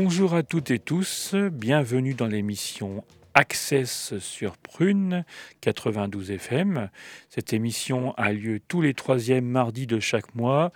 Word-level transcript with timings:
Bonjour 0.00 0.34
à 0.34 0.44
toutes 0.44 0.70
et 0.70 0.78
tous, 0.78 1.34
bienvenue 1.34 2.14
dans 2.14 2.28
l'émission 2.28 3.02
Access 3.34 4.16
sur 4.20 4.56
Prune 4.56 5.24
92 5.60 6.30
FM. 6.30 6.88
Cette 7.30 7.52
émission 7.52 8.12
a 8.12 8.32
lieu 8.32 8.60
tous 8.60 8.80
les 8.80 8.94
troisièmes 8.94 9.46
mardis 9.46 9.88
de 9.88 9.98
chaque 9.98 10.36
mois 10.36 10.70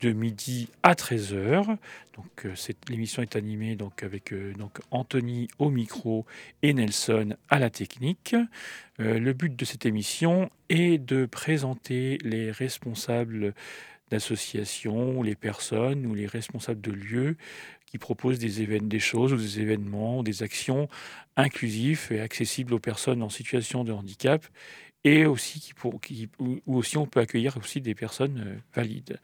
de 0.00 0.12
midi 0.12 0.68
à 0.84 0.94
13h. 0.94 1.76
Donc 2.14 2.44
euh, 2.44 2.54
l'émission 2.88 3.20
est 3.20 3.34
animée 3.34 3.74
donc 3.74 4.04
avec 4.04 4.32
euh, 4.32 4.54
Anthony 4.92 5.48
au 5.58 5.70
micro 5.70 6.24
et 6.62 6.72
Nelson 6.72 7.34
à 7.48 7.58
la 7.58 7.70
technique. 7.70 8.36
Euh, 9.00 9.18
le 9.18 9.32
but 9.32 9.56
de 9.56 9.64
cette 9.64 9.86
émission 9.86 10.50
est 10.68 10.98
de 10.98 11.26
présenter 11.26 12.18
les 12.22 12.52
responsables 12.52 13.54
d'associations, 14.10 15.22
les 15.22 15.34
personnes 15.34 16.06
ou 16.06 16.14
les 16.14 16.26
responsables 16.26 16.80
de 16.80 16.92
lieux 16.92 17.36
qui 17.90 17.98
proposent 17.98 18.38
des, 18.38 18.62
événements, 18.62 18.88
des 18.88 19.00
choses 19.00 19.32
ou 19.32 19.36
des 19.36 19.60
événements, 19.60 20.22
des 20.22 20.42
actions 20.42 20.88
inclusives 21.36 22.08
et 22.10 22.20
accessibles 22.20 22.74
aux 22.74 22.78
personnes 22.78 23.22
en 23.22 23.28
situation 23.28 23.84
de 23.84 23.92
handicap 23.92 24.44
et 25.04 25.26
aussi 25.26 25.60
qui, 25.60 25.74
pour, 25.74 26.00
qui, 26.00 26.28
où 26.38 26.76
aussi 26.76 26.98
on 26.98 27.06
peut 27.06 27.20
accueillir 27.20 27.56
aussi 27.56 27.80
des 27.80 27.94
personnes 27.94 28.60
valides. 28.74 29.20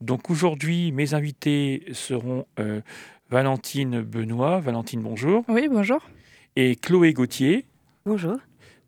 Donc 0.00 0.30
aujourd'hui, 0.30 0.90
mes 0.90 1.14
invités 1.14 1.84
seront 1.92 2.46
euh, 2.58 2.80
Valentine 3.30 4.02
Benoît. 4.02 4.60
Valentine, 4.60 5.00
bonjour. 5.00 5.44
Oui, 5.48 5.68
bonjour. 5.70 6.00
Et 6.56 6.76
Chloé 6.76 7.12
Gauthier. 7.12 7.66
Bonjour. 8.04 8.36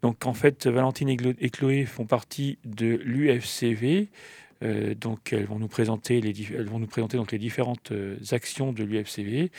Donc 0.02 0.26
en 0.26 0.34
fait, 0.34 0.66
Valentine 0.66 1.08
et 1.08 1.50
Chloé 1.50 1.86
font 1.86 2.04
partie 2.04 2.58
de 2.64 3.00
l'UFCV, 3.04 4.08
euh, 4.64 4.94
donc 4.94 5.32
elles 5.32 5.46
vont 5.46 5.58
nous 5.58 5.68
présenter 5.68 6.20
les, 6.20 6.34
elles 6.52 6.68
vont 6.68 6.78
nous 6.78 6.86
présenter 6.86 7.16
donc 7.16 7.32
les 7.32 7.38
différentes 7.38 7.92
euh, 7.92 8.16
actions 8.32 8.72
de 8.72 8.82
l'UFCV. 8.84 9.50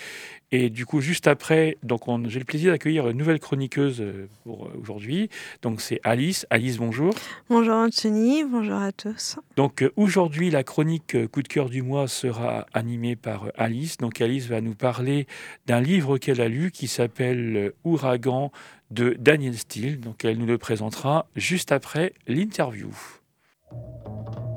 Et 0.52 0.70
du 0.70 0.86
coup, 0.86 1.02
juste 1.02 1.28
après, 1.28 1.78
donc 1.84 2.04
j'ai 2.28 2.40
le 2.40 2.46
plaisir 2.46 2.72
d'accueillir 2.72 3.08
une 3.10 3.18
nouvelle 3.18 3.40
chroniqueuse 3.40 4.02
euh, 4.02 4.28
pour 4.44 4.70
aujourd'hui. 4.80 5.30
Donc 5.62 5.82
c'est 5.82 6.00
Alice. 6.04 6.46
Alice, 6.50 6.78
bonjour. 6.78 7.14
Bonjour 7.50 7.76
Anthony, 7.76 8.44
bonjour 8.44 8.78
à 8.78 8.92
tous. 8.92 9.38
Donc 9.56 9.84
aujourd'hui, 9.96 10.50
la 10.50 10.64
chronique 10.64 11.16
coup 11.28 11.44
de 11.44 11.48
cœur 11.48 11.70
du 11.70 11.82
mois 11.82 12.08
sera 12.08 12.66
animée 12.74 13.16
par 13.16 13.52
Alice. 13.58 13.98
Donc 13.98 14.22
Alice 14.22 14.48
va 14.48 14.62
nous 14.62 14.76
parler 14.76 15.28
d'un 15.68 15.82
livre 15.82 16.18
qu'elle 16.18 16.42
a 16.42 16.48
lu 16.48 16.72
qui 16.72 16.88
s'appelle 16.88 17.74
Ouragan 17.84 18.52
de 18.92 19.16
Daniel 19.20 19.58
Steele. 19.58 20.00
Donc 20.00 20.26
elle 20.26 20.38
nous 20.38 20.46
le 20.46 20.58
présentera 20.58 21.28
juste 21.36 21.72
après 21.72 22.14
l'interview. 22.28 22.90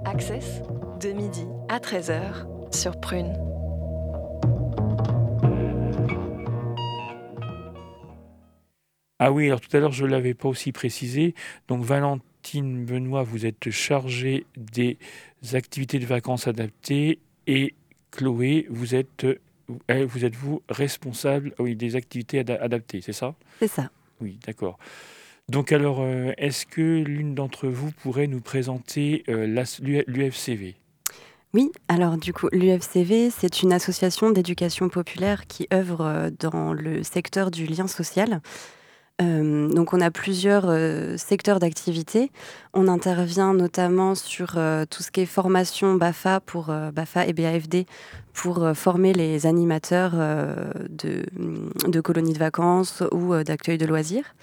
Access, 0.09 0.63
de 1.03 1.11
midi 1.11 1.45
à 1.69 1.81
13h 1.81 2.75
sur 2.75 2.99
Prune. 2.99 3.35
Ah 9.19 9.31
oui, 9.33 9.49
alors 9.49 9.61
tout 9.61 9.77
à 9.77 9.81
l'heure 9.81 9.93
je 9.93 10.07
ne 10.07 10.11
l'avais 10.11 10.33
pas 10.33 10.49
aussi 10.49 10.73
précisé. 10.73 11.35
Donc 11.69 11.83
Valentine 11.85 12.87
Benoît, 12.87 13.23
vous 13.23 13.45
êtes 13.45 13.69
chargée 13.69 14.47
des 14.57 14.97
activités 15.53 15.99
de 15.99 16.07
vacances 16.07 16.49
adaptées 16.49 17.19
et 17.47 17.75
Chloé, 18.11 18.67
vous 18.71 18.95
êtes 18.95 19.27
eh, 19.91 20.05
vous, 20.07 20.25
êtes 20.25 20.37
vous 20.37 20.63
responsable 20.71 21.53
oui, 21.59 21.77
des 21.77 21.97
activités 21.97 22.39
adaptées, 22.39 23.03
c'est 23.03 23.13
ça? 23.13 23.35
C'est 23.59 23.69
ça. 23.69 23.91
Oui, 24.23 24.39
d'accord. 24.47 24.79
Donc 25.49 25.73
alors, 25.73 26.01
euh, 26.01 26.33
est-ce 26.37 26.67
que 26.67 27.03
l'une 27.03 27.35
d'entre 27.35 27.69
vous 27.69 27.91
pourrait 28.03 28.27
nous 28.27 28.41
présenter 28.41 29.25
euh, 29.29 29.47
l'UFCV 30.07 30.77
oui, 31.55 31.73
alors 31.89 32.19
du 32.19 32.35
coup, 32.35 32.51
l'UFCV, 32.53 33.31
c'est 33.31 33.63
une 33.63 33.73
association 33.73 34.31
d'éducation 34.31 34.91
populaire 34.91 35.47
qui 35.47 35.67
œuvre 35.73 36.03
euh, 36.03 36.31
dans 36.39 36.75
le 36.75 37.03
secteur 37.03 37.51
du 37.51 37.65
lien 37.65 37.87
social. 37.87 38.43
donc 39.19 39.95
on 39.95 40.01
a 40.03 40.11
plusieurs 40.11 40.67
secteurs 41.19 41.59
d'activité. 41.59 42.31
On 42.75 42.87
intervient 42.87 43.55
notamment 43.55 44.15
sur 44.15 44.59
tout 44.91 45.03
ce 45.03 45.11
qui 45.11 45.23
est 45.23 45.27
formation 45.27 45.95
BAFA 45.95 46.41
pour 46.41 46.67
BAFA 46.93 47.27
et 47.27 47.33
BAFD 47.33 47.87
pour 48.35 48.71
former 48.75 49.13
les 49.15 49.47
animateurs 49.47 50.13
de, 50.89 51.25
de, 51.89 52.01
colonies 52.01 52.35
de 52.35 52.39
vacances 52.39 53.03
ou 53.11 53.35
d'accueil 53.43 53.79
de 53.79 53.87
loisirs. 53.87 54.35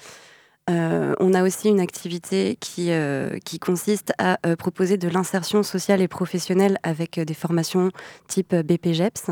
Euh, 0.69 1.13
on 1.19 1.35
a 1.35 1.43
aussi 1.43 1.69
une 1.69 1.79
activité 1.79 2.57
qui, 2.59 2.91
euh, 2.91 3.37
consiste 3.61 4.13
à 4.17 4.39
euh, 4.45 4.55
proposer 4.55 4.97
de 4.97 5.07
l'insertion 5.07 5.61
sociale 5.61 6.01
et 6.01 6.07
professionnelle 6.07 6.79
avec 6.81 7.19
des 7.19 7.33
formations 7.33 7.91
type 8.27 8.55
BPGEPS 8.55 9.31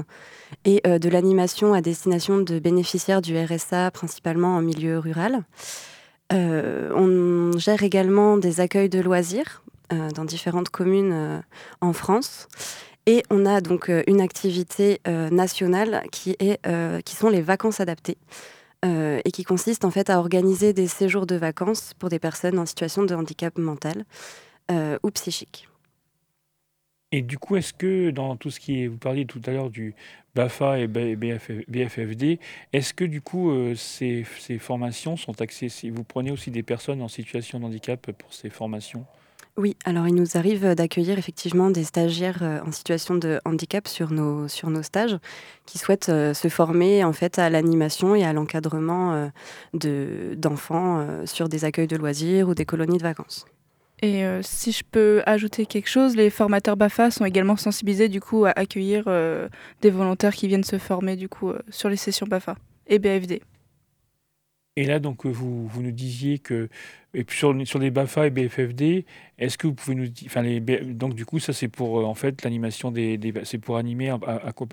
et 0.65 0.81
de 0.85 1.09
l'animation 1.09 1.73
à 1.73 1.81
destination 1.81 2.39
de 2.39 2.59
bénéficiaires 2.59 3.21
du 3.21 3.37
RSA, 3.37 3.89
principalement 3.91 4.55
en 4.55 4.61
milieu 4.61 4.99
rural. 4.99 5.43
on 6.31 7.51
gère 7.57 7.83
également 7.83 8.37
des 8.37 8.59
accueils 8.59 8.89
de 8.89 8.99
loisirs 8.99 9.63
dans 9.89 10.25
différentes 10.25 10.69
communes 10.69 11.43
en 11.81 11.93
France. 11.93 12.47
Et 13.05 13.23
on 13.29 13.45
a 13.45 13.61
donc 13.61 13.91
une 14.07 14.21
activité 14.21 15.01
nationale 15.31 16.03
qui, 16.11 16.35
est, 16.39 16.59
qui 17.03 17.15
sont 17.15 17.29
les 17.29 17.41
vacances 17.41 17.79
adaptées. 17.79 18.17
Euh, 18.83 19.21
et 19.23 19.31
qui 19.31 19.45
consiste 19.45 19.85
en 19.85 19.91
fait 19.91 20.09
à 20.09 20.19
organiser 20.19 20.73
des 20.73 20.87
séjours 20.87 21.25
de 21.25 21.35
vacances 21.35 21.93
pour 21.99 22.09
des 22.09 22.19
personnes 22.19 22.59
en 22.59 22.65
situation 22.65 23.03
de 23.03 23.15
handicap 23.15 23.57
mental 23.57 24.03
euh, 24.71 24.97
ou 25.03 25.11
psychique. 25.11 25.69
Et 27.13 27.21
du 27.21 27.37
coup, 27.37 27.55
est-ce 27.55 27.71
que 27.71 28.09
dans 28.09 28.35
tout 28.35 28.49
ce 28.49 28.59
qui 28.59 28.83
est, 28.83 28.87
vous 28.87 28.97
parliez 28.97 29.25
tout 29.25 29.41
à 29.45 29.51
l'heure 29.51 29.69
du 29.69 29.95
BAFA 30.35 30.79
et 30.79 30.87
BFFD, 30.87 32.39
est-ce 32.73 32.93
que 32.93 33.05
du 33.05 33.21
coup 33.21 33.51
euh, 33.51 33.75
ces, 33.75 34.25
ces, 34.39 34.57
formations 34.57 35.15
sont 35.15 35.39
accessibles 35.41 35.95
Vous 35.95 36.03
prenez 36.03 36.31
aussi 36.31 36.51
des 36.51 36.63
personnes 36.63 37.01
en 37.01 37.07
situation 37.07 37.59
de 37.59 37.65
handicap 37.65 38.11
pour 38.11 38.33
ces 38.33 38.49
formations? 38.49 39.05
Oui, 39.55 39.77
alors 39.85 40.07
il 40.07 40.15
nous 40.15 40.35
arrive 40.35 40.73
d'accueillir 40.73 41.19
effectivement 41.19 41.69
des 41.69 41.83
stagiaires 41.83 42.41
euh, 42.41 42.59
en 42.65 42.71
situation 42.71 43.13
de 43.13 43.39
handicap 43.45 43.87
sur 43.87 44.09
nos, 44.11 44.47
sur 44.47 44.71
nos 44.71 44.81
stages 44.81 45.15
qui 45.67 45.77
souhaitent 45.77 46.09
euh, 46.09 46.33
se 46.33 46.47
former 46.47 47.03
en 47.03 47.13
fait 47.13 47.37
à 47.37 47.51
l'animation 47.51 48.15
et 48.15 48.23
à 48.23 48.33
l'encadrement 48.33 49.13
euh, 49.13 49.27
de, 49.75 50.33
d'enfants 50.37 51.05
sur 51.25 51.49
des 51.49 51.65
accueils 51.65 51.85
de 51.85 51.95
loisirs 51.95 52.49
ou 52.49 52.55
des 52.55 52.65
colonies 52.65 52.97
de 52.97 53.03
vacances. 53.03 53.45
Et 54.01 54.25
si 54.41 54.73
je 54.73 54.83
peux 54.83 55.21
ajouter 55.25 55.65
quelque 55.65 55.87
chose, 55.87 56.17
les 56.17 56.29
formateurs 56.29 56.75
BAFA 56.75 57.09
sont 57.09 57.23
également 57.23 57.55
sensibilisés 57.55 58.09
du 58.09 58.19
coup 58.19 58.43
à 58.43 58.49
accueillir 58.49 59.05
des 59.81 59.89
volontaires 59.89 60.33
qui 60.33 60.49
viennent 60.49 60.65
se 60.65 60.77
former 60.77 61.15
du 61.15 61.29
coup 61.29 61.53
sur 61.69 61.87
les 61.87 61.95
sessions 61.95 62.27
BAFA 62.27 62.57
et 62.87 62.99
BFD. 62.99 63.41
Et 64.75 64.85
là, 64.85 64.99
donc, 64.99 65.25
vous, 65.25 65.67
vous 65.67 65.81
nous 65.83 65.91
disiez 65.91 66.39
que 66.39 66.67
et 67.13 67.23
puis 67.23 67.37
sur, 67.37 67.55
sur 67.65 67.79
les 67.79 67.91
BAFA 67.91 68.27
et 68.27 68.29
BFFD, 68.29 69.05
est-ce 69.37 69.57
que 69.57 69.67
vous 69.67 69.73
pouvez 69.73 69.95
nous 69.95 70.07
dire, 70.07 70.27
enfin 70.27 70.41
les, 70.41 70.59
donc 70.59 71.15
du 71.15 71.25
coup 71.25 71.39
ça 71.39 71.53
c'est 71.53 71.67
pour 71.67 71.99
euh, 71.99 72.03
en 72.03 72.15
fait 72.15 72.43
l'animation 72.43 72.91
des, 72.91 73.19
c'est 73.43 73.57
pour 73.57 73.77
animer, 73.77 74.13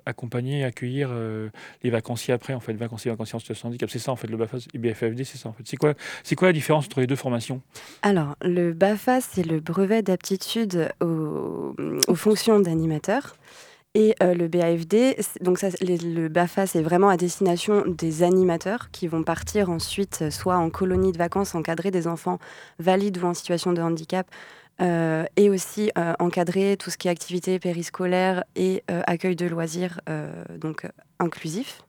accompagner, 0.06 0.64
accueillir 0.64 1.10
euh, 1.12 1.48
les 1.82 1.90
vacanciers 1.90 2.32
après 2.34 2.54
en 2.54 2.60
fait, 2.60 2.72
vacanciers, 2.74 3.10
vacanciers 3.10 3.36
en 3.36 3.40
situation 3.40 3.68
de 3.68 3.72
handicap, 3.72 3.90
c'est 3.90 3.98
ça 3.98 4.12
en 4.12 4.16
fait 4.16 4.28
le 4.28 4.36
BAFA 4.36 4.58
et 4.74 4.78
BFFD, 4.78 5.24
c'est 5.24 5.38
ça 5.38 5.48
en 5.48 5.52
fait. 5.52 5.64
C'est 5.66 5.76
quoi, 5.76 5.94
quoi 6.36 6.48
la 6.48 6.52
différence 6.52 6.86
entre 6.86 7.00
les 7.00 7.06
deux 7.06 7.16
formations? 7.16 7.60
Alors 8.02 8.36
le 8.42 8.72
BAFA 8.72 9.20
c'est 9.20 9.44
le 9.44 9.60
brevet 9.60 10.02
d'aptitude 10.02 10.90
aux 11.00 12.14
fonctions 12.14 12.60
d'animateur. 12.60 13.36
Et 13.94 14.14
euh, 14.22 14.34
le 14.34 14.46
BAFD, 14.46 15.16
donc 15.40 15.60
le 15.62 16.28
BAFA, 16.28 16.68
c'est 16.68 16.82
vraiment 16.82 17.08
à 17.08 17.16
destination 17.16 17.82
des 17.88 18.22
animateurs 18.22 18.92
qui 18.92 19.08
vont 19.08 19.24
partir 19.24 19.68
ensuite 19.68 20.20
euh, 20.22 20.30
soit 20.30 20.56
en 20.56 20.70
colonie 20.70 21.10
de 21.10 21.18
vacances, 21.18 21.56
encadrer 21.56 21.90
des 21.90 22.06
enfants 22.06 22.38
valides 22.78 23.18
ou 23.18 23.26
en 23.26 23.34
situation 23.34 23.72
de 23.72 23.82
handicap, 23.82 24.30
euh, 24.80 25.24
et 25.36 25.50
aussi 25.50 25.90
encadrer 26.20 26.76
tout 26.78 26.88
ce 26.88 26.96
qui 26.96 27.08
est 27.08 27.10
activité 27.10 27.58
périscolaire 27.58 28.44
et 28.56 28.82
accueil 28.88 29.36
de 29.36 29.44
loisirs, 29.44 30.00
donc 30.56 30.86
inclusif. 31.18 31.82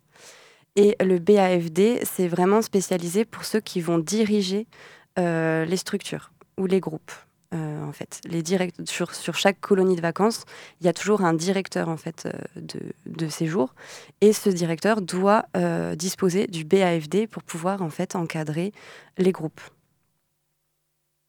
Et 0.75 0.97
le 0.99 1.17
BAFD, 1.19 2.01
c'est 2.03 2.27
vraiment 2.27 2.61
spécialisé 2.61 3.23
pour 3.23 3.45
ceux 3.45 3.61
qui 3.61 3.79
vont 3.79 3.97
diriger 3.97 4.67
les 5.15 5.77
structures 5.77 6.33
ou 6.57 6.65
les 6.65 6.81
groupes. 6.81 7.13
Euh, 7.53 7.83
en 7.83 7.91
fait. 7.91 8.21
Les 8.23 8.43
direct 8.43 8.89
sur, 8.89 9.13
sur, 9.13 9.35
chaque 9.35 9.59
colonie 9.59 9.97
de 9.97 10.01
vacances, 10.01 10.45
il 10.79 10.85
y 10.85 10.87
a 10.87 10.93
toujours 10.93 11.19
un 11.19 11.33
directeur 11.33 11.89
en 11.89 11.97
fait 11.97 12.25
euh, 12.25 12.31
de, 12.55 12.79
de, 13.05 13.27
séjour, 13.27 13.75
et 14.21 14.31
ce 14.31 14.49
directeur 14.49 15.01
doit 15.01 15.43
euh, 15.57 15.95
disposer 15.95 16.47
du 16.47 16.63
BAFD 16.63 17.27
pour 17.27 17.43
pouvoir 17.43 17.81
en 17.81 17.89
fait 17.89 18.15
encadrer 18.15 18.71
les 19.17 19.33
groupes. 19.33 19.59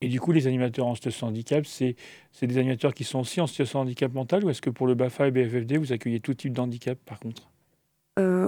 Et 0.00 0.06
du 0.06 0.20
coup, 0.20 0.30
les 0.30 0.46
animateurs 0.46 0.86
en 0.86 0.94
situation 0.94 1.26
de 1.26 1.32
handicap, 1.32 1.66
c'est 1.66 1.96
des 2.40 2.58
animateurs 2.58 2.94
qui 2.94 3.02
sont 3.02 3.18
aussi 3.18 3.40
en 3.40 3.48
situation 3.48 3.80
de 3.80 3.86
handicap 3.86 4.12
mental, 4.12 4.44
ou 4.44 4.50
est-ce 4.50 4.62
que 4.62 4.70
pour 4.70 4.86
le 4.86 4.94
BAFA 4.94 5.26
et 5.26 5.30
BFFD, 5.32 5.76
vous 5.76 5.92
accueillez 5.92 6.20
tout 6.20 6.34
type 6.34 6.52
de 6.52 6.60
handicap 6.60 6.98
par 7.04 7.18
contre? 7.18 7.48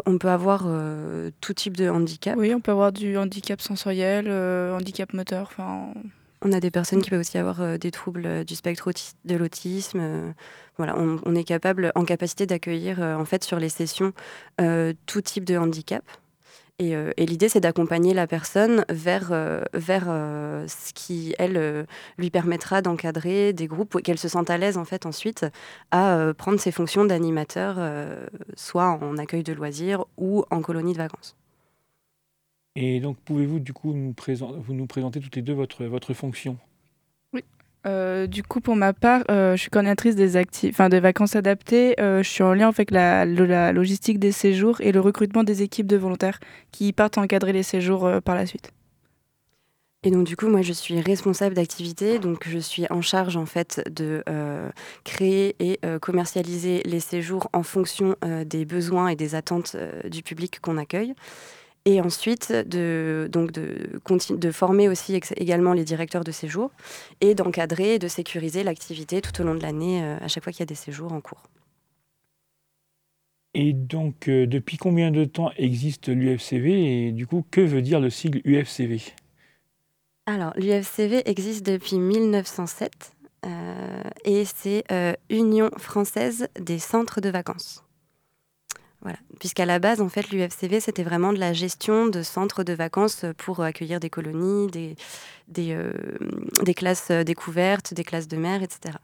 On 0.06 0.18
peut 0.18 0.28
avoir 0.28 0.68
tout 1.40 1.54
type 1.54 1.76
de 1.76 1.88
handicap. 1.88 2.36
Oui, 2.36 2.52
on 2.54 2.60
peut 2.60 2.72
avoir 2.72 2.92
du 2.92 3.16
handicap 3.16 3.60
sensoriel, 3.60 4.30
handicap 4.30 5.12
moteur, 5.14 5.48
enfin 5.50 5.94
On 6.44 6.52
a 6.52 6.60
des 6.60 6.70
personnes 6.70 7.00
qui 7.00 7.10
peuvent 7.10 7.20
aussi 7.20 7.38
avoir 7.38 7.78
des 7.78 7.90
troubles 7.90 8.44
du 8.44 8.54
spectre 8.54 8.90
de 9.24 9.34
l'autisme. 9.34 10.34
voilà, 10.76 10.94
on, 10.98 11.34
est 11.34 11.44
capable, 11.44 11.90
en 11.94 12.04
capacité 12.04 12.44
d'accueillir 12.46 13.00
en 13.00 13.24
fait 13.24 13.44
sur 13.44 13.58
les 13.58 13.70
sessions 13.70 14.12
tout 14.58 15.20
type 15.22 15.44
de 15.44 15.56
handicap. 15.56 16.04
Euh, 16.82 17.12
et, 17.16 17.26
l'idée, 17.26 17.48
c'est 17.48 17.60
d'accompagner 17.60 18.14
la 18.14 18.26
personne 18.26 18.84
vers, 18.88 19.28
euh, 19.32 19.62
vers 19.74 20.06
euh, 20.08 20.66
ce 20.68 20.92
qui, 20.92 21.34
elle, 21.38 21.86
lui 22.18 22.30
permettra 22.30 22.82
d'encadrer 22.82 23.52
des 23.52 23.66
groupes, 23.66 24.02
qu'elle 24.02 24.18
se 24.18 24.28
sente 24.28 24.50
à 24.50 24.58
l'aise, 24.58 24.76
en 24.76 24.84
fait, 24.84 25.06
ensuite, 25.06 25.46
à 25.90 26.32
prendre 26.36 26.58
ses 26.58 26.72
fonctions 26.72 27.04
d'animateur, 27.04 27.78
soit 28.56 28.86
en 28.86 29.18
accueil 29.18 29.42
de 29.42 29.52
loisirs 29.52 30.04
ou 30.16 30.44
en 30.50 30.60
colonie 30.60 30.92
de 30.92 30.98
vacances. 30.98 31.36
Et 32.76 33.00
donc, 33.00 33.16
pouvez-vous, 33.24 33.60
du 33.60 33.72
coup, 33.72 33.92
nous, 33.94 34.14
vous 34.58 34.74
nous 34.74 34.86
présenter 34.86 35.20
toutes 35.20 35.36
les 35.36 35.42
deux 35.42 35.52
votre, 35.52 35.84
votre 35.84 36.12
fonction? 36.12 36.58
Euh, 37.86 38.26
du 38.26 38.42
coup, 38.42 38.60
pour 38.60 38.76
ma 38.76 38.92
part, 38.92 39.22
euh, 39.30 39.56
je 39.56 39.60
suis 39.60 39.70
coordinatrice 39.70 40.16
des, 40.16 40.42
enfin, 40.68 40.88
des 40.88 41.00
vacances 41.00 41.36
adaptées. 41.36 42.00
Euh, 42.00 42.22
je 42.22 42.28
suis 42.28 42.42
en 42.42 42.54
lien 42.54 42.68
avec 42.68 42.90
la, 42.90 43.26
la, 43.26 43.72
logistique 43.72 44.18
des 44.18 44.32
séjours 44.32 44.80
et 44.80 44.92
le 44.92 45.00
recrutement 45.00 45.44
des 45.44 45.62
équipes 45.62 45.86
de 45.86 45.96
volontaires 45.96 46.40
qui 46.72 46.92
partent 46.92 47.18
encadrer 47.18 47.52
les 47.52 47.62
séjours 47.62 48.10
par 48.24 48.34
la 48.34 48.46
suite. 48.46 48.70
Et 50.02 50.10
donc 50.10 50.26
du 50.26 50.36
coup, 50.36 50.48
moi, 50.48 50.62
je 50.62 50.72
suis 50.72 51.00
responsable 51.00 51.54
d'activité, 51.54 52.18
donc 52.18 52.46
je 52.46 52.58
suis 52.58 52.86
en 52.90 53.00
charge 53.00 53.36
en 53.36 53.46
fait 53.46 53.82
de 53.90 54.22
créer 55.02 55.56
et 55.60 55.80
commercialiser 56.02 56.82
les 56.84 57.00
séjours 57.00 57.48
en 57.54 57.62
fonction 57.62 58.14
des 58.44 58.66
besoins 58.66 59.08
et 59.08 59.16
des 59.16 59.34
attentes 59.34 59.76
du 60.10 60.22
public 60.22 60.60
qu'on 60.60 60.76
accueille 60.76 61.14
et 61.84 62.00
ensuite 62.00 62.52
de, 62.52 63.28
donc 63.30 63.52
de, 63.52 64.00
de 64.30 64.50
former 64.50 64.88
aussi 64.88 65.20
également 65.36 65.72
les 65.72 65.84
directeurs 65.84 66.24
de 66.24 66.32
séjour 66.32 66.70
et 67.20 67.34
d'encadrer 67.34 67.94
et 67.94 67.98
de 67.98 68.08
sécuriser 68.08 68.64
l'activité 68.64 69.20
tout 69.20 69.38
au 69.40 69.44
long 69.44 69.54
de 69.54 69.62
l'année 69.62 70.02
euh, 70.02 70.16
à 70.20 70.28
chaque 70.28 70.44
fois 70.44 70.52
qu'il 70.52 70.60
y 70.60 70.62
a 70.62 70.66
des 70.66 70.74
séjours 70.74 71.12
en 71.12 71.20
cours. 71.20 71.42
Et 73.56 73.72
donc, 73.72 74.28
euh, 74.28 74.46
depuis 74.46 74.78
combien 74.78 75.10
de 75.10 75.24
temps 75.24 75.52
existe 75.56 76.08
l'UFCV 76.08 77.06
et 77.06 77.12
du 77.12 77.26
coup, 77.26 77.44
que 77.50 77.60
veut 77.60 77.82
dire 77.82 78.00
le 78.00 78.10
sigle 78.10 78.40
UFCV 78.44 79.00
Alors, 80.26 80.52
l'UFCV 80.56 81.28
existe 81.28 81.64
depuis 81.64 81.98
1907 81.98 83.12
euh, 83.46 84.02
et 84.24 84.44
c'est 84.46 84.84
Union 85.28 85.70
française 85.76 86.48
des 86.58 86.78
centres 86.78 87.20
de 87.20 87.28
vacances. 87.28 87.84
Puisqu'à 89.38 89.66
la 89.66 89.78
base, 89.78 90.00
en 90.00 90.08
fait, 90.08 90.30
l'UFCV, 90.30 90.80
c'était 90.80 91.02
vraiment 91.02 91.32
de 91.32 91.38
la 91.38 91.52
gestion 91.52 92.06
de 92.06 92.22
centres 92.22 92.64
de 92.64 92.72
vacances 92.72 93.24
pour 93.36 93.60
accueillir 93.60 94.00
des 94.00 94.10
colonies, 94.10 94.68
des, 94.68 94.96
euh, 95.74 95.92
classes 96.74 97.10
découvertes, 97.10 97.94
des 97.94 98.04
classes 98.04 98.28
de 98.28 98.36
mer, 98.36 98.62
etc. 98.62 98.96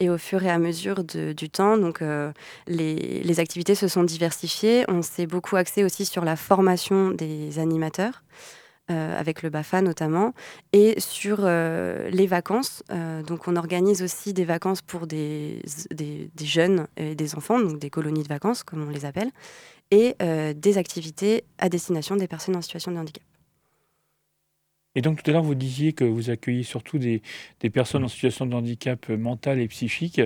Et 0.00 0.10
au 0.10 0.18
fur 0.18 0.42
et 0.42 0.50
à 0.50 0.58
mesure 0.58 1.04
du 1.04 1.50
temps, 1.50 1.78
donc, 1.78 2.02
euh, 2.02 2.32
les, 2.66 3.22
les, 3.22 3.40
activités 3.40 3.74
se 3.74 3.88
sont 3.88 4.04
diversifiées. 4.04 4.84
On 4.88 5.02
s'est 5.02 5.26
beaucoup 5.26 5.56
axé 5.56 5.84
aussi 5.84 6.04
sur 6.04 6.24
la 6.24 6.36
formation 6.36 7.10
des 7.10 7.58
animateurs. 7.58 8.22
Euh, 8.90 9.20
avec 9.20 9.42
le 9.42 9.50
BAFA 9.50 9.82
notamment, 9.82 10.32
et 10.72 10.98
sur 10.98 11.40
euh, 11.42 12.08
les 12.08 12.26
vacances. 12.26 12.82
Euh, 12.90 13.22
donc 13.22 13.46
on 13.46 13.54
organise 13.54 14.02
aussi 14.02 14.32
des 14.32 14.46
vacances 14.46 14.80
pour 14.80 15.06
des, 15.06 15.60
jeunes 16.40 16.86
et 16.96 17.14
des 17.14 17.34
enfants, 17.34 17.60
donc 17.60 17.78
des 17.78 17.90
colonies 17.90 18.22
de 18.22 18.28
vacances 18.28 18.62
comme 18.62 18.88
on 18.88 18.90
les 18.90 19.04
appelle, 19.04 19.30
et 19.90 20.14
des 20.54 20.78
activités 20.78 21.44
à 21.58 21.68
destination 21.68 22.16
des 22.16 22.28
personnes 22.28 22.56
en 22.56 22.62
situation 22.62 22.90
de 22.90 22.96
handicap. 22.96 23.22
Et 24.94 25.02
donc 25.02 25.22
tout 25.22 25.30
à 25.30 25.34
l'heure, 25.34 25.42
vous 25.42 25.54
disiez 25.54 25.92
que 25.92 26.04
vous 26.04 26.30
accueillez 26.30 26.62
surtout 26.62 26.98
des, 26.98 27.20
des, 27.60 27.68
personnes 27.68 28.04
en 28.04 28.08
situation 28.08 28.46
de 28.46 28.54
handicap 28.54 29.06
mental 29.10 29.60
et 29.60 29.68
psychique. 29.68 30.22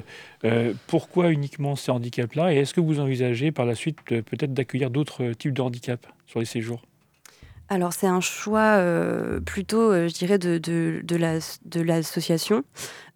pourquoi 0.87 1.31
uniquement 1.31 1.75
ces 1.75 1.91
handicaps-là? 1.91 2.55
Et 2.55 2.59
est-ce 2.59 2.75
que 2.75 2.81
vous 2.81 3.01
envisagez 3.01 3.51
par 3.51 3.67
la 3.67 3.75
suite 3.75 3.99
peut-être 4.05 4.55
d'accueillir 4.55 4.91
d'autres 4.91 5.33
types 5.33 5.53
de 5.53 5.63
handicaps 5.63 6.07
sur 6.27 6.39
les 6.39 6.47
séjours? 6.47 6.83
Alors 7.73 7.95
c'est 7.95 8.07
un 8.07 8.21
choix 8.21 8.77
euh, 8.77 9.41
plutôt, 9.41 9.91
euh, 9.91 10.07
je 10.07 10.13
dirais, 10.13 10.39
de, 10.39 11.81
l'association 11.81 12.65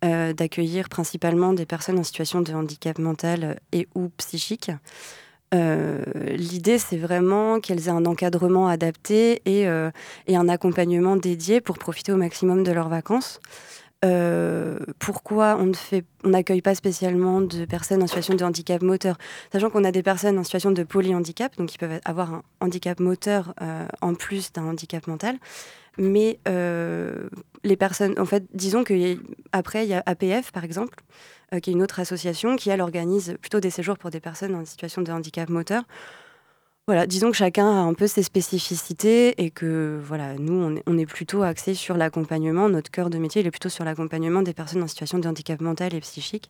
euh, 0.03 0.32
d'accueillir 0.32 0.88
principalement 0.88 1.53
des 1.53 1.67
personnes 1.67 1.99
en 1.99 2.03
situation 2.03 2.41
de 2.41 2.55
handicap 2.55 2.99
mental 2.99 3.61
et 3.73 3.87
ou 3.94 4.08
psychique. 4.17 4.70
L'idée, 5.53 6.76
c'est 6.76 6.99
vraiment 6.99 7.61
qu'elles 7.61 7.88
aient 7.88 7.91
un 7.91 8.05
encadrement 8.05 8.69
adapté 8.69 9.41
et, 9.47 9.62
et, 10.26 10.37
un 10.37 10.49
accompagnement 10.50 11.17
dédié 11.17 11.62
pour 11.62 11.79
profiter 11.79 12.12
au 12.12 12.17
maximum 12.17 12.62
de 12.62 12.73
leurs 12.73 12.91
vacances. 12.91 13.41
Euh, 14.05 14.79
pourquoi 14.99 15.57
on 15.59 15.67
ne 15.67 15.75
fait, 15.75 16.05
on 16.23 16.29
n'accueille 16.31 16.61
pas 16.61 16.75
spécialement 16.75 17.41
de 17.41 17.65
personnes 17.65 18.03
en 18.03 18.07
situation 18.07 18.35
de 18.35 18.45
handicap 18.45 18.83
moteur, 18.83 19.17
sachant 19.53 19.71
qu'on 19.71 19.85
a 19.85 19.93
des 19.93 20.03
personnes 20.03 20.39
en 20.39 20.45
situation 20.45 20.71
de 20.71 20.83
polyhandicap, 20.83 21.57
donc 21.57 21.71
qui 21.71 21.79
peuvent 21.79 21.99
avoir 22.05 22.35
un 22.35 22.43
handicap 22.61 23.01
moteur 23.01 23.55
euh, 23.63 23.87
en 24.03 24.15
plus 24.15 24.53
d'un 24.53 24.65
handicap 24.67 25.07
mental. 25.07 25.37
Mais 25.99 26.41
euh, 26.47 27.29
les 27.65 27.77
personnes, 27.77 28.19
en 28.19 28.27
fait, 28.27 28.45
disons 28.53 28.85
qu'après, 28.85 29.87
il 29.87 29.89
y 29.89 29.95
a 29.95 30.03
APF, 30.05 30.53
par 30.53 30.65
exemple, 30.65 30.99
qui 31.63 31.71
est 31.71 31.73
une 31.73 31.83
autre 31.83 32.01
association 32.01 32.57
qui, 32.57 32.69
elle, 32.69 32.83
organise 32.83 33.37
plutôt 33.41 33.61
des 33.61 33.71
séjours 33.71 33.97
pour 33.97 34.11
des 34.11 34.21
personnes 34.21 34.55
en 34.55 34.65
situation 34.67 35.01
de 35.01 35.11
handicap 35.11 35.49
moteur. 35.49 35.85
Voilà, 36.88 37.09
disons 37.09 37.33
que 37.33 37.37
chacun 37.37 37.67
a 37.67 37.81
un 37.81 37.94
peu 37.94 38.06
ses 38.06 38.23
spécificités 38.23 39.43
et 39.43 39.50
que 39.50 40.00
voilà, 40.05 40.35
nous, 40.37 40.81
on 40.87 40.99
est, 40.99 41.06
plutôt 41.06 41.43
axé 41.43 41.75
sur 41.75 41.97
l'accompagnement. 41.97 42.69
Notre 42.69 42.93
cœur 42.93 43.11
de 43.11 43.19
métier, 43.19 43.41
il 43.41 43.47
est 43.49 43.50
plutôt 43.50 43.69
sur 43.69 43.85
l'accompagnement 43.85 44.41
des 44.41 44.55
personnes 44.55 44.85
en 44.85 44.87
situation 44.87 45.19
de 45.19 45.27
handicap 45.27 45.61
mental 45.61 45.94
et 45.94 46.00
psychique. 46.00 46.49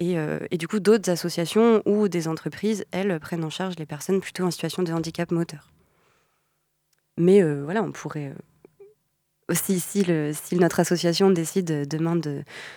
Et, 0.00 0.18
euh, 0.18 0.38
du 0.50 0.66
coup, 0.66 0.80
d'autres 0.80 1.10
associations 1.10 1.82
ou 1.84 2.08
des 2.08 2.26
entreprises, 2.26 2.86
elles, 2.90 3.20
prennent 3.20 3.44
en 3.44 3.50
charge 3.50 3.74
les 3.78 3.84
personnes 3.84 4.20
plutôt 4.20 4.44
en 4.44 4.50
situation 4.50 4.82
de 4.82 4.90
handicap 4.92 5.30
moteur. 5.30 5.70
Mais 7.18 7.42
euh, 7.42 7.62
voilà, 7.62 7.82
on 7.82 7.92
pourrait 7.92 8.32
aussi, 9.50 9.74
euh, 9.74 9.78
si, 9.78 10.04
le, 10.04 10.32
si, 10.32 10.56
notre 10.56 10.80
association 10.80 11.30
décide 11.30 11.86
demain 11.86 12.18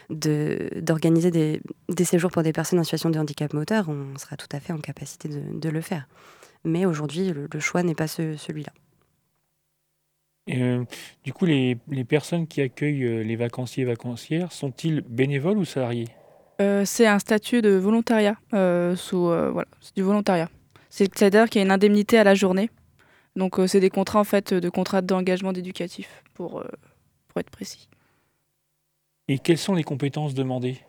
d'organiser 0.10 1.32
de, 1.32 1.62
des, 1.88 2.06
séjours 2.06 2.30
pour 2.30 2.44
des 2.44 2.52
personnes 2.52 2.80
en 2.80 2.84
situation 2.84 3.10
de 3.10 3.20
handicap 3.20 3.54
moteur, 3.54 3.88
on 3.88 4.18
sera 4.18 4.36
tout 4.36 4.50
à 4.52 4.60
fait 4.60 4.74
en 4.74 4.80
capacité 4.80 5.30
de 5.30 5.70
le 5.70 5.80
faire. 5.80 6.06
Mais 6.64 6.86
aujourd'hui, 6.86 7.32
le, 7.32 7.60
choix 7.60 7.84
n'est 7.84 7.96
pas 7.96 8.08
celui-là. 8.08 8.72
Euh, 10.50 10.84
du 11.24 11.32
coup, 11.32 11.46
les, 11.46 11.78
personnes 12.08 12.48
qui 12.48 12.62
accueillent 12.62 13.06
euh, 13.06 13.24
les 13.24 13.36
vacanciers 13.36 13.84
et 13.84 13.86
vacancières 13.86 14.52
sont-ils 14.52 15.02
bénévoles 15.02 15.58
ou 15.58 15.66
salariés? 15.66 16.08
Euh, 16.60 16.84
C'est 16.86 17.08
un 17.08 17.20
statut 17.20 17.62
de 17.62 17.72
volontariat. 17.72 18.36
sous, 18.52 19.26
voilà, 19.26 19.68
c'est 19.80 19.96
du 19.96 20.02
volontariat. 20.02 20.50
C'est-à-dire 20.90 21.50
qu'il 21.50 21.60
y 21.60 21.62
a 21.62 21.66
une 21.66 21.72
indemnité 21.72 22.18
à 22.18 22.24
la 22.24 22.36
journée. 22.36 22.70
Donc, 23.36 23.58
c'est 23.68 23.80
des 23.80 23.92
contrats 23.92 24.20
en 24.20 24.24
fait, 24.24 24.54
de 24.54 24.70
contrats 24.70 25.02
d'engagement 25.02 25.54
éducatif, 25.54 26.24
pour, 26.34 26.64
pour 27.28 27.40
être 27.40 27.52
précis. 27.52 27.88
Et 29.28 29.38
quelles 29.38 29.60
sont 29.60 29.76
les 29.76 29.84
compétences 29.84 30.34
demandées? 30.34 30.80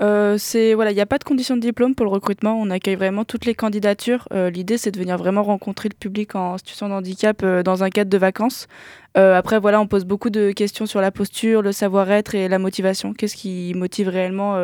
Euh, 0.00 0.36
c'est 0.38 0.74
voilà, 0.74 0.92
il 0.92 0.94
n'y 0.94 1.00
a 1.00 1.06
pas 1.06 1.18
de 1.18 1.24
condition 1.24 1.56
de 1.56 1.60
diplôme 1.60 1.94
pour 1.94 2.06
le 2.06 2.10
recrutement. 2.10 2.58
On 2.60 2.70
accueille 2.70 2.94
vraiment 2.94 3.24
toutes 3.24 3.44
les 3.44 3.54
candidatures. 3.54 4.28
Euh, 4.32 4.50
l'idée, 4.50 4.78
c'est 4.78 4.90
de 4.90 4.98
venir 4.98 5.16
vraiment 5.18 5.42
rencontrer 5.42 5.88
le 5.88 5.94
public 5.94 6.34
en 6.34 6.56
situation 6.58 6.88
de 6.88 6.94
handicap 6.94 7.42
euh, 7.42 7.62
dans 7.62 7.82
un 7.82 7.90
cadre 7.90 8.10
de 8.10 8.18
vacances. 8.18 8.68
après, 9.14 9.58
voilà, 9.58 9.80
on 9.80 9.88
pose 9.88 10.04
beaucoup 10.04 10.30
de 10.30 10.52
questions 10.52 10.86
sur 10.86 11.00
la 11.00 11.10
posture, 11.10 11.60
le 11.60 11.72
savoir-être 11.72 12.36
et 12.36 12.46
la 12.48 12.60
motivation. 12.60 13.12
Qu'est-ce 13.14 13.34
qui 13.34 13.72
motive 13.74 14.08
réellement 14.08 14.56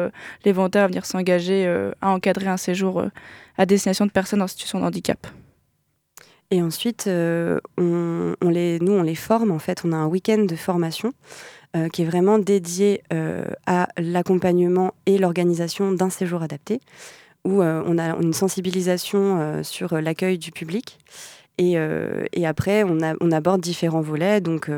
les 0.44 0.52
volontaires 0.52 0.84
à 0.84 0.86
venir 0.86 1.04
s'engager 1.04 1.66
à 2.00 2.10
encadrer 2.10 2.46
un 2.46 2.56
séjour 2.56 3.02
à 3.58 3.66
destination 3.66 4.06
de 4.06 4.12
personnes 4.12 4.42
en 4.42 4.46
situation 4.46 4.78
de 4.78 4.84
handicap? 4.84 5.26
Et 6.50 6.62
ensuite, 6.62 7.08
on, 7.08 8.34
les, 8.42 8.78
nous, 8.80 8.92
on 8.92 9.02
les 9.02 9.14
forme. 9.14 9.50
En 9.50 9.58
fait, 9.58 9.82
on 9.84 9.92
a 9.92 9.96
un 9.96 10.06
week-end 10.06 10.44
de 10.44 10.56
formation 10.56 11.12
euh, 11.76 11.88
qui 11.88 12.02
est 12.02 12.04
vraiment 12.04 12.38
dédié 12.38 13.02
euh, 13.12 13.46
à 13.66 13.88
l'accompagnement 13.98 14.94
et 15.06 15.18
l'organisation 15.18 15.90
d'un 15.90 16.08
séjour 16.08 16.40
adapté, 16.40 16.80
où 17.44 17.62
euh, 17.62 17.82
on 17.84 17.98
a 17.98 18.14
une 18.14 18.32
sensibilisation 18.32 19.64
sur 19.64 20.00
l'accueil 20.00 20.38
du 20.38 20.52
public. 20.52 21.00
Et, 21.58 21.76
et, 22.32 22.46
après, 22.48 22.82
on, 22.82 23.00
a, 23.00 23.14
on, 23.20 23.30
aborde 23.30 23.60
différents 23.60 24.00
volets, 24.00 24.40
donc 24.40 24.68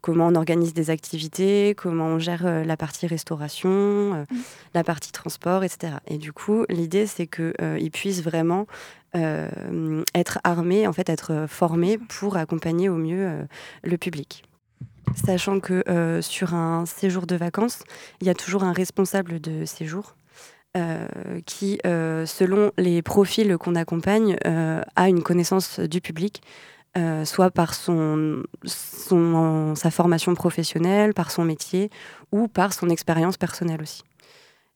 comment 0.00 0.28
on 0.28 0.36
organise 0.36 0.74
des 0.74 0.90
activités, 0.90 1.74
comment 1.76 2.06
on 2.06 2.18
gère 2.20 2.64
la 2.64 2.76
partie 2.76 3.08
restauration, 3.08 3.68
mmh. 4.12 4.26
la 4.74 4.84
partie 4.84 5.10
transport, 5.10 5.64
etc. 5.64 5.94
Et 6.06 6.18
du 6.18 6.32
coup, 6.32 6.66
l'idée, 6.68 7.08
c'est 7.08 7.26
qu'ils 7.26 7.90
puissent 7.90 8.22
vraiment 8.22 8.68
être 9.14 10.38
armés, 10.44 10.86
en 10.86 10.92
fait, 10.92 11.08
être 11.08 11.46
formés 11.48 11.98
pour 11.98 12.36
accompagner 12.36 12.88
au 12.88 12.96
mieux 12.96 13.46
le 13.82 13.96
public 13.96 14.44
sachant 15.14 15.60
que 15.60 15.82
euh, 15.88 16.22
sur 16.22 16.54
un 16.54 16.86
séjour 16.86 17.26
de 17.26 17.36
vacances, 17.36 17.82
il 18.20 18.26
y 18.26 18.30
a 18.30 18.34
toujours 18.34 18.64
un 18.64 18.72
responsable 18.72 19.40
de 19.40 19.64
séjour 19.64 20.16
euh, 20.76 21.06
qui, 21.46 21.80
euh, 21.86 22.26
selon 22.26 22.72
les 22.78 23.02
profils 23.02 23.56
qu'on 23.58 23.74
accompagne, 23.74 24.36
a 24.44 25.08
une 25.08 25.22
connaissance 25.22 25.80
du 25.80 26.00
public 26.00 26.42
soit 27.24 27.52
par 27.52 27.74
son, 27.74 28.42
sa 28.66 29.90
formation 29.92 30.34
professionnelle, 30.34 31.14
par 31.14 31.30
son 31.30 31.44
métier 31.44 31.88
ou 32.32 32.48
par 32.48 32.72
son 32.72 32.88
expérience 32.88 33.36
personnelle 33.36 33.80
aussi. 33.80 34.02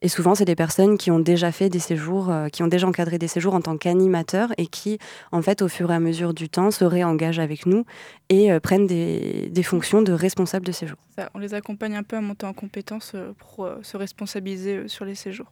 Et 0.04 0.08
souvent, 0.08 0.34
c'est 0.34 0.44
des 0.44 0.54
personnes 0.54 0.98
qui 0.98 1.10
ont 1.10 1.18
déjà 1.18 1.50
fait 1.50 1.70
des 1.70 1.78
séjours, 1.78 2.30
euh, 2.30 2.48
qui 2.48 2.62
ont 2.62 2.66
déjà 2.66 2.86
encadré 2.86 3.16
des 3.16 3.26
séjours 3.26 3.54
en 3.54 3.62
tant 3.62 3.78
qu'animateurs 3.78 4.50
et 4.58 4.66
qui, 4.66 4.98
en 5.32 5.40
fait, 5.40 5.62
au 5.62 5.68
fur 5.68 5.90
et 5.90 5.94
à 5.94 5.98
mesure 5.98 6.34
du 6.34 6.50
temps, 6.50 6.70
se 6.70 6.84
réengagent 6.84 7.38
avec 7.38 7.64
nous 7.64 7.86
et 8.28 8.52
euh, 8.52 8.60
prennent 8.60 8.86
des, 8.86 9.62
fonctions 9.62 10.02
de 10.02 10.12
responsable 10.12 10.66
de 10.66 10.72
séjour. 10.72 10.98
on 11.32 11.38
les 11.38 11.54
accompagne 11.54 11.96
un 11.96 12.02
peu 12.02 12.16
à 12.16 12.20
monter 12.20 12.44
en 12.44 12.52
compétences 12.52 13.12
euh, 13.14 13.32
pour 13.38 13.66
se 13.80 13.96
responsabiliser 13.96 14.88
sur 14.88 15.06
les 15.06 15.14
séjours. 15.14 15.50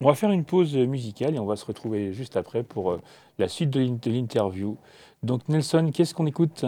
On 0.00 0.08
va 0.08 0.14
faire 0.14 0.30
une 0.30 0.46
pause 0.46 0.74
musicale 0.74 1.34
et 1.34 1.38
on 1.38 1.44
va 1.44 1.56
se 1.56 1.66
retrouver 1.66 2.14
juste 2.14 2.38
après 2.38 2.62
pour 2.62 2.98
la 3.38 3.46
suite 3.46 3.68
de 3.68 4.10
l'interview. 4.10 4.78
Donc 5.22 5.46
Nelson, 5.50 5.90
qu'est-ce 5.92 6.14
qu'on 6.14 6.26
écoute? 6.26 6.64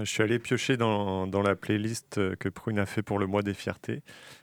Je 0.00 0.04
suis 0.04 0.22
allé 0.22 0.38
piocher 0.38 0.76
dans, 0.76 1.42
la 1.42 1.54
playlist 1.54 2.36
que 2.36 2.48
Prune 2.48 2.78
a 2.78 2.86
fait 2.86 3.02
pour 3.02 3.18
le 3.18 3.26
mois 3.26 3.42
des 3.42 3.52
fiertés. 3.52 4.02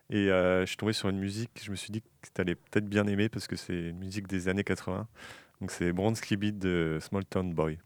Et 0.10 0.30
euh, 0.30 0.62
je 0.62 0.66
suis 0.68 0.78
tombé 0.78 0.94
sur 0.94 1.10
une 1.10 1.20
musique, 1.20 1.52
je 1.64 1.72
me 1.72 1.76
suis 1.76 1.92
dit 1.92 2.02
que 2.02 2.08
tu 2.34 2.42
allais 2.42 2.56
peut-être 2.56 2.88
bien 2.88 3.08
aimer 3.08 3.30
parce 3.30 3.48
que 3.48 3.56
c'est 3.56 3.90
une 3.90 3.98
musique 3.98 4.28
des 4.28 4.48
années 4.48 4.64
80. 4.64 5.08
Donc 5.62 5.72
c'est 5.72 5.92
Bronze 5.92 6.22
Beat 6.22 6.60
de 6.60 7.00
Small 7.02 7.26
Town 7.26 7.54
Boy. 7.54 7.80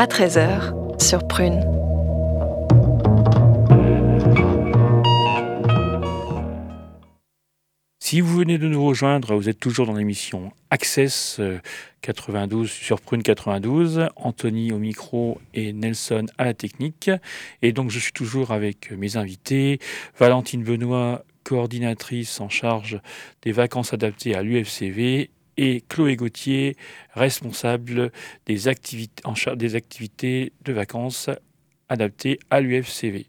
À 0.00 0.06
13h 0.06 0.98
sur 0.98 1.28
Prune. 1.28 1.60
Si 8.02 8.22
vous 8.22 8.34
venez 8.34 8.56
de 8.56 8.66
nous 8.66 8.82
rejoindre, 8.82 9.34
vous 9.34 9.50
êtes 9.50 9.60
toujours 9.60 9.84
dans 9.84 9.92
l'émission 9.92 10.52
Access 10.70 11.38
92 12.00 12.66
euh, 12.66 12.70
sur 12.70 13.02
Prune 13.02 13.22
92, 13.22 14.08
Anthony 14.16 14.72
au 14.72 14.78
micro 14.78 15.38
et 15.52 15.74
Nelson 15.74 16.24
à 16.38 16.46
la 16.46 16.54
technique. 16.54 17.10
Et 17.60 17.72
donc 17.72 17.90
je 17.90 17.98
suis 17.98 18.12
toujours 18.12 18.52
avec 18.52 18.92
mes 18.92 19.18
invités, 19.18 19.80
Valentine 20.18 20.64
Benoît, 20.64 21.26
coordinatrice 21.44 22.40
en 22.40 22.48
charge 22.48 22.98
des 23.42 23.52
vacances 23.52 23.92
adaptées 23.92 24.34
à 24.34 24.42
l'UFCV, 24.42 25.28
et 25.60 25.82
Chloé 25.88 26.16
Gauthier, 26.16 26.74
responsable 27.12 28.10
des 28.46 28.66
activités, 28.66 29.22
des 29.56 29.74
activités 29.74 30.52
de 30.64 30.72
vacances 30.72 31.28
adaptées 31.90 32.38
à 32.48 32.62
l'UFCV. 32.62 33.26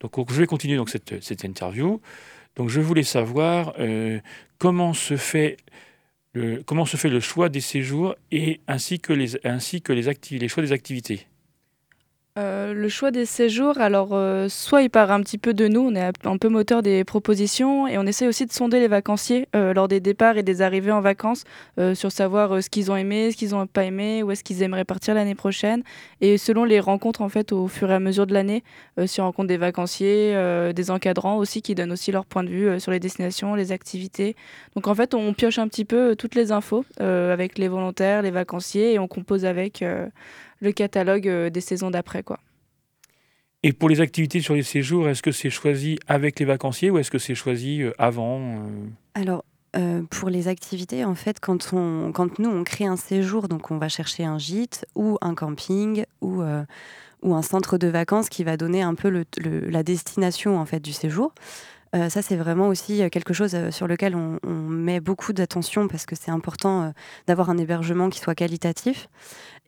Donc 0.00 0.30
je 0.30 0.34
vais 0.34 0.46
continuer 0.46 0.78
cette 1.22 1.44
interview. 1.44 2.00
Donc 2.56 2.68
je 2.68 2.80
voulais 2.80 3.04
savoir 3.04 3.72
euh, 3.78 4.20
comment 4.58 4.92
se 4.92 5.16
fait 5.16 5.56
le, 6.34 6.62
comment 6.62 6.84
se 6.84 6.98
fait 6.98 7.08
le 7.08 7.20
choix 7.20 7.48
des 7.48 7.62
séjours 7.62 8.16
et 8.30 8.60
ainsi 8.68 9.00
que 9.00 9.14
les, 9.14 9.46
ainsi 9.46 9.80
que 9.80 9.94
les, 9.94 10.02
les 10.30 10.48
choix 10.48 10.62
des 10.62 10.72
activités. 10.72 11.26
Euh, 12.38 12.72
le 12.72 12.88
choix 12.88 13.10
des 13.10 13.26
séjours, 13.26 13.78
alors 13.78 14.12
euh, 14.12 14.48
soit 14.48 14.80
il 14.80 14.88
part 14.88 15.10
un 15.10 15.20
petit 15.20 15.36
peu 15.36 15.52
de 15.52 15.68
nous, 15.68 15.80
on 15.80 15.94
est 15.94 16.12
un 16.24 16.38
peu 16.38 16.48
moteur 16.48 16.82
des 16.82 17.04
propositions 17.04 17.86
et 17.86 17.98
on 17.98 18.06
essaie 18.06 18.26
aussi 18.26 18.46
de 18.46 18.52
sonder 18.52 18.80
les 18.80 18.88
vacanciers 18.88 19.48
euh, 19.54 19.74
lors 19.74 19.86
des 19.86 20.00
départs 20.00 20.38
et 20.38 20.42
des 20.42 20.62
arrivées 20.62 20.92
en 20.92 21.02
vacances 21.02 21.44
sur 21.94 22.10
savoir 22.10 22.62
ce 22.62 22.70
qu'ils 22.70 22.90
ont 22.90 22.96
aimé, 22.96 23.32
ce 23.32 23.36
qu'ils 23.36 23.50
n'ont 23.50 23.66
pas 23.66 23.84
aimé, 23.84 24.22
où 24.22 24.30
est-ce 24.30 24.44
qu'ils 24.44 24.62
aimeraient 24.62 24.86
partir 24.86 25.14
l'année 25.14 25.34
prochaine. 25.34 25.82
Et 26.22 26.38
selon 26.38 26.64
les 26.64 26.80
rencontres 26.80 27.20
en 27.20 27.28
fait 27.28 27.52
au 27.52 27.68
fur 27.68 27.90
et 27.90 27.94
à 27.94 28.00
mesure 28.00 28.26
de 28.26 28.32
l'année, 28.32 28.64
si 29.06 29.20
on 29.20 29.24
rencontre 29.24 29.48
des 29.48 29.56
vacanciers, 29.58 30.34
des 30.74 30.90
encadrants 30.90 31.36
aussi 31.36 31.60
qui 31.60 31.74
donnent 31.74 31.92
aussi 31.92 32.12
leur 32.12 32.24
point 32.24 32.44
de 32.44 32.48
vue 32.48 32.80
sur 32.80 32.92
les 32.92 33.00
destinations, 33.00 33.54
les 33.54 33.72
activités. 33.72 34.36
Donc 34.74 34.86
en 34.86 34.94
fait 34.94 35.14
on 35.14 35.34
pioche 35.34 35.58
un 35.58 35.68
petit 35.68 35.84
peu 35.84 36.14
toutes 36.16 36.34
les 36.34 36.52
infos 36.52 36.84
avec 36.98 37.58
les 37.58 37.68
volontaires, 37.68 38.22
les 38.22 38.30
vacanciers 38.30 38.94
et 38.94 38.98
on 38.98 39.08
compose 39.08 39.44
avec 39.44 39.82
le 40.62 40.72
catalogue 40.72 41.28
euh, 41.28 41.50
des 41.50 41.60
saisons 41.60 41.90
d'après. 41.90 42.22
quoi. 42.22 42.38
Et 43.62 43.72
pour 43.72 43.88
les 43.88 44.00
activités 44.00 44.40
sur 44.40 44.54
les 44.54 44.62
séjours, 44.62 45.08
est-ce 45.08 45.22
que 45.22 45.32
c'est 45.32 45.50
choisi 45.50 45.98
avec 46.06 46.38
les 46.40 46.46
vacanciers 46.46 46.90
ou 46.90 46.98
est-ce 46.98 47.10
que 47.10 47.18
c'est 47.18 47.34
choisi 47.34 47.82
euh, 47.82 47.92
avant 47.98 48.40
euh? 48.40 48.86
Alors, 49.14 49.44
pour 50.10 50.28
les 50.28 50.48
activités, 50.48 51.02
en 51.02 51.14
fait, 51.14 51.40
quand, 51.40 51.72
on, 51.72 52.12
quand 52.12 52.38
nous, 52.38 52.50
on 52.50 52.62
crée 52.62 52.84
un 52.84 52.96
séjour, 52.96 53.48
donc 53.48 53.70
on 53.70 53.78
va 53.78 53.88
chercher 53.88 54.24
un 54.24 54.36
gîte 54.36 54.84
ou 54.94 55.16
un 55.22 55.34
camping 55.34 56.04
ou, 56.20 56.42
ou 57.22 57.34
un 57.34 57.40
centre 57.40 57.78
de 57.78 57.88
vacances 57.88 58.28
qui 58.28 58.44
va 58.44 58.58
donner 58.58 58.82
un 58.82 58.94
peu 58.94 59.08
le, 59.08 59.24
la 59.70 59.82
destination 59.82 60.58
en 60.58 60.66
fait, 60.66 60.80
du 60.80 60.92
séjour. 60.92 61.32
Ça, 61.92 62.22
c'est 62.22 62.36
vraiment 62.36 62.68
aussi 62.68 63.08
quelque 63.10 63.34
chose 63.34 63.70
sur 63.70 63.86
lequel 63.86 64.16
on, 64.16 64.38
met 64.48 65.00
beaucoup 65.00 65.32
d'attention 65.32 65.88
parce 65.88 66.06
que 66.06 66.16
c'est 66.16 66.30
important 66.30 66.92
d'avoir 67.26 67.50
un 67.50 67.58
hébergement 67.58 68.08
qui 68.08 68.18
soit 68.18 68.34
qualitatif. 68.34 69.08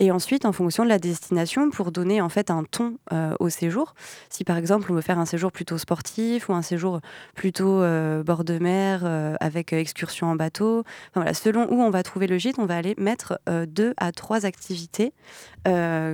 Et 0.01 0.11
ensuite, 0.11 0.45
en 0.45 0.53
fonction 0.53 0.83
de 0.83 0.89
la 0.89 0.99
destination, 0.99 1.71
pour 1.71 1.93
donner 1.93 2.21
en 2.21 2.29
fait 2.29 2.51
un 2.51 2.65
ton 2.65 2.99
euh, 3.13 3.35
au 3.39 3.49
séjour. 3.49 3.95
Si 4.29 4.43
par 4.43 4.57
exemple 4.57 4.91
on 4.91 4.95
veut 4.95 5.01
faire 5.01 5.21
un 5.21 5.25
séjour 5.25 5.53
plutôt 5.53 5.79
sportif 5.79 6.49
ou 6.49 6.53
un 6.53 6.63
séjour 6.63 7.01
plutôt 7.35 7.81
euh, 7.81 8.25
bord 8.25 8.43
de 8.45 8.59
mer 8.59 9.03
euh, 9.05 9.37
avec 9.39 9.73
excursion 9.73 10.27
en 10.27 10.37
bateau, 10.37 10.83
selon 11.33 11.73
où 11.73 11.81
on 11.81 11.91
va 11.91 12.03
trouver 12.03 12.27
le 12.27 12.39
gîte, 12.39 12.59
on 12.59 12.67
va 12.67 12.77
aller 12.77 12.95
mettre 12.99 13.39
deux 13.69 13.95
à 13.97 14.11
trois 14.13 14.47
activités 14.47 15.13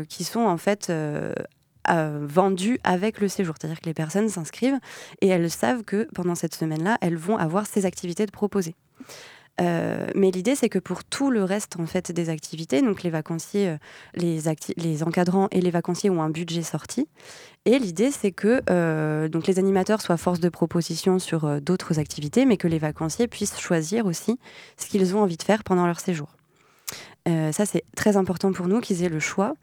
qui 0.09 0.25
sont 0.25 0.41
en 0.41 0.57
fait 0.57 0.93
vendues 1.91 2.79
avec 2.85 3.21
le 3.21 3.29
séjour. 3.29 3.55
C'est-à-dire 3.61 3.81
que 3.81 3.87
les 3.87 3.95
personnes 3.95 4.29
s'inscrivent 4.29 4.79
et 5.21 5.29
elles 5.29 5.51
savent 5.51 5.83
que 5.83 6.09
pendant 6.15 6.35
cette 6.35 6.55
semaine-là, 6.55 6.99
elles 7.01 7.17
vont 7.17 7.37
avoir 7.37 7.67
ces 7.67 7.87
activités 7.87 8.27
de 8.27 8.31
proposer. 8.31 8.75
Euh, 9.61 10.07
mais 10.15 10.31
l'idée, 10.31 10.55
c'est 10.55 10.69
que 10.69 10.79
pour 10.79 11.05
tout 11.05 11.31
le 11.31 11.45
reste 11.45 11.79
en 11.79 11.87
fait 11.87 12.13
des 12.13 12.31
activités, 12.31 12.81
donc 12.81 13.03
les 13.03 13.11
vacanciers, 13.11 13.69
euh, 13.69 14.61
les 14.77 15.03
encadrants 15.03 15.49
et 15.51 15.61
les 15.61 15.71
vacanciers 15.71 16.11
ont 16.11 16.23
un 16.23 16.31
budget 16.31 16.63
sorti. 16.63 17.09
Et 17.67 17.79
l'idée, 17.79 18.11
c'est 18.11 18.33
que 18.33 18.63
euh, 18.71 19.29
donc 19.29 19.47
les 19.47 19.59
animateurs 19.59 20.01
soient 20.01 20.17
force 20.17 20.41
de 20.41 20.49
proposition 20.49 21.19
sur 21.19 21.61
d'autres 21.61 21.99
activités, 21.99 22.47
mais 22.47 22.57
que 22.57 22.69
les 22.69 22.79
vacanciers 22.79 23.29
puissent 23.29 23.59
choisir 23.59 24.07
aussi 24.07 24.39
ce 24.79 24.87
qu'ils 24.87 25.15
ont 25.15 25.21
envie 25.21 25.37
de 25.37 25.43
faire 25.43 25.63
pendant 25.63 25.87
leur 25.87 26.01
séjour. 26.01 26.40
Euh, 27.29 27.53
ça, 27.53 27.67
c'est 27.67 27.85
très 27.97 28.17
important 28.17 28.53
pour 28.53 28.67
nous 28.67 28.81
qu'ils 28.81 29.05
aient 29.05 29.09
le 29.09 29.21
choix. 29.21 29.55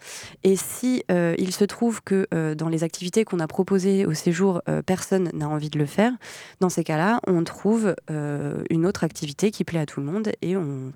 Et 0.43 0.56
si 0.56 1.04
euh, 1.12 1.36
il 1.38 1.54
se 1.54 1.65
trouve 1.65 2.02
que 2.04 2.28
euh, 2.34 2.56
dans 2.56 2.70
les 2.70 2.84
activités 2.84 3.26
qu'on 3.26 3.39
a 3.39 3.48
proposées 3.48 4.06
au 4.06 4.13
séjour, 4.13 4.62
personne 4.86 5.30
n'a 5.34 5.48
envie 5.48 5.70
de 5.70 5.80
le 5.80 5.86
faire, 5.86 6.12
dans 6.60 6.70
ces 6.70 6.84
cas-là, 6.84 7.20
on 7.28 7.43
trouve 7.43 7.96
une 8.10 8.86
autre 8.86 9.04
activité 9.04 9.52
qui 9.52 9.63
plaît 9.63 9.80
à 9.80 9.86
tout 9.86 10.00
le 10.00 10.06
monde 10.06 10.32
et 10.41 10.56
on, 10.56 10.91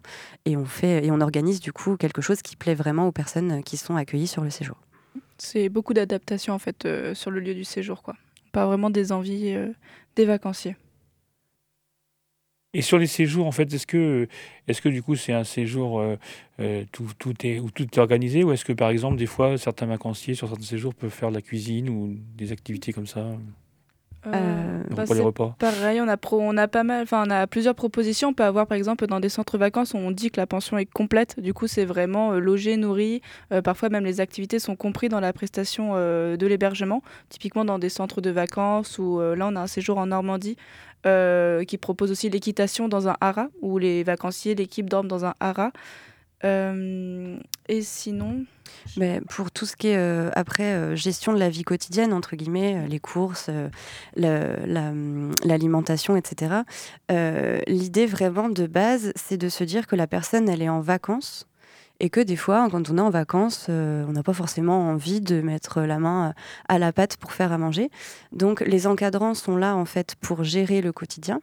et 0.46 0.58
on 0.58 0.66
fait 0.66 1.06
et 1.06 1.12
on 1.12 1.22
organise 1.22 1.60
du 1.60 1.72
coup 1.72 1.98
quelque 1.98 2.22
chose 2.22 2.42
qui 2.42 2.56
plaît 2.56 2.76
vraiment 2.76 3.08
aux 3.08 3.12
personnes 3.12 3.64
qui 3.64 3.78
sont 3.78 3.96
accueillies 3.96 4.28
sur 4.28 4.44
le 4.44 4.50
séjour. 4.50 4.78
C'est 5.38 5.70
beaucoup 5.70 5.94
d'adaptation 5.94 6.54
en 6.54 6.60
fait 6.60 6.88
sur 7.14 7.32
le 7.32 7.40
lieu 7.40 7.54
du 7.54 7.64
séjour, 7.64 8.02
quoi. 8.02 8.16
Pas 8.52 8.66
vraiment 8.66 8.90
des 8.90 9.12
envies 9.12 9.56
des 10.16 10.26
vacanciers. 10.26 10.76
Et 12.74 12.82
sur 12.82 12.98
les 12.98 13.08
séjours, 13.08 13.48
en 13.48 13.52
fait, 13.52 13.74
est-ce 13.74 13.86
que, 13.86 14.28
est-ce 14.68 14.82
que 14.82 14.88
du 14.88 15.04
coup 15.04 15.16
c'est 15.18 15.34
un 15.34 15.44
séjour 15.44 16.00
euh, 16.00 16.16
euh, 16.62 16.86
tout, 16.94 17.08
tout, 17.20 17.46
est, 17.46 17.60
où 17.60 17.70
tout 17.70 17.84
est 17.84 17.98
organisé 17.98 18.46
ou 18.46 18.54
est-ce 18.54 18.64
que 18.64 18.72
par 18.72 18.90
exemple 18.90 19.18
des 19.18 19.26
fois 19.26 19.58
certains 19.58 19.88
vacanciers 19.88 20.36
sur 20.36 20.48
certains 20.48 20.64
séjours 20.64 20.96
peuvent 20.96 21.10
faire 21.10 21.30
de 21.30 21.36
la 21.36 21.42
cuisine 21.42 21.90
ou 21.90 22.16
des 22.38 22.54
activités 22.54 22.94
comme 22.94 23.08
ça? 23.08 23.26
Euh, 24.28 24.84
bah, 24.96 25.04
les 25.14 25.22
repas. 25.22 25.56
Pareil, 25.58 26.00
on 26.02 26.08
a, 26.08 26.18
on 26.32 26.58
a 26.58 26.68
pas 26.68 26.84
mal, 26.84 27.04
enfin 27.04 27.24
on 27.26 27.30
a 27.30 27.48
plusieurs 27.48 27.76
propositions. 27.76 28.30
On 28.30 28.34
peut 28.34 28.44
avoir 28.44 28.68
par 28.68 28.78
exemple 28.78 29.08
dans 29.08 29.20
des 29.20 29.30
centres 29.30 29.58
vacances, 29.58 29.94
on 29.94 30.12
dit 30.12 30.32
que 30.32 30.40
la 30.40 30.48
pension 30.48 30.78
est 30.78 30.86
complète. 30.86 31.40
Du 31.40 31.54
coup, 31.54 31.68
c'est 31.68 31.86
vraiment 31.86 32.32
logé, 32.34 32.78
nourri. 32.78 33.22
parfois 33.64 33.90
même 33.90 34.06
les 34.06 34.22
activités 34.22 34.60
sont 34.60 34.76
comprises 34.76 35.10
dans 35.10 35.20
la 35.20 35.34
prestation 35.34 35.96
de 35.96 36.48
l'hébergement. 36.48 37.02
Typiquement 37.30 37.66
dans 37.66 37.80
des 37.80 37.90
centres 37.90 38.22
de 38.22 38.30
vacances 38.30 39.00
ou 39.00 39.20
là 39.20 39.48
on 39.48 39.56
a 39.56 39.62
un 39.62 39.68
séjour 39.68 39.98
en 39.98 40.08
Normandie 40.08 40.58
euh, 41.08 41.64
qui 41.64 41.80
propose 41.80 42.12
aussi 42.12 42.30
l'équitation 42.30 42.88
dans 42.88 43.08
un 43.08 43.18
haras, 43.22 43.48
où 43.62 43.80
les 43.80 44.04
vacanciers, 44.04 44.54
l'équipe 44.54 44.88
dorment 44.88 45.08
dans 45.08 45.26
un 45.26 45.34
haras. 45.40 45.72
Euh, 46.44 47.38
et 47.72 47.82
sinon 47.82 48.46
mais 48.98 49.22
Pour 49.30 49.52
tout 49.52 49.66
ce 49.66 49.76
qui 49.76 49.90
est 49.90 49.98
euh, 49.98 50.32
après 50.34 50.96
gestion 50.96 51.34
de 51.34 51.38
la 51.38 51.50
vie 51.50 51.64
quotidienne, 51.64 52.14
entre 52.14 52.36
guillemets, 52.36 52.88
les 52.88 53.00
courses, 53.00 53.52
l'alimentation, 54.16 56.16
etc., 56.16 56.62
l'idée 57.68 58.08
vraiment 58.08 58.50
de 58.50 58.66
base, 58.66 59.12
c'est 59.16 59.38
de 59.38 59.50
se 59.50 59.64
dire 59.64 59.86
que 59.88 59.96
la 59.96 60.08
personne, 60.08 60.50
elle 60.50 60.64
est 60.64 60.70
en 60.70 60.82
vacances 60.82 61.48
et 62.02 62.10
que 62.10 62.20
des 62.20 62.36
fois, 62.36 62.68
quand 62.72 62.90
on 62.90 62.98
est 62.98 63.02
en 63.02 63.12
vacances, 63.12 63.68
euh, 63.70 64.04
on 64.10 64.14
n'a 64.14 64.24
pas 64.24 64.34
forcément 64.34 64.90
envie 64.90 65.22
de 65.22 65.40
mettre 65.40 65.82
la 65.82 66.00
main 66.00 66.34
à 66.68 66.80
la 66.80 66.92
pâte 66.92 67.16
pour 67.18 67.32
faire 67.32 67.52
à 67.52 67.60
manger. 67.60 67.92
Donc 68.32 68.62
les 68.62 68.88
encadrants 68.88 69.36
sont 69.36 69.56
là 69.56 69.76
en 69.76 69.86
fait 69.86 70.16
pour 70.16 70.44
gérer 70.44 70.82
le 70.82 70.92
quotidien. 70.92 71.42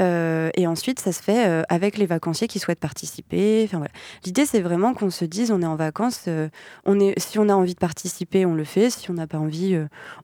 Euh, 0.00 0.50
et, 0.54 0.66
ensuite, 0.66 1.00
ça 1.00 1.12
se 1.12 1.22
fait 1.22 1.48
euh, 1.48 1.62
avec 1.68 1.98
les 1.98 2.06
vacanciers 2.06 2.48
qui 2.48 2.58
souhaitent 2.58 2.80
participer. 2.80 3.68
L'idée, 4.24 4.46
c'est 4.46 4.60
vraiment 4.60 4.94
qu'on 4.94 5.10
se 5.10 5.24
dise, 5.24 5.50
on 5.50 5.62
est 5.62 5.66
en 5.66 5.76
vacances, 5.76 6.24
euh, 6.28 6.48
on 6.84 7.00
est, 7.00 7.18
si 7.18 7.38
on 7.38 7.48
a 7.48 7.54
envie 7.54 7.74
de 7.74 7.78
participer, 7.78 8.46
on 8.46 8.54
le 8.54 8.64
fait. 8.64 8.90
Si 8.90 9.10
on 9.10 9.14
n'a 9.14 9.26
pas 9.26 9.38
envie, 9.38 9.78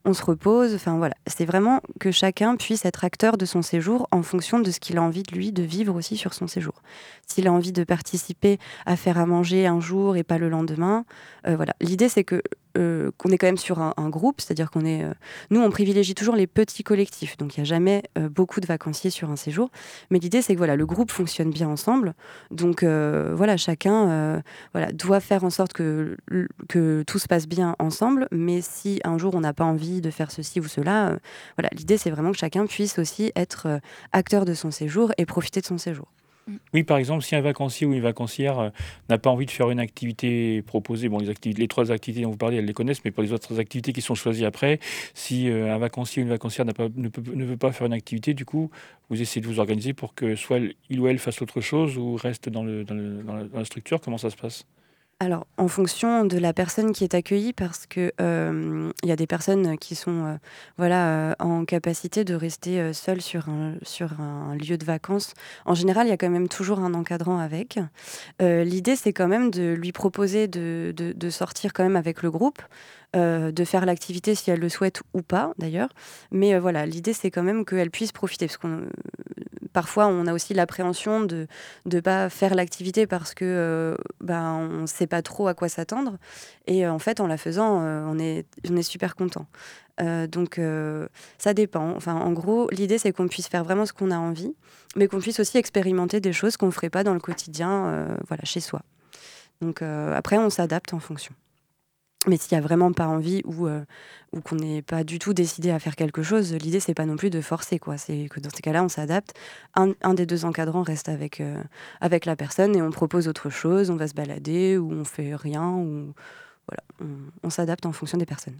on 0.05 0.13
se 0.13 0.23
repose. 0.23 0.73
Enfin 0.75 0.97
voilà, 0.97 1.15
c'est 1.27 1.45
vraiment 1.45 1.81
que 1.99 2.11
chacun 2.11 2.55
puisse 2.55 2.85
être 2.85 3.03
acteur 3.03 3.37
de 3.37 3.45
son 3.45 3.61
séjour 3.61 4.07
en 4.11 4.23
fonction 4.23 4.59
de 4.59 4.71
ce 4.71 4.79
qu'il 4.79 4.97
a 4.97 5.01
envie 5.01 5.23
de 5.23 5.35
lui 5.35 5.51
de 5.51 5.63
vivre 5.63 5.95
aussi 5.95 6.17
sur 6.17 6.33
son 6.33 6.47
séjour. 6.47 6.81
S'il 7.27 7.47
a 7.47 7.51
envie 7.51 7.71
de 7.71 7.83
participer 7.83 8.59
à 8.85 8.95
faire 8.95 9.17
à 9.17 9.25
manger 9.25 9.67
un 9.67 9.79
jour 9.79 10.15
et 10.15 10.23
pas 10.23 10.37
le 10.37 10.49
lendemain, 10.49 11.05
voilà. 11.45 11.73
L'idée, 11.81 12.09
c'est 12.09 12.23
que 12.23 12.41
euh, 12.75 13.11
qu'on 13.17 13.29
est 13.29 13.37
quand 13.37 13.45
même 13.47 13.57
sur 13.57 13.79
un, 13.79 14.09
groupe, 14.09 14.41
c'est-à-dire 14.41 14.71
qu'on 14.71 14.83
est, 14.83 15.03
euh, 15.03 15.13
nous, 15.51 15.61
on 15.61 15.69
privilégie 15.69 16.15
toujours 16.15 16.35
les 16.35 16.47
petits 16.47 16.83
collectifs, 16.83 17.37
donc 17.37 17.55
il 17.55 17.59
n'y 17.59 17.61
a 17.61 17.65
jamais 17.65 18.01
euh, 18.17 18.29
beaucoup 18.29 18.59
de 18.59 18.65
vacanciers 18.65 19.11
sur 19.11 19.29
un 19.29 19.35
séjour. 19.35 19.69
Mais 20.09 20.17
l'idée, 20.17 20.41
c'est 20.41 20.53
que 20.53 20.57
voilà, 20.57 20.75
le 20.75 20.85
groupe 20.85 21.11
fonctionne 21.11 21.51
bien 21.51 21.67
ensemble, 21.67 22.15
donc 22.49 22.83
voilà, 22.83 23.57
chacun 23.57 24.41
voilà, 24.73 24.91
doit 24.91 25.19
faire 25.19 25.43
en 25.43 25.49
sorte 25.49 25.73
que, 25.73 26.17
que 26.67 27.03
tout 27.05 27.19
se 27.19 27.27
passe 27.27 27.47
bien 27.47 27.75
ensemble. 27.79 28.27
Mais 28.31 28.61
si 28.61 28.99
un 29.03 29.17
jour 29.17 29.35
on 29.35 29.41
n'a 29.41 29.53
pas 29.53 29.65
envie 29.65 30.01
de 30.01 30.09
faire 30.09 30.31
ceci 30.31 30.59
ou 30.59 30.67
cela, 30.67 31.17
voilà, 31.57 31.69
l'idée, 31.73 31.97
c'est 31.97 32.11
vraiment 32.11 32.31
que 32.31 32.37
chacun 32.37 32.65
puisse 32.65 32.97
aussi 32.99 33.31
être 33.35 33.79
acteur 34.11 34.45
de 34.45 34.53
son 34.53 34.71
séjour 34.71 35.11
et 35.17 35.25
profiter 35.25 35.61
de 35.61 35.65
son 35.65 35.77
séjour. 35.77 36.07
Oui, 36.73 36.83
par 36.83 36.97
exemple, 36.97 37.23
si 37.23 37.35
un 37.35 37.41
vacancier 37.41 37.87
ou 37.87 37.93
une 37.93 38.01
vacancière 38.01 38.59
euh, 38.59 38.69
n'a 39.09 39.17
pas 39.17 39.29
envie 39.29 39.45
de 39.45 39.51
faire 39.51 39.69
une 39.69 39.79
activité 39.79 40.61
proposée, 40.61 41.07
bon, 41.07 41.19
les, 41.19 41.67
trois 41.67 41.91
activités 41.91 42.23
dont 42.23 42.31
vous 42.31 42.37
parlez, 42.37 42.57
elles 42.57 42.65
les 42.65 42.73
connaissent, 42.73 43.03
mais 43.05 43.11
pour 43.11 43.23
les 43.23 43.31
autres 43.31 43.59
activités 43.59 43.93
qui 43.93 44.01
sont 44.01 44.15
choisies 44.15 44.45
après, 44.45 44.79
si 45.13 45.49
euh, 45.49 45.73
un 45.73 45.77
vacancier 45.77 46.21
ou 46.21 46.25
une 46.25 46.31
vacancière 46.31 46.65
pas, 46.65 46.89
ne, 46.95 47.09
ne, 47.33 47.45
veut 47.45 47.57
pas 47.57 47.71
faire 47.71 47.87
une 47.87 47.93
activité, 47.93 48.33
du 48.33 48.43
coup, 48.43 48.71
vous 49.09 49.21
essayez 49.21 49.41
de 49.41 49.47
vous 49.47 49.59
organiser 49.59 49.93
pour 49.93 50.13
que 50.15 50.35
soit 50.35 50.59
il 50.89 50.99
ou 50.99 51.07
elle 51.07 51.19
fasse 51.19 51.41
autre 51.41 51.61
chose 51.61 51.97
ou 51.97 52.15
reste 52.15 52.49
dans, 52.49 52.63
le, 52.63 52.83
dans, 52.83 52.95
la, 52.95 53.65
structure. 53.65 54.01
Comment 54.01 54.17
ça 54.17 54.29
se 54.29 54.35
passe? 54.35 54.65
Alors, 55.23 55.47
en 55.57 55.67
fonction 55.67 56.25
de 56.25 56.37
la 56.37 56.53
personne 56.53 56.91
qui 56.91 57.03
est 57.03 57.13
accueillie, 57.13 57.53
parce 57.53 57.85
que 57.87 58.11
il 58.19 59.09
y 59.09 59.11
a 59.11 59.15
des 59.15 59.27
personnes 59.27 59.77
qui 59.77 59.95
sont 59.95 60.37
voilà, 60.77 61.35
en 61.39 61.65
capacité 61.65 62.23
de 62.23 62.35
rester 62.35 62.93
seules 62.93 63.21
sur 63.21 63.49
un, 63.49 64.55
lieu 64.55 64.77
de 64.77 64.85
vacances. 64.85 65.33
En 65.65 65.75
général, 65.75 66.07
il 66.07 66.09
y 66.09 66.13
a 66.13 66.17
quand 66.17 66.29
même 66.29 66.47
toujours 66.47 66.79
un 66.79 66.93
encadrant 66.93 67.39
avec. 67.39 67.79
L'idée, 68.39 68.95
c'est 68.95 69.13
quand 69.13 69.27
même 69.27 69.51
de 69.51 69.73
lui 69.73 69.91
proposer 69.91 70.47
de, 70.47 70.93
de, 70.95 71.29
sortir 71.29 71.73
quand 71.73 71.83
même 71.83 71.95
avec 71.95 72.21
le 72.23 72.31
groupe. 72.31 72.61
de 73.15 73.63
faire 73.65 73.85
l'activité 73.85 74.35
si 74.35 74.51
elle 74.51 74.59
le 74.59 74.69
souhaite 74.69 75.01
ou 75.13 75.21
pas 75.21 75.53
d'ailleurs. 75.57 75.89
Mais 76.31 76.57
voilà, 76.59 76.85
l'idée 76.85 77.13
c'est 77.13 77.31
quand 77.31 77.43
même 77.43 77.65
qu'elle 77.65 77.91
puisse 77.91 78.11
profiter. 78.11 78.47
Parce 78.47 78.57
qu'on 78.57 78.87
parfois 79.73 80.07
on 80.07 80.27
a 80.27 80.33
aussi 80.33 80.53
l'appréhension 80.53 81.21
de 81.21 81.47
ne 81.85 81.99
pas 81.99 82.29
faire 82.29 82.55
l'activité 82.55 83.07
parce 83.07 83.33
que 83.33 83.43
euh, 83.45 83.95
ben, 84.21 84.69
on 84.71 84.81
ne 84.81 84.87
sait 84.87 85.07
pas 85.07 85.21
trop 85.21 85.47
à 85.47 85.53
quoi 85.53 85.67
s'attendre. 85.67 86.17
Et 86.67 86.85
euh, 86.85 86.91
en 86.91 86.99
fait, 86.99 87.19
en 87.19 87.27
la 87.27 87.37
faisant, 87.37 87.81
euh, 87.81 88.05
on, 88.07 88.19
est, 88.19 88.45
on 88.69 88.77
est 88.77 88.83
super 88.83 89.15
content. 89.15 89.47
donc 89.99 90.59
ça 91.37 91.53
dépend. 91.53 91.93
Enfin, 91.95 92.15
en 92.15 92.31
gros, 92.31 92.69
l'idée 92.71 92.97
c'est 92.97 93.11
qu'on 93.11 93.27
puisse 93.27 93.47
faire 93.47 93.63
vraiment 93.63 93.85
ce 93.85 93.93
qu'on 93.93 94.11
a 94.11 94.17
envie, 94.17 94.55
mais 94.95 95.07
qu'on 95.07 95.19
puisse 95.19 95.39
aussi 95.39 95.57
expérimenter 95.57 96.19
des 96.19 96.33
choses 96.33 96.57
qu'on 96.57 96.67
ne 96.67 96.71
ferait 96.71 96.89
pas 96.89 97.03
dans 97.03 97.13
le 97.13 97.19
quotidien, 97.19 98.07
voilà, 98.27 98.43
chez 98.45 98.59
soi. 98.59 98.81
Donc 99.61 99.81
après, 99.81 100.37
on 100.37 100.49
s'adapte 100.49 100.93
en 100.93 100.99
fonction. 100.99 101.33
Mais 102.27 102.37
s'il 102.37 102.57
n'y 102.57 102.63
a 102.63 102.65
vraiment 102.65 102.93
pas 102.93 103.07
envie 103.07 103.41
ou, 103.45 103.67
euh, 103.67 103.83
ou 104.31 104.39
qu'on 104.39 104.55
n'est 104.55 104.81
pas 104.81 105.03
du 105.03 105.19
tout 105.19 105.33
décidé 105.33 105.71
à 105.71 105.79
faire 105.79 105.95
quelque 105.95 106.23
chose, 106.23 106.53
l'idée 106.53 106.79
c'est 106.79 106.93
pas 106.93 107.05
non 107.05 107.17
plus 107.17 107.29
de 107.29 107.41
forcer 107.41 107.79
quoi. 107.79 107.97
C'est 107.97 108.27
que 108.29 108.39
dans 108.39 108.49
ces 108.49 108.61
cas-là, 108.61 108.83
on 108.83 108.89
s'adapte. 108.89 109.33
Un, 109.75 109.93
un, 110.01 110.13
des 110.13 110.25
deux 110.25 110.45
encadrants 110.45 110.83
reste 110.83 111.09
avec 111.09 111.41
euh, 111.41 111.61
avec 111.99 112.25
la 112.25 112.35
personne 112.35 112.75
et 112.75 112.81
on 112.81 112.91
propose 112.91 113.27
autre 113.27 113.49
chose. 113.49 113.89
On 113.89 113.97
va 113.97 114.07
se 114.07 114.13
balader 114.13 114.77
ou 114.77 114.91
on 114.91 115.03
fait 115.03 115.35
rien 115.35 115.69
ou 115.71 116.13
voilà. 116.67 116.83
On, 117.43 117.49
s'adapte 117.49 117.85
en 117.85 117.91
fonction 117.91 118.17
des 118.17 118.25
personnes. 118.25 118.57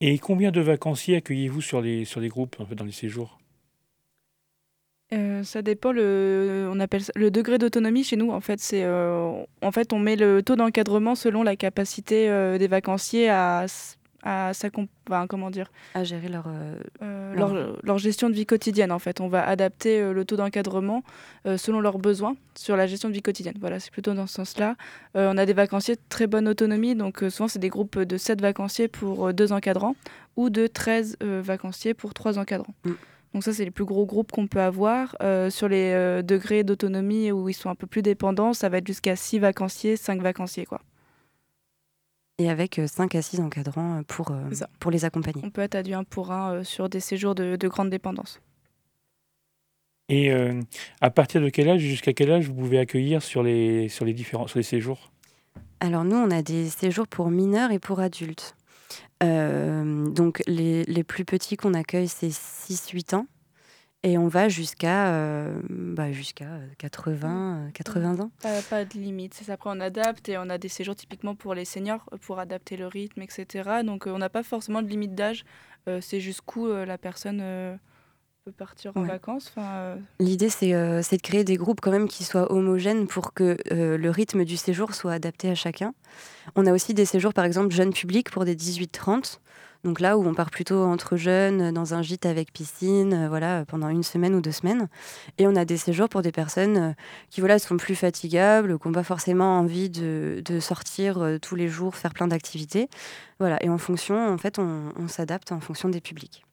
Et 0.00 0.18
combien 0.18 0.50
de 0.50 0.60
vacanciers 0.60 1.16
accueillez-vous 1.16 1.62
sur 1.62 1.80
les 1.80 2.04
sur 2.04 2.20
les 2.20 2.28
groupes 2.28 2.62
dans 2.74 2.84
les 2.84 2.92
séjours? 2.92 3.38
Euh, 5.16 5.42
ça 5.42 5.62
dépend 5.62 5.92
le 5.92 6.68
on 6.70 6.80
appelle 6.80 7.02
le 7.14 7.30
degré 7.30 7.58
d'autonomie 7.58 8.04
chez 8.04 8.16
nous 8.16 8.30
en 8.30 8.40
fait 8.40 8.60
c'est 8.60 8.84
euh, 8.84 9.32
en 9.62 9.72
fait 9.72 9.92
on 9.92 9.98
met 9.98 10.16
le 10.16 10.42
taux 10.42 10.56
d'encadrement 10.56 11.14
selon 11.14 11.42
la 11.42 11.56
capacité 11.56 12.28
euh, 12.28 12.58
des 12.58 12.66
vacanciers 12.66 13.28
à 13.28 13.66
à 14.26 14.52
comment 15.28 15.50
dire 15.50 15.70
à 15.94 16.02
gérer 16.02 16.28
leur, 16.28 16.46
leur, 17.34 17.76
leur 17.82 17.98
gestion 17.98 18.30
de 18.30 18.34
vie 18.34 18.46
quotidienne 18.46 18.90
en 18.90 18.98
fait. 18.98 19.20
On 19.20 19.28
va 19.28 19.46
adapter 19.46 20.00
le 20.14 20.24
taux 20.24 20.36
d'encadrement 20.36 21.02
selon 21.58 21.82
leurs 21.82 21.98
besoins 21.98 22.34
sur 22.54 22.74
la 22.74 22.86
gestion 22.86 23.10
de 23.10 23.14
vie 23.14 23.20
quotidienne. 23.20 23.56
Voilà 23.60 23.80
c'est 23.80 23.90
plutôt 23.90 24.14
dans 24.14 24.26
ce 24.26 24.32
sens-là. 24.36 24.76
On 25.14 25.36
a 25.36 25.44
des 25.44 25.52
vacanciers 25.52 25.96
de 25.96 26.00
très 26.08 26.26
bonne 26.26 26.48
autonomie 26.48 26.94
donc 26.94 27.22
souvent 27.28 27.48
c'est 27.48 27.58
des 27.58 27.68
groupes 27.68 27.98
de 27.98 28.16
7 28.16 28.40
vacanciers 28.40 28.88
pour 28.88 29.34
deux 29.34 29.52
encadrants 29.52 29.94
ou 30.36 30.48
de 30.48 30.68
13 30.68 31.18
vacanciers 31.20 31.92
pour 31.92 32.14
trois 32.14 32.38
encadrants. 32.38 32.74
Mm. 32.86 32.92
Donc 33.34 33.42
ça, 33.42 33.52
c'est 33.52 33.64
les 33.64 33.72
plus 33.72 33.84
gros 33.84 34.06
groupes 34.06 34.30
qu'on 34.30 34.46
peut 34.46 34.60
avoir. 34.60 35.16
Euh, 35.20 35.50
sur 35.50 35.68
les 35.68 35.90
euh, 35.92 36.22
degrés 36.22 36.62
d'autonomie 36.62 37.32
où 37.32 37.48
ils 37.48 37.54
sont 37.54 37.68
un 37.68 37.74
peu 37.74 37.88
plus 37.88 38.00
dépendants, 38.00 38.52
ça 38.52 38.68
va 38.68 38.78
être 38.78 38.86
jusqu'à 38.86 39.16
6 39.16 39.40
vacanciers, 39.40 39.96
5 39.96 40.22
vacanciers. 40.22 40.66
quoi. 40.66 40.80
Et 42.38 42.48
avec 42.48 42.80
5 42.86 43.12
euh, 43.12 43.18
à 43.18 43.22
6 43.22 43.40
encadrants 43.40 44.02
pour, 44.06 44.32
pour 44.78 44.92
les 44.92 45.04
accompagner. 45.04 45.42
On 45.44 45.50
peut 45.50 45.62
être 45.62 45.74
à 45.74 45.82
du 45.82 45.92
1 45.92 46.04
pour 46.04 46.30
1 46.30 46.62
sur 46.62 46.88
des 46.88 47.00
séjours 47.00 47.34
de, 47.34 47.56
de 47.56 47.68
grande 47.68 47.90
dépendance. 47.90 48.40
Et 50.10 50.30
à 51.00 51.10
partir 51.10 51.40
de 51.40 51.48
quel 51.48 51.70
âge 51.70 51.80
jusqu'à 51.80 52.12
quel 52.12 52.30
âge 52.30 52.46
vous 52.46 52.54
pouvez 52.54 52.78
accueillir 52.78 53.22
sur 53.22 53.42
les, 53.42 53.88
sur 53.88 54.04
les 54.04 54.12
différents 54.12 54.46
sur 54.46 54.58
les 54.58 54.62
séjours? 54.62 55.10
Alors 55.80 56.04
nous, 56.04 56.16
on 56.16 56.30
a 56.30 56.42
des 56.42 56.68
séjours 56.68 57.08
pour 57.08 57.30
mineurs 57.30 57.70
et 57.70 57.78
pour 57.78 58.00
adultes. 58.00 58.54
Euh, 59.24 60.08
donc 60.10 60.42
les, 60.46 60.84
les, 60.84 61.04
plus 61.04 61.24
petits 61.24 61.56
qu'on 61.56 61.74
accueille, 61.74 62.08
c'est 62.08 62.28
6-8 62.28 63.14
ans. 63.16 63.26
Et 64.02 64.18
on 64.18 64.28
va 64.28 64.50
jusqu'à 64.50 65.14
euh, 65.14 65.62
bah 65.70 66.12
jusqu'à 66.12 66.58
80, 66.76 67.70
80 67.72 68.20
ans. 68.20 68.30
Pas, 68.42 68.60
pas 68.60 68.84
de 68.84 68.92
limite. 68.98 69.42
Après 69.48 69.70
on 69.72 69.80
adapte 69.80 70.28
et 70.28 70.36
on 70.36 70.50
a 70.50 70.58
des 70.58 70.68
séjours 70.68 70.94
typiquement 70.94 71.34
pour 71.34 71.54
les 71.54 71.64
seniors 71.64 72.04
pour 72.20 72.38
adapter 72.38 72.76
le 72.76 72.86
rythme, 72.86 73.22
etc. 73.22 73.82
Donc 73.82 74.06
on 74.06 74.18
n'a 74.18 74.28
pas 74.28 74.42
forcément 74.42 74.82
de 74.82 74.88
limite 74.88 75.14
d'âge. 75.14 75.44
Euh, 75.88 76.00
c'est 76.02 76.20
jusqu'où 76.20 76.66
la 76.66 76.98
personne 76.98 77.78
peut 78.44 78.52
partir 78.52 78.92
en 78.94 79.04
vacances. 79.04 79.54
Euh, 79.56 79.96
L'idée, 80.20 80.50
euh, 80.64 81.00
c'est 81.02 81.16
de 81.16 81.22
créer 81.22 81.44
des 81.44 81.56
groupes 81.56 81.80
quand 81.80 81.90
même 81.90 82.08
qui 82.08 82.24
soient 82.24 82.52
homogènes 82.52 83.06
pour 83.06 83.32
que 83.32 83.56
euh, 83.72 83.96
le 83.96 84.10
rythme 84.10 84.44
du 84.44 84.58
séjour 84.58 84.94
soit 84.94 85.12
adapté 85.12 85.48
à 85.48 85.54
chacun. 85.54 85.94
On 86.54 86.66
a 86.66 86.72
aussi 86.74 86.92
des 86.92 87.06
séjours, 87.06 87.32
par 87.32 87.46
exemple, 87.46 87.72
jeunes 87.72 87.94
publics 87.94 88.30
pour 88.30 88.44
des 88.44 88.54
18-30. 88.54 89.38
Donc 89.82 89.98
là 89.98 90.18
où 90.18 90.26
on 90.26 90.34
part 90.34 90.50
plutôt 90.50 90.82
entre 90.84 91.16
jeunes, 91.16 91.72
dans 91.72 91.94
un 91.94 92.02
gîte 92.02 92.26
avec 92.26 92.52
piscine, 92.52 93.28
voilà, 93.28 93.64
pendant 93.66 93.88
une 93.88 94.02
semaine 94.02 94.34
ou 94.34 94.42
deux 94.42 94.52
semaines. 94.52 94.88
Et 95.38 95.46
on 95.46 95.56
a 95.56 95.64
des 95.64 95.78
séjours 95.78 96.10
pour 96.10 96.20
des 96.20 96.32
personnes 96.32 96.94
qui 97.30 97.40
voilà, 97.40 97.58
sont 97.58 97.78
plus 97.78 97.94
fatigables, 97.94 98.78
qui 98.78 98.88
n'ont 98.88 98.94
pas 98.94 99.04
forcément 99.04 99.58
envie 99.58 99.88
de, 99.88 100.42
sortir 100.60 101.38
tous 101.40 101.54
les 101.54 101.68
jours, 101.68 101.96
faire 101.96 102.12
plein 102.12 102.28
d'activités. 102.28 102.88
Voilà. 103.38 103.62
Et 103.62 103.70
en 103.70 103.78
fonction, 103.78 104.28
en 104.28 104.38
fait, 104.38 104.58
on 104.58 105.08
s'adapte 105.08 105.50
en 105.52 105.60
fonction 105.60 105.88
des 105.88 106.02
publics. 106.02 106.44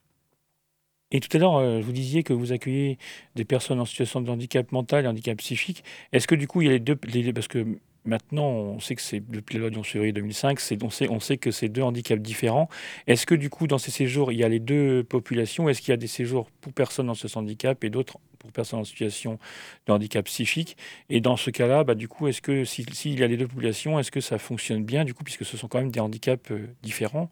Et 1.12 1.20
tout 1.20 1.34
à 1.36 1.40
l'heure, 1.40 1.56
euh, 1.56 1.80
vous 1.80 1.92
disiez 1.92 2.22
que 2.22 2.32
vous 2.32 2.52
accueillez 2.52 2.98
des 3.36 3.44
personnes 3.44 3.78
en 3.80 3.84
situation 3.84 4.20
de 4.20 4.30
handicap 4.30 4.72
mental 4.72 5.04
et 5.04 5.08
handicap 5.08 5.36
psychique. 5.38 5.84
Est-ce 6.12 6.26
que 6.26 6.34
du 6.34 6.48
coup, 6.48 6.62
il 6.62 6.66
y 6.66 6.68
a 6.68 6.72
les 6.72 6.80
deux. 6.80 6.96
parce 7.32 7.48
que 7.48 7.78
maintenant, 8.04 8.48
on 8.48 8.80
sait 8.80 8.94
que 8.94 9.02
c'est 9.02 9.20
depuis 9.20 9.54
la 9.56 9.60
loi 9.60 9.70
du 9.70 9.78
11 9.78 9.86
février 9.86 10.12
2005, 10.12 10.58
on 10.82 10.90
sait, 10.90 11.08
on 11.10 11.20
sait 11.20 11.36
que 11.36 11.50
c'est 11.50 11.68
deux 11.68 11.82
handicaps 11.82 12.20
différents. 12.20 12.68
Est-ce 13.06 13.26
que 13.26 13.34
du 13.34 13.50
coup, 13.50 13.66
dans 13.66 13.78
ces 13.78 13.90
séjours, 13.90 14.32
il 14.32 14.38
y 14.38 14.44
a 14.44 14.48
les 14.48 14.58
deux 14.58 15.04
populations? 15.04 15.68
Est-ce 15.68 15.80
qu'il 15.82 15.90
y 15.90 15.94
a 15.94 15.98
des 15.98 16.06
séjours 16.06 16.50
pour 16.60 16.72
personnes 16.72 17.10
en 17.10 17.14
ce 17.14 17.26
handicap 17.38 17.84
et 17.84 17.90
d'autres 17.90 18.18
pour 18.38 18.50
personnes 18.50 18.80
en 18.80 18.84
situation 18.84 19.38
de 19.86 19.92
handicap 19.92 20.24
psychique? 20.24 20.76
Et 21.10 21.20
dans 21.20 21.36
ce 21.36 21.50
cas-là, 21.50 21.84
bah, 21.84 21.94
du 21.94 22.08
coup, 22.08 22.26
est-ce 22.26 22.40
que 22.40 22.64
s'il 22.64 23.20
y 23.20 23.22
a 23.22 23.26
les 23.26 23.36
deux 23.36 23.48
populations, 23.48 23.98
est-ce 23.98 24.10
que 24.10 24.20
ça 24.20 24.38
fonctionne 24.38 24.82
bien, 24.82 25.04
du 25.04 25.12
coup, 25.14 25.24
puisque 25.24 25.44
ce 25.44 25.56
sont 25.56 25.68
quand 25.68 25.78
même 25.78 25.92
des 25.92 26.00
handicaps 26.00 26.50
euh, 26.50 26.66
différents? 26.82 27.28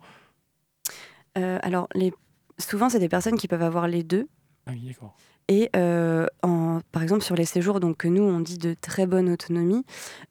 Euh, 1.39 1.59
alors, 1.63 1.89
les 1.95 2.13
souvent, 2.61 2.89
c'est 2.89 2.99
des 2.99 3.09
personnes 3.09 3.37
qui 3.37 3.49
peuvent 3.49 3.63
avoir 3.63 3.89
les 3.89 4.03
deux. 4.03 4.29
Ah 4.67 4.73
oui, 4.73 4.87
d'accord. 4.87 5.17
Et 5.51 5.69
euh, 5.75 6.27
en, 6.45 6.79
par 6.93 7.03
exemple, 7.03 7.25
sur 7.25 7.35
les 7.35 7.45
séjours 7.45 7.81
donc, 7.81 7.97
que 7.97 8.09
nous, 8.09 8.23
on 8.23 8.39
dit 8.39 8.57
de 8.57 8.77
très 8.81 9.05
bonne 9.05 9.29
autonomie, 9.29 9.85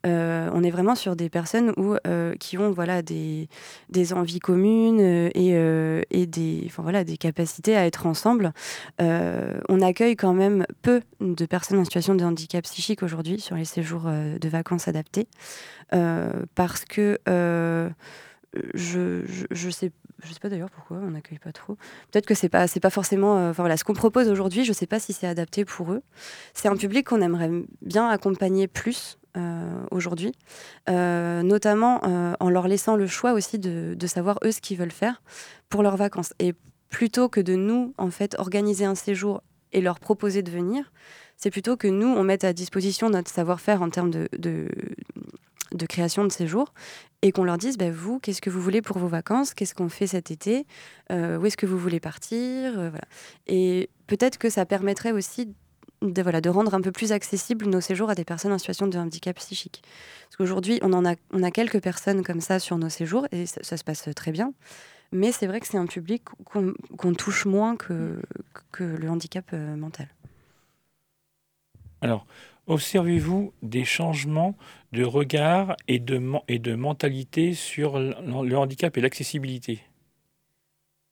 euh, 0.06 0.48
on 0.54 0.62
est 0.62 0.70
vraiment 0.70 0.94
sur 0.94 1.14
des 1.14 1.28
personnes 1.28 1.74
où, 1.76 1.94
euh, 2.06 2.34
qui 2.40 2.56
ont 2.56 2.70
voilà, 2.70 3.02
des, 3.02 3.50
des 3.90 4.14
envies 4.14 4.38
communes 4.38 4.98
et, 4.98 5.50
et 6.10 6.26
des, 6.26 6.62
enfin, 6.64 6.82
voilà, 6.82 7.04
des 7.04 7.18
capacités 7.18 7.76
à 7.76 7.84
être 7.84 8.06
ensemble. 8.06 8.54
on 8.98 9.80
accueille 9.82 10.16
quand 10.16 10.32
même 10.32 10.64
peu 10.80 11.02
de 11.20 11.44
personnes 11.44 11.78
en 11.78 11.84
situation 11.84 12.14
de 12.14 12.24
handicap 12.24 12.64
psychique 12.64 13.02
aujourd'hui 13.02 13.40
sur 13.40 13.56
les 13.56 13.66
séjours 13.66 14.04
de 14.04 14.48
vacances 14.48 14.88
adaptés 14.88 15.28
parce 16.54 16.86
que 16.86 17.18
je, 18.74 19.22
je, 19.26 19.44
je, 19.50 19.70
sais 19.70 19.92
je 20.24 20.32
sais 20.32 20.40
pas 20.40 20.48
d'ailleurs 20.48 20.70
pourquoi 20.70 20.98
on 20.98 21.10
n'accueille 21.10 21.38
pas 21.38 21.52
trop. 21.52 21.76
Peut-être 22.10 22.26
que 22.26 22.34
c'est 22.34 22.48
pas 22.48 22.66
c'est 22.66 22.80
pas 22.80 22.90
forcément. 22.90 23.38
Euh, 23.38 23.50
enfin 23.50 23.62
voilà, 23.62 23.76
ce 23.76 23.84
qu'on 23.84 23.94
propose 23.94 24.28
aujourd'hui, 24.28 24.64
je 24.64 24.72
sais 24.72 24.86
pas 24.86 24.98
si 24.98 25.12
c'est 25.12 25.26
adapté 25.26 25.64
pour 25.64 25.92
eux. 25.92 26.02
C'est 26.54 26.68
un 26.68 26.76
public 26.76 27.06
qu'on 27.08 27.20
aimerait 27.20 27.50
bien 27.82 28.08
accompagner 28.08 28.68
plus 28.68 29.18
euh, 29.36 29.84
aujourd'hui, 29.90 30.32
euh, 30.88 31.42
notamment 31.42 32.00
en 32.40 32.50
leur 32.50 32.68
laissant 32.68 32.96
le 32.96 33.06
choix 33.06 33.32
aussi 33.32 33.58
de, 33.58 33.94
de 33.94 34.06
savoir 34.06 34.38
eux 34.44 34.52
ce 34.52 34.60
qu'ils 34.60 34.78
veulent 34.78 34.90
faire 34.90 35.22
pour 35.68 35.82
leurs 35.82 35.96
vacances. 35.96 36.32
Et 36.38 36.54
plutôt 36.88 37.28
que 37.28 37.40
de 37.40 37.54
nous 37.54 37.94
en 37.98 38.10
fait 38.10 38.34
organiser 38.38 38.84
un 38.84 38.94
séjour 38.94 39.42
et 39.72 39.80
leur 39.80 40.00
proposer 40.00 40.42
de 40.42 40.50
venir, 40.50 40.92
c'est 41.36 41.50
plutôt 41.50 41.76
que 41.76 41.88
nous 41.88 42.08
on 42.08 42.24
mette 42.24 42.44
à 42.44 42.52
disposition 42.52 43.10
notre 43.10 43.30
savoir-faire 43.30 43.82
en 43.82 43.90
termes 43.90 44.10
de 44.10 44.28
de 45.72 45.86
création 45.86 46.24
de 46.24 46.32
séjour 46.32 46.72
et 47.22 47.32
qu'on 47.32 47.44
leur 47.44 47.58
dise 47.58 47.76
bah, 47.76 47.90
vous, 47.90 48.18
qu'est-ce 48.18 48.40
que 48.40 48.50
vous 48.50 48.60
voulez 48.60 48.82
pour 48.82 48.98
vos 48.98 49.08
vacances? 49.08 49.54
Qu'est-ce 49.54 49.74
qu'on 49.74 49.88
fait 49.88 50.06
cet 50.06 50.30
été? 50.30 50.66
Euh, 51.12 51.38
Où 51.38 51.46
est-ce 51.46 51.56
que 51.56 51.66
vous 51.66 51.78
voulez 51.78 52.00
partir? 52.00 52.78
Euh, 52.78 52.90
voilà. 52.90 53.04
Et 53.46 53.90
peut-être 54.06 54.38
que 54.38 54.50
ça 54.50 54.64
permettrait 54.66 55.12
aussi 55.12 55.54
de, 56.02 56.22
voilà, 56.22 56.40
de 56.40 56.48
rendre 56.48 56.74
un 56.74 56.80
peu 56.80 56.92
plus 56.92 57.12
accessible 57.12 57.66
nos 57.66 57.80
séjours 57.80 58.10
à 58.10 58.14
des 58.14 58.24
personnes 58.24 58.52
en 58.52 58.58
situation 58.58 58.86
de 58.86 58.98
handicap 58.98 59.36
psychique. 59.36 59.82
Parce 60.24 60.36
qu'aujourd'hui, 60.36 60.78
on, 60.82 60.92
en 60.92 61.04
a, 61.04 61.14
on 61.32 61.42
a 61.42 61.50
quelques 61.50 61.82
personnes 61.82 62.22
comme 62.22 62.40
ça 62.40 62.58
sur 62.58 62.78
nos 62.78 62.88
séjours 62.88 63.26
et 63.32 63.46
ça, 63.46 63.76
se 63.76 63.84
passe 63.84 64.08
très 64.14 64.32
bien. 64.32 64.52
Mais 65.12 65.32
c'est 65.32 65.46
vrai 65.46 65.60
que 65.60 65.66
c'est 65.66 65.76
un 65.76 65.86
public 65.86 66.22
qu'on 66.44 67.12
touche 67.14 67.44
moins 67.44 67.76
que, 67.76 68.22
que 68.70 68.84
le 68.84 69.10
handicap 69.10 69.44
euh, 69.52 69.76
mental. 69.76 70.08
Alors, 72.00 72.26
Observez-vous 72.70 73.52
des 73.62 73.84
changements 73.84 74.56
de 74.92 75.02
regard 75.02 75.74
et 75.88 75.98
de, 75.98 76.18
mentalité 76.76 77.52
sur 77.52 77.98
le 77.98 78.54
handicap 78.56 78.96
et 78.96 79.00
l'accessibilité? 79.00 79.80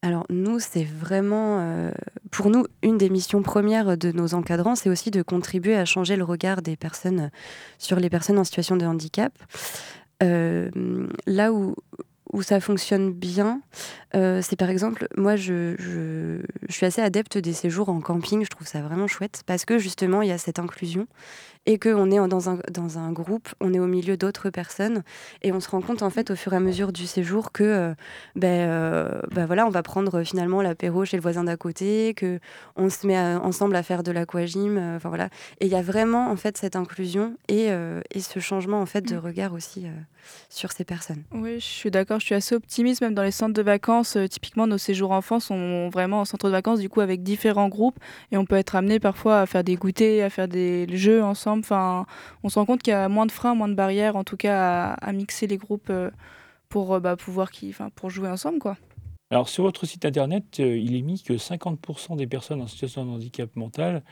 Alors 0.02 0.24
nous, 0.30 0.60
c'est 0.60 0.84
vraiment, 0.84 1.90
pour 2.30 2.50
nous, 2.50 2.64
une 2.84 2.96
des 2.96 3.10
missions 3.10 3.42
premières 3.42 3.98
de 3.98 4.12
nos 4.12 4.34
encadrants, 4.34 4.76
c'est 4.76 4.88
aussi 4.88 5.10
de 5.10 5.20
contribuer 5.20 5.74
à 5.74 5.84
changer 5.84 6.14
le 6.14 6.22
regard 6.22 6.62
des 6.62 6.76
personnes 6.76 7.32
sur 7.78 7.98
les 7.98 8.08
personnes 8.08 8.38
en 8.38 8.44
situation 8.44 8.76
de 8.76 8.86
handicap. 8.86 9.36
là 10.20 11.52
où, 11.52 11.74
où 12.32 12.42
ça 12.42 12.60
fonctionne 12.60 13.12
bien, 13.12 13.60
c'est 14.14 14.56
par 14.56 14.70
exemple, 14.70 15.08
moi 15.16 15.36
je, 15.36 15.74
je, 15.78 16.40
suis 16.68 16.86
assez 16.86 17.00
adepte 17.00 17.38
des 17.38 17.52
séjours 17.52 17.88
en 17.88 18.00
camping, 18.00 18.44
je 18.44 18.50
trouve 18.50 18.66
ça 18.66 18.80
vraiment 18.82 19.06
chouette, 19.06 19.42
parce 19.46 19.64
que 19.64 19.78
justement 19.78 20.22
il 20.22 20.28
y 20.28 20.32
a 20.32 20.38
cette 20.38 20.58
inclusion 20.58 21.06
et 21.68 21.78
qu'on 21.78 22.10
est 22.10 22.28
dans 22.28 22.48
un, 22.48 22.58
dans 22.72 22.98
un 22.98 23.12
groupe, 23.12 23.50
on 23.60 23.74
est 23.74 23.78
au 23.78 23.86
milieu 23.86 24.16
d'autres 24.16 24.48
personnes 24.48 25.02
et 25.42 25.52
on 25.52 25.60
se 25.60 25.68
rend 25.68 25.82
compte 25.82 26.02
en 26.02 26.08
fait 26.08 26.30
au 26.30 26.34
fur 26.34 26.54
et 26.54 26.56
à 26.56 26.60
mesure 26.60 26.92
du 26.92 27.06
séjour 27.06 27.52
que 27.52 27.62
euh, 27.62 27.94
ben, 28.36 28.66
euh, 28.70 29.20
ben, 29.32 29.44
voilà, 29.44 29.66
on 29.66 29.68
va 29.68 29.82
prendre 29.82 30.22
finalement 30.22 30.62
l'apéro 30.62 31.04
chez 31.04 31.18
le 31.18 31.22
voisin 31.22 31.44
d'à 31.44 31.58
côté, 31.58 32.14
que 32.16 32.40
on 32.76 32.88
se 32.88 33.06
met 33.06 33.18
ensemble 33.18 33.76
à 33.76 33.82
faire 33.82 34.02
de 34.02 34.10
l'aquagym, 34.12 34.78
euh, 34.78 34.96
enfin 34.96 35.10
voilà. 35.10 35.28
Et 35.60 35.66
il 35.66 35.70
y 35.70 35.74
a 35.74 35.82
vraiment 35.82 36.30
en 36.30 36.36
fait 36.36 36.56
cette 36.56 36.74
inclusion 36.74 37.36
et, 37.48 37.66
et 37.66 38.20
ce 38.20 38.40
changement 38.40 38.80
en 38.80 38.86
fait 38.86 39.02
de 39.02 39.16
mm. 39.16 39.18
regard 39.18 39.52
aussi 39.52 39.86
sur 40.48 40.72
ces 40.72 40.84
personnes. 40.84 41.22
Oui, 41.32 41.56
je 41.60 41.66
suis 41.66 41.90
d'accord, 41.90 42.18
je 42.18 42.26
suis 42.26 42.34
assez 42.34 42.54
optimiste 42.54 43.02
même 43.02 43.14
dans 43.14 43.22
les 43.22 43.30
centres 43.30 43.52
de 43.52 43.62
vacances. 43.62 44.16
typiquement, 44.30 44.66
nos 44.66 44.78
séjours 44.78 45.10
enfants 45.10 45.40
sont 45.40 45.90
vraiment 45.90 46.20
en 46.20 46.24
centre 46.24 46.46
de 46.46 46.52
vacances 46.52 46.80
du 46.80 46.88
coup 46.88 47.02
avec 47.02 47.22
différents 47.22 47.68
groupes 47.68 47.98
et 48.32 48.38
on 48.38 48.46
peut 48.46 48.56
être 48.56 48.74
amené 48.74 49.00
parfois 49.00 49.40
à 49.40 49.46
faire 49.46 49.64
des 49.64 49.76
goûters, 49.76 50.24
à 50.24 50.30
faire 50.30 50.48
des 50.48 50.86
jeux 50.96 51.22
ensemble 51.22 51.57
Enfin, 51.60 52.06
on 52.42 52.48
se 52.48 52.58
rend 52.58 52.66
compte 52.66 52.82
qu'il 52.82 52.92
y 52.92 52.94
a 52.94 53.08
moins 53.08 53.26
de 53.26 53.32
freins, 53.32 53.54
moins 53.54 53.68
de 53.68 53.74
barrières, 53.74 54.16
en 54.16 54.24
tout 54.24 54.36
cas, 54.36 54.92
à, 54.92 55.12
mixer 55.12 55.46
les 55.46 55.56
groupes 55.56 55.90
euh, 55.90 56.10
pour 56.68 56.94
euh, 56.94 57.00
bah, 57.00 57.16
pouvoir 57.16 57.50
qui, 57.50 57.74
pour 57.94 58.10
jouer 58.10 58.28
ensemble, 58.28 58.58
quoi. 58.58 58.76
Alors 59.30 59.50
sur 59.50 59.64
votre 59.64 59.84
site 59.84 60.06
internet, 60.06 60.58
euh, 60.58 60.78
il 60.78 60.96
est 60.96 61.02
mis 61.02 61.22
que 61.22 61.34
50% 61.34 62.16
des 62.16 62.26
personnes 62.26 62.62
en 62.62 62.66
situation 62.66 63.04
de 63.04 63.10
handicap 63.10 63.54
mental 63.56 64.02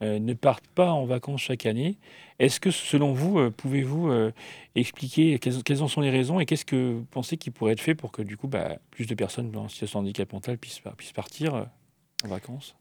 ne 0.00 0.34
partent 0.34 0.66
pas 0.66 0.90
en 0.90 1.04
vacances 1.04 1.42
chaque 1.42 1.64
année. 1.64 1.96
Est-ce 2.40 2.58
que 2.58 2.72
selon 2.72 3.12
vous, 3.12 3.52
pouvez-vous 3.52 4.10
expliquer 4.74 5.38
quelles, 5.38 5.80
en 5.80 5.86
sont 5.86 6.00
les 6.00 6.10
raisons 6.10 6.40
et 6.40 6.44
qu'est-ce 6.44 6.64
que 6.64 6.94
vous 6.94 7.04
pensez 7.04 7.36
qui 7.36 7.52
pourrait 7.52 7.74
être 7.74 7.80
fait 7.80 7.94
pour 7.94 8.10
que 8.10 8.20
du 8.20 8.36
coup 8.36 8.48
bah, 8.48 8.78
plus 8.90 9.06
de 9.06 9.14
personnes 9.14 9.56
en 9.56 9.68
situation 9.68 10.00
de 10.00 10.06
handicap 10.06 10.32
mental 10.32 10.58
puissent 10.58 10.80
partir 11.14 11.68
en 12.24 12.28
vacances? 12.28 12.74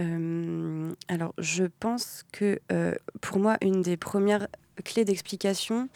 Euh, 0.00 0.92
alors, 1.08 1.34
je 1.38 1.64
pense 1.64 2.24
que 2.32 2.58
euh, 2.70 2.94
pour 3.20 3.38
moi, 3.38 3.56
une 3.60 3.82
des 3.82 3.96
premières 3.96 4.48
clés 4.84 5.04
d'explication, 5.04 5.88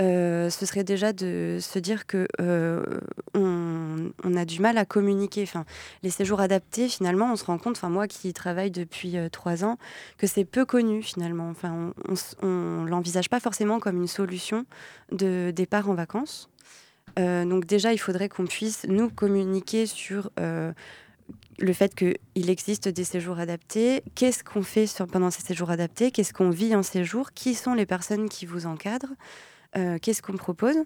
euh, 0.00 0.50
ce 0.50 0.66
serait 0.66 0.84
déjà 0.84 1.12
de 1.14 1.58
se 1.60 1.78
dire 1.78 2.06
que 2.06 2.26
on, 3.34 4.36
a 4.36 4.44
du 4.44 4.60
mal 4.60 4.76
à 4.76 4.84
communiquer. 4.84 5.42
Enfin, 5.44 5.64
les 6.02 6.10
séjours 6.10 6.40
adaptés, 6.40 6.88
finalement, 6.88 7.32
on 7.32 7.36
se 7.36 7.44
rend 7.44 7.58
compte, 7.58 7.76
enfin 7.76 7.88
moi 7.88 8.06
qui 8.06 8.32
travaille 8.32 8.70
depuis 8.70 9.16
trois 9.32 9.64
ans, 9.64 9.78
que 10.18 10.26
c'est 10.26 10.44
peu 10.44 10.66
connu 10.66 11.02
finalement. 11.02 11.48
Enfin, 11.48 11.92
on, 12.08 12.14
on, 12.46 12.84
l'envisage 12.84 13.30
pas 13.30 13.40
forcément 13.40 13.80
comme 13.80 13.96
une 13.96 14.08
solution 14.08 14.66
de 15.12 15.52
départ 15.54 15.88
en 15.88 15.94
vacances. 15.94 16.50
donc 17.16 17.64
déjà, 17.64 17.94
il 17.94 17.98
faudrait 17.98 18.28
qu'on 18.28 18.46
puisse 18.46 18.84
nous 18.88 19.08
communiquer 19.08 19.86
sur 19.86 20.30
le 21.58 21.72
fait 21.72 21.94
qu'il 21.94 22.50
existe 22.50 22.88
des 22.88 23.04
séjours 23.04 23.38
adaptés, 23.38 24.02
qu'est-ce 24.14 24.44
qu'on 24.44 24.62
fait 24.62 24.86
pendant 25.10 25.30
ces 25.30 25.42
séjours 25.42 25.70
adaptés, 25.70 26.10
qu'est-ce 26.10 26.32
qu'on 26.32 26.50
vit 26.50 26.74
en 26.74 26.82
séjour, 26.82 27.32
qui 27.32 27.54
sont 27.54 27.74
les 27.74 27.86
personnes 27.86 28.28
qui 28.28 28.46
vous 28.46 28.66
encadrent, 28.66 29.14
euh, 29.76 29.98
qu'est-ce 30.00 30.22
qu'on 30.22 30.36
propose. 30.36 30.76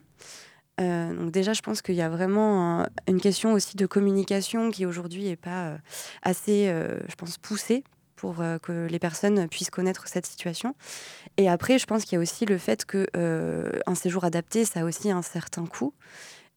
Euh, 0.80 1.14
donc 1.14 1.30
déjà, 1.32 1.52
je 1.52 1.60
pense 1.60 1.82
qu'il 1.82 1.96
y 1.96 2.02
a 2.02 2.08
vraiment 2.08 2.86
une 3.06 3.20
question 3.20 3.52
aussi 3.52 3.76
de 3.76 3.86
communication 3.86 4.70
qui 4.70 4.86
aujourd'hui 4.86 5.24
n'est 5.24 5.36
pas 5.36 5.66
euh, 5.66 5.78
assez, 6.22 6.66
je 7.08 7.14
pense, 7.16 7.38
poussée 7.38 7.84
pour 8.16 8.44
que 8.62 8.86
les 8.86 8.98
personnes 8.98 9.48
puissent 9.48 9.70
connaître 9.70 10.06
cette 10.06 10.26
situation. 10.26 10.74
Et 11.38 11.48
après, 11.48 11.78
je 11.78 11.86
pense 11.86 12.04
qu'il 12.04 12.16
y 12.16 12.18
a 12.18 12.20
aussi 12.20 12.44
le 12.44 12.58
fait 12.58 12.84
qu'un 12.84 13.94
séjour 13.94 14.24
adapté, 14.24 14.66
ça 14.66 14.80
a 14.80 14.84
aussi 14.84 15.10
un 15.10 15.22
certain 15.22 15.64
coût 15.64 15.94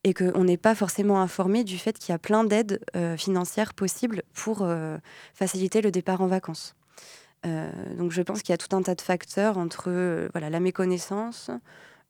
et 0.03 0.13
qu'on 0.13 0.43
n'est 0.43 0.57
pas 0.57 0.75
forcément 0.75 1.21
informé 1.21 1.63
du 1.63 1.77
fait 1.77 1.97
qu'il 1.97 2.11
y 2.11 2.15
a 2.15 2.19
plein 2.19 2.43
d'aides 2.43 2.81
euh, 2.95 3.15
financières 3.17 3.73
possibles 3.73 4.23
pour 4.33 4.61
euh, 4.61 4.97
faciliter 5.33 5.81
le 5.81 5.91
départ 5.91 6.21
en 6.21 6.27
vacances. 6.27 6.75
Euh, 7.45 7.71
donc 7.97 8.11
je 8.11 8.21
pense 8.21 8.41
qu'il 8.41 8.51
y 8.51 8.53
a 8.53 8.57
tout 8.57 8.75
un 8.75 8.81
tas 8.81 8.95
de 8.95 9.01
facteurs 9.01 9.57
entre 9.57 10.29
voilà, 10.33 10.49
la 10.49 10.59
méconnaissance. 10.59 11.51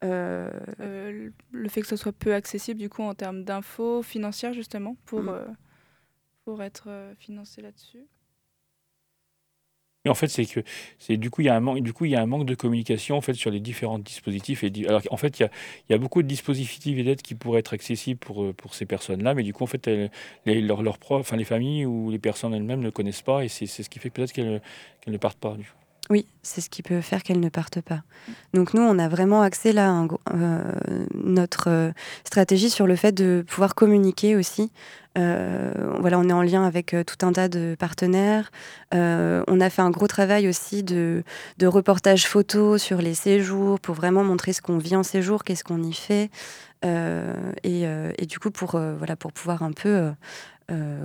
le 0.01 1.69
fait 1.69 1.81
que 1.81 1.87
ce 1.87 1.95
soit 1.95 2.11
peu 2.11 2.33
accessible 2.33 2.79
du 2.79 2.89
coup 2.89 3.03
en 3.03 3.13
termes 3.13 3.43
d'infos 3.43 4.03
financières 4.03 4.53
justement 4.53 4.95
pour, 5.05 5.21
mm. 5.21 5.55
pour 6.45 6.61
être 6.61 6.89
financé 7.19 7.61
là-dessus. 7.61 8.05
Et 10.05 10.09
en 10.09 10.15
fait, 10.15 10.27
c'est 10.27 10.45
que 10.45 10.59
c'est 10.99 11.15
du 11.15 11.29
coup 11.29 11.41
il 11.41 11.45
y 11.45 11.49
a 11.49 11.55
un 11.55 11.61
manque, 11.61 11.81
du 11.81 11.93
coup 11.93 12.03
il 12.03 12.11
y 12.11 12.15
a 12.15 12.21
un 12.21 12.25
manque 12.25 12.45
de 12.45 12.55
communication 12.55 13.15
en 13.15 13.21
fait 13.21 13.35
sur 13.35 13.51
les 13.51 13.61
différents 13.61 13.99
dispositifs. 13.99 14.63
Et 14.65 14.71
alors 14.85 15.01
en 15.11 15.17
fait, 15.17 15.39
il 15.39 15.49
y 15.89 15.93
a, 15.93 15.97
beaucoup 15.97 16.21
de 16.21 16.27
dispositifs 16.27 16.97
et 16.97 17.03
d'aides 17.03 17.21
qui 17.21 17.35
pourraient 17.35 17.61
être 17.61 17.73
accessibles 17.73 18.19
pour, 18.19 18.43
euh, 18.43 18.53
pour 18.53 18.73
ces 18.75 18.85
personnes-là, 18.85 19.33
mais 19.33 19.43
du 19.43 19.53
coup 19.53 19.63
en 19.63 19.67
fait, 19.67 19.87
les, 19.87 20.61
leurs, 20.61 20.81
enfin 21.09 21.37
les 21.37 21.45
familles 21.45 21.85
ou 21.85 22.11
les 22.11 22.19
personnes 22.19 22.53
elles-mêmes 22.53 22.81
ne 22.81 22.89
connaissent 22.89 23.21
pas, 23.21 23.45
et 23.45 23.47
c'est 23.47 23.65
ce 23.65 23.89
qui 23.89 23.99
fait 23.99 24.09
peut-être 24.09 24.33
qu'elles 24.33 24.61
qu'elles 25.01 25.13
ne 25.13 25.17
partent 25.17 25.39
pas. 25.39 25.55
Du 25.55 25.63
coup. 25.63 25.82
Oui, 26.09 26.25
c'est 26.41 26.59
ce 26.59 26.69
qui 26.69 26.83
peut 26.83 26.99
faire 26.99 27.23
qu'elles 27.23 27.39
ne 27.39 27.49
partent 27.49 27.79
pas. 27.79 28.01
Donc 28.53 28.73
nous, 28.73 28.81
on 28.81 28.99
a 28.99 29.07
vraiment 29.07 29.41
axé 29.41 29.71
là 29.71 30.05
euh, 30.33 30.61
notre 31.15 31.69
euh, 31.69 31.91
stratégie 32.25 32.69
sur 32.69 32.87
le 32.87 32.97
fait 32.97 33.13
de 33.13 33.45
pouvoir 33.47 33.73
communiquer 33.73 34.35
aussi. 34.35 34.69
Euh, 35.17 35.71
voilà, 35.99 36.19
on 36.19 36.27
est 36.27 36.33
en 36.33 36.41
lien 36.41 36.65
avec 36.65 36.93
tout 37.07 37.25
un 37.25 37.31
tas 37.31 37.47
de 37.47 37.75
partenaires. 37.79 38.51
on 38.91 39.61
a 39.61 39.69
fait 39.69 39.81
un 39.81 39.91
gros 39.91 40.07
travail 40.07 40.49
aussi 40.49 40.83
de, 40.83 41.23
reportage 41.61 42.27
photo 42.27 42.77
sur 42.77 43.01
les 43.01 43.13
séjours 43.13 43.79
pour 43.79 43.95
vraiment 43.95 44.25
montrer 44.25 44.51
ce 44.51 44.61
qu'on 44.61 44.79
vit 44.79 44.97
en 44.97 45.03
séjour, 45.03 45.43
qu'est-ce 45.43 45.63
qu'on 45.63 45.83
y 45.83 45.93
fait. 45.93 46.31
Et, 46.83 48.25
du 48.25 48.39
coup, 48.39 48.51
pour, 48.51 48.71
voilà, 48.71 49.15
pour 49.15 49.31
pouvoir 49.31 49.63
un 49.63 49.71
peu 49.71 50.11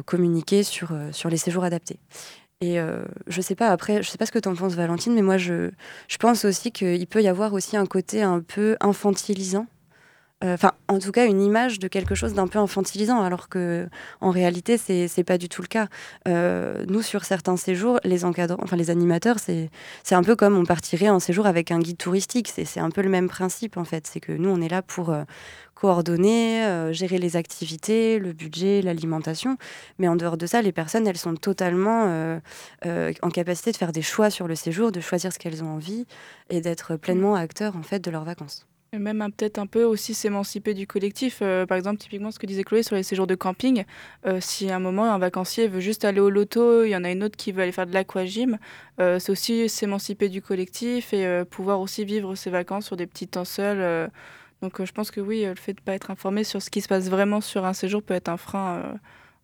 communiquer 0.06 0.62
sur 0.62 0.90
les 1.30 1.36
séjours 1.36 1.64
adaptés. 1.64 2.00
Et 2.60 2.80
euh, 2.80 3.04
je 3.28 3.40
sais 3.40 3.54
pas, 3.54 3.68
après, 3.68 4.02
je 4.02 4.10
sais 4.10 4.18
pas 4.18 4.26
ce 4.26 4.32
que 4.32 4.38
tu 4.40 4.48
en 4.48 4.54
penses, 4.56 4.74
Valentine, 4.74 5.14
mais 5.14 5.22
moi, 5.22 5.38
je, 5.38 5.70
je 6.08 6.16
pense 6.16 6.44
aussi 6.44 6.72
qu'il 6.72 7.06
peut 7.06 7.22
y 7.22 7.28
avoir 7.28 7.52
aussi 7.52 7.76
un 7.76 7.86
côté 7.86 8.22
un 8.22 8.40
peu 8.40 8.76
infantilisant. 8.80 9.66
Euh, 10.44 10.54
enfin, 10.54 10.72
en 10.86 11.00
tout 11.00 11.10
cas, 11.10 11.26
une 11.26 11.42
image 11.42 11.80
de 11.80 11.88
quelque 11.88 12.14
chose 12.14 12.32
d'un 12.34 12.46
peu 12.46 12.60
infantilisant, 12.60 13.20
alors 13.22 13.48
que 13.48 13.88
en 14.20 14.30
réalité, 14.30 14.78
c'est 14.78 15.08
n'est 15.16 15.24
pas 15.24 15.36
du 15.36 15.48
tout 15.48 15.62
le 15.62 15.66
cas. 15.66 15.88
Euh, 16.28 16.84
nous, 16.88 17.02
sur 17.02 17.24
certains 17.24 17.56
séjours, 17.56 17.98
les 18.04 18.24
encadrants, 18.24 18.62
enfin 18.62 18.76
les 18.76 18.90
animateurs, 18.90 19.38
c'est 19.40 19.70
un 20.12 20.22
peu 20.22 20.36
comme 20.36 20.56
on 20.56 20.64
partirait 20.64 21.08
en 21.08 21.18
séjour 21.18 21.46
avec 21.46 21.72
un 21.72 21.80
guide 21.80 21.98
touristique. 21.98 22.48
C'est 22.48 22.80
un 22.80 22.90
peu 22.90 23.02
le 23.02 23.08
même 23.08 23.28
principe, 23.28 23.76
en 23.76 23.84
fait. 23.84 24.06
C'est 24.06 24.20
que 24.20 24.32
nous, 24.32 24.50
on 24.50 24.60
est 24.60 24.68
là 24.68 24.82
pour, 24.82 25.12
coordonner, 25.74 26.64
euh, 26.64 26.92
gérer 26.92 27.18
les 27.18 27.36
activités, 27.36 28.18
le 28.18 28.32
budget, 28.32 28.82
l'alimentation. 28.82 29.56
Mais 29.98 30.08
en 30.08 30.16
dehors 30.16 30.36
de 30.36 30.46
ça, 30.46 30.62
les 30.62 30.72
personnes, 30.72 31.06
elles 31.06 31.18
sont 31.18 31.34
totalement 31.34 32.04
en 32.84 33.30
capacité 33.30 33.72
de 33.72 33.76
faire 33.76 33.92
des 33.92 34.02
choix 34.02 34.30
sur 34.30 34.46
le 34.48 34.54
séjour, 34.54 34.92
de 34.92 35.00
choisir 35.00 35.32
ce 35.32 35.38
qu'elles 35.38 35.64
ont 35.64 35.74
envie 35.74 36.06
et 36.50 36.60
d'être 36.60 36.96
pleinement 36.96 37.34
acteurs 37.34 37.76
en 37.76 37.82
fait 37.82 38.00
de 38.00 38.10
leurs 38.10 38.24
vacances. 38.24 38.67
Et 38.92 38.98
même 38.98 39.20
hein, 39.20 39.30
peut-être 39.30 39.58
un 39.58 39.66
peu 39.66 39.84
aussi 39.84 40.14
s'émanciper 40.14 40.72
du 40.72 40.86
collectif. 40.86 41.40
par 41.40 41.76
exemple, 41.76 41.98
typiquement 41.98 42.30
ce 42.30 42.38
que 42.38 42.46
disait 42.46 42.64
Chloé 42.64 42.82
sur 42.82 42.96
les 42.96 43.02
séjours 43.02 43.26
de 43.26 43.34
camping. 43.34 43.84
si 44.40 44.70
à 44.70 44.76
un 44.76 44.78
moment 44.78 45.04
un 45.04 45.18
vacancier 45.18 45.68
veut 45.68 45.80
juste 45.80 46.06
aller 46.06 46.20
au 46.20 46.30
loto, 46.30 46.84
il 46.84 46.90
y 46.90 46.96
en 46.96 47.04
a 47.04 47.10
une 47.10 47.22
autre 47.22 47.36
qui 47.36 47.52
veut 47.52 47.62
aller 47.62 47.72
faire 47.72 47.86
de 47.86 47.92
l'aquagym, 47.92 48.56
c'est 48.98 49.28
aussi 49.28 49.68
s'émanciper 49.68 50.30
du 50.30 50.40
collectif 50.40 51.12
et 51.12 51.44
pouvoir 51.50 51.80
aussi 51.80 52.06
vivre 52.06 52.34
ses 52.34 52.48
vacances 52.48 52.86
sur 52.86 52.96
des 52.96 53.06
petits 53.06 53.28
temps 53.28 53.44
seuls 53.44 54.10
donc 54.62 54.80
euh, 54.80 54.86
je 54.86 54.92
pense 54.92 55.10
que 55.10 55.20
oui, 55.20 55.44
euh, 55.44 55.50
le 55.50 55.56
fait 55.56 55.72
de 55.72 55.80
ne 55.80 55.84
pas 55.84 55.94
être 55.94 56.10
informé 56.10 56.44
sur 56.44 56.62
ce 56.62 56.70
qui 56.70 56.80
se 56.80 56.88
passe 56.88 57.08
vraiment 57.08 57.40
sur 57.40 57.64
un 57.64 57.72
séjour 57.72 58.02
peut 58.02 58.14
être 58.14 58.28
un 58.28 58.36
frein, 58.36 58.76
euh, 58.78 58.94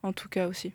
en 0.03 0.13
tout 0.13 0.29
cas 0.29 0.49
aussi. 0.49 0.73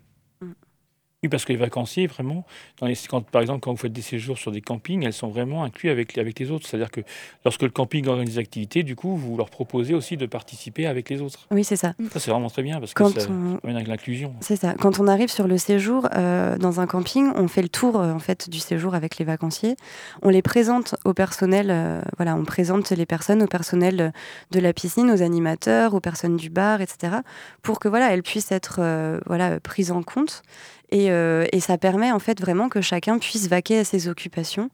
Oui, 1.21 1.27
parce 1.27 1.43
que 1.43 1.51
les 1.51 1.59
vacanciers, 1.59 2.07
vraiment, 2.07 2.45
dans 2.79 2.87
les, 2.87 2.95
quand, 3.09 3.21
par 3.21 3.41
exemple, 3.41 3.59
quand 3.59 3.71
vous 3.71 3.77
faites 3.77 3.91
des 3.91 4.01
séjours 4.01 4.37
sur 4.37 4.53
des 4.53 4.61
campings, 4.61 5.03
elles 5.03 5.11
sont 5.11 5.27
vraiment 5.27 5.65
incluses 5.65 5.91
avec, 5.91 6.17
avec 6.17 6.39
les 6.39 6.49
autres. 6.49 6.65
C'est-à-dire 6.65 6.91
que 6.91 7.01
lorsque 7.43 7.61
le 7.61 7.69
camping 7.71 8.07
organise 8.07 8.35
des 8.35 8.39
activités, 8.39 8.83
du 8.83 8.95
coup, 8.95 9.17
vous 9.17 9.35
leur 9.35 9.49
proposez 9.49 9.93
aussi 9.93 10.15
de 10.15 10.25
participer 10.25 10.87
avec 10.87 11.09
les 11.09 11.21
autres. 11.21 11.45
Oui, 11.51 11.65
c'est 11.65 11.75
ça. 11.75 11.93
Ça, 12.13 12.21
c'est 12.21 12.31
vraiment 12.31 12.49
très 12.49 12.63
bien 12.63 12.79
parce 12.79 12.93
que 12.93 13.03
ça 13.09 13.27
on... 13.29 13.67
l'inclusion. 13.67 14.33
C'est 14.39 14.55
ça. 14.55 14.75
Quand 14.79 15.01
on 15.01 15.07
arrive 15.07 15.29
sur 15.29 15.45
le 15.45 15.57
séjour 15.57 16.07
euh, 16.15 16.57
dans 16.57 16.79
un 16.79 16.87
camping, 16.87 17.31
on 17.35 17.49
fait 17.49 17.63
le 17.63 17.69
tour 17.69 17.99
euh, 17.99 18.13
en 18.13 18.19
fait 18.19 18.49
du 18.49 18.59
séjour 18.59 18.95
avec 18.95 19.17
les 19.17 19.25
vacanciers. 19.25 19.75
On 20.21 20.29
les 20.29 20.41
présente 20.41 20.95
au 21.03 21.13
personnel. 21.13 21.67
Euh, 21.69 22.01
voilà, 22.15 22.37
on 22.37 22.45
présente 22.45 22.91
les 22.91 23.05
personnes 23.05 23.43
au 23.43 23.47
personnel 23.47 24.13
de 24.51 24.59
la 24.61 24.71
piscine, 24.71 25.11
aux 25.11 25.21
animateurs, 25.21 25.93
aux 25.93 25.99
personnes 25.99 26.37
du 26.37 26.49
bar, 26.49 26.79
etc. 26.79 27.17
Pour 27.61 27.79
que 27.79 27.89
voilà, 27.89 28.13
elles 28.13 28.23
puissent 28.23 28.53
être 28.53 28.79
voilà 29.25 29.59
prises 29.59 29.91
en 29.91 30.01
compte. 30.01 30.43
Et, 30.91 31.11
euh, 31.11 31.45
et, 31.51 31.59
ça 31.59 31.77
permet 31.77 32.11
en 32.11 32.19
fait 32.19 32.39
vraiment 32.41 32.67
que 32.67 32.81
chacun 32.81 33.19
puisse 33.19 33.47
vaquer 33.47 33.79
à 33.79 33.83
ses 33.83 34.07
occupations 34.07 34.69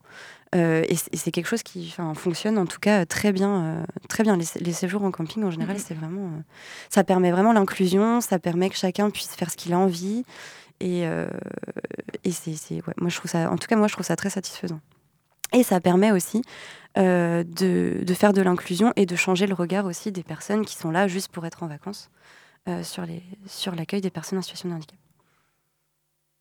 et 0.54 0.96
c'est 0.96 1.32
quelque 1.32 1.48
chose 1.48 1.64
qui 1.64 1.94
fonctionne 2.14 2.58
en 2.58 2.66
tout 2.66 2.80
cas 2.80 3.06
très 3.06 3.34
bien. 3.34 3.86
très 4.08 4.24
bien. 4.24 4.38
Les, 4.38 4.72
séjours 4.72 5.04
en 5.04 5.12
camping, 5.12 5.44
en 5.44 5.52
général, 5.52 5.76
mhm. 5.76 5.84
c'est 5.86 5.94
vraiment, 5.94 6.32
ça 6.90 7.04
permet 7.04 7.30
vraiment 7.30 7.52
l'inclusion, 7.52 8.22
ça 8.22 8.40
permet 8.40 8.70
que 8.70 8.78
chacun 8.78 9.10
puisse 9.10 9.36
faire 9.36 9.52
ce 9.52 9.58
qu'il 9.58 9.74
a 9.74 9.78
envie. 9.78 10.24
Et, 10.80 11.02
et 12.24 12.32
c'est, 12.32 12.82
moi, 12.96 13.10
je 13.10 13.18
trouve 13.18 13.30
ça, 13.30 13.52
en 13.52 13.58
tout 13.58 13.68
cas, 13.68 13.76
moi, 13.76 13.90
je 13.90 13.94
trouve 13.96 14.06
ça 14.06 14.16
très 14.16 14.30
satisfaisant. 14.30 14.80
Et 15.52 15.62
ça 15.62 15.82
permet 15.82 16.14
aussi 16.14 16.42
de, 16.96 17.44
de, 18.06 18.14
faire 18.14 18.32
de 18.32 18.42
l'inclusion 18.42 18.94
et 18.96 19.06
de 19.06 19.16
changer 19.18 19.48
le 19.48 19.56
regard 19.56 19.84
aussi 19.84 20.14
des 20.14 20.24
personnes 20.24 20.64
qui 20.64 20.78
sont 20.78 20.92
là 20.92 21.10
juste 21.10 21.34
pour 21.34 21.46
être 21.46 21.64
en 21.64 21.68
vacances 21.68 22.10
sur, 22.82 23.06
les, 23.06 23.24
sur 23.46 23.76
l'accueil 23.76 24.00
des 24.00 24.10
personnes 24.10 24.40
en 24.40 24.42
situation 24.42 24.70
de 24.70 24.76
handicap. 24.76 24.98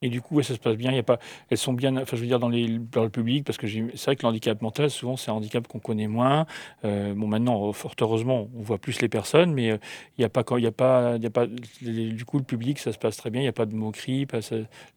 Et 0.04 0.10
du 0.10 0.20
coup, 0.20 0.42
ça 0.42 0.52
se 0.52 0.58
passe 0.58 0.76
bien. 0.76 0.92
Y 0.92 0.98
a 0.98 1.02
pas, 1.02 1.18
elles 1.48 1.56
sont 1.56 1.72
bien, 1.72 1.96
enfin, 1.96 2.14
je 2.14 2.20
veux 2.20 2.26
dire, 2.26 2.38
dans, 2.38 2.50
les, 2.50 2.78
dans 2.92 3.04
le 3.04 3.08
public, 3.08 3.42
parce 3.42 3.56
que 3.56 3.66
c'est 3.66 4.04
vrai 4.04 4.16
que 4.16 4.22
le 4.22 4.28
handicap 4.28 4.60
mental, 4.60 4.90
souvent, 4.90 5.16
c'est 5.16 5.30
un 5.30 5.34
handicap 5.34 5.66
qu'on 5.66 5.78
connaît 5.78 6.08
moins. 6.08 6.44
Euh, 6.84 7.14
bon, 7.14 7.26
maintenant, 7.26 7.72
fort 7.72 7.94
heureusement, 7.98 8.50
on 8.54 8.60
voit 8.60 8.76
plus 8.76 9.00
les 9.00 9.08
personnes, 9.08 9.54
mais 9.54 9.70
euh, 9.70 9.78
il 10.18 10.20
n'y 10.20 10.26
a 10.26 10.28
pas, 10.28 10.44
quand 10.44 10.58
il 10.58 10.66
a 10.66 10.72
pas, 10.72 11.16
y 11.16 11.24
a 11.24 11.30
pas, 11.30 11.46
du 11.46 12.22
coup, 12.26 12.36
le 12.36 12.44
public, 12.44 12.78
ça 12.80 12.92
se 12.92 12.98
passe 12.98 13.16
très 13.16 13.30
bien. 13.30 13.40
Il 13.40 13.44
n'y 13.44 13.48
a 13.48 13.52
pas 13.52 13.64
de 13.64 13.74
moquerie, 13.74 14.26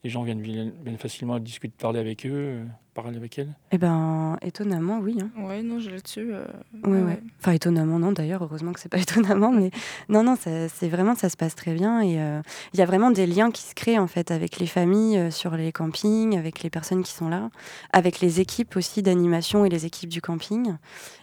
les 0.04 0.10
gens 0.10 0.24
viennent, 0.24 0.42
viennent, 0.42 0.98
facilement 0.98 1.40
discuter, 1.40 1.74
parler 1.80 2.02
avec 2.02 2.26
eux. 2.26 2.66
Parler 2.98 3.18
avec 3.18 3.38
elle? 3.38 3.54
Eh 3.72 3.78
ben, 3.78 4.40
étonnamment, 4.42 4.98
oui. 4.98 5.20
Hein. 5.22 5.30
Ouais, 5.44 5.62
non, 5.62 5.80
je 5.80 5.92
là-dessus. 5.92 6.34
Euh... 6.34 6.48
Ouais, 6.84 7.00
ouais. 7.00 7.22
Enfin, 7.40 7.52
étonnamment, 7.52 8.00
non, 8.00 8.12
d'ailleurs, 8.12 8.42
heureusement 8.42 8.74
que 8.74 8.80
c'est 8.80 8.90
pas 8.90 8.98
étonnamment, 9.08 9.52
mais 9.52 9.70
non, 10.10 10.24
non, 10.24 10.36
c'est 10.36 10.90
vraiment, 10.90 11.14
ça 11.14 11.30
se 11.30 11.38
passe 11.38 11.54
très 11.54 11.76
bien. 11.76 12.02
Et 12.02 12.20
euh, 12.20 12.42
il 12.74 12.80
y 12.80 12.82
a 12.82 12.88
vraiment 12.88 13.12
des 13.12 13.28
liens 13.28 13.52
qui 13.52 13.62
se 13.62 13.76
créent, 13.76 14.00
en 14.00 14.08
fait, 14.08 14.32
avec 14.32 14.58
les 14.58 14.66
familles 14.66 15.20
euh, 15.20 15.30
sur 15.30 15.56
les 15.56 15.72
campings, 15.72 16.36
avec 16.40 16.64
les 16.64 16.72
personnes 16.72 17.04
qui 17.04 17.14
sont 17.14 17.30
là, 17.30 17.52
avec 17.94 18.20
les 18.20 18.42
équipes 18.42 18.76
aussi 18.76 19.04
d'animation 19.04 19.64
et 19.64 19.70
les 19.70 19.86
équipes 19.86 20.10
du 20.10 20.20
camping. 20.22 20.76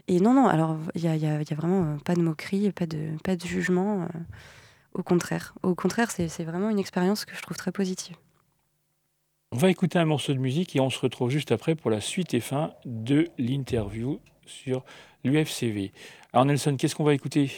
Et 0.07 0.21
non, 0.21 0.33
non, 0.33 0.47
alors, 0.47 0.79
il 0.95 1.03
y 1.03 1.09
a, 1.09 1.17
y, 1.17 1.27
a, 1.27 1.43
y 1.43 1.53
a, 1.53 1.57
vraiment 1.57 1.83
euh, 1.83 1.97
pas 2.05 2.15
de 2.15 2.23
moquerie, 2.23 2.71
pas 2.71 2.87
de, 2.87 3.01
pas 3.25 3.35
de 3.35 3.45
jugement. 3.45 4.07
au 4.95 5.03
contraire. 5.03 5.55
Au 5.65 5.75
contraire, 5.75 6.13
c'est 6.13 6.45
vraiment 6.45 6.71
une 6.71 6.79
expérience 6.79 7.25
que 7.25 7.35
je 7.35 7.43
trouve 7.43 7.57
très 7.57 7.73
positive. 7.73 8.15
On 9.55 9.57
va 9.57 9.71
écouter 9.71 10.01
un 10.01 10.05
morceau 10.05 10.35
de 10.35 10.41
musique 10.41 10.75
et 10.75 10.81
on 10.81 10.91
se 10.91 10.99
retrouve 10.99 11.31
juste 11.31 11.53
après 11.53 11.77
pour 11.77 11.89
la 11.89 12.01
suite 12.01 12.35
et 12.35 12.41
fin 12.41 12.73
de 12.85 13.29
l'interview 13.39 14.19
sur 14.47 14.85
l'UFCV. 15.23 15.93
Alors 16.33 16.45
Nelson, 16.45 16.75
qu'est-ce 16.77 16.97
qu'on 16.97 17.05
va 17.05 17.15
écouter? 17.15 17.53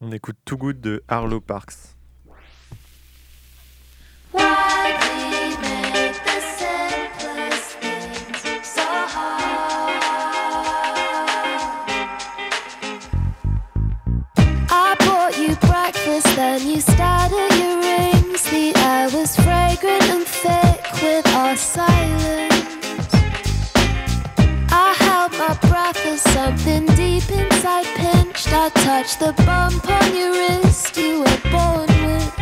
On 0.00 0.10
écoute 0.10 0.38
Too 0.46 0.56
Good 0.56 0.80
de 0.80 1.04
Arlo 1.06 1.42
Parks. 1.42 1.99
Something 26.40 26.86
deep 26.96 27.30
inside 27.30 27.84
pinched. 28.00 28.50
I 28.50 28.70
touched 28.86 29.18
the 29.20 29.32
bump 29.44 29.84
on 29.98 30.08
your 30.16 30.32
wrist 30.38 30.96
you 30.96 31.18
were 31.24 31.40
born 31.54 31.88
with. 32.06 32.32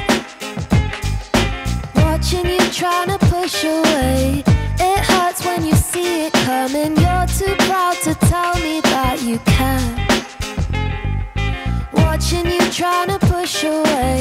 Watching 1.97 2.47
you 2.55 2.65
trying 2.81 3.09
to 3.15 3.19
push 3.35 3.65
away. 3.65 4.45
It 4.91 5.01
hurts 5.11 5.45
when 5.45 5.65
you 5.69 5.75
see 5.75 6.27
it 6.27 6.33
coming. 6.49 6.93
You're 7.05 7.29
too 7.41 7.55
proud 7.69 7.97
to 8.07 8.13
tell 8.33 8.55
me 8.67 8.75
that 8.93 9.17
you 9.29 9.39
can. 9.57 9.91
Watching 11.93 12.47
you 12.55 12.65
trying 12.81 13.09
to 13.15 13.19
push 13.35 13.65
away. 13.65 14.19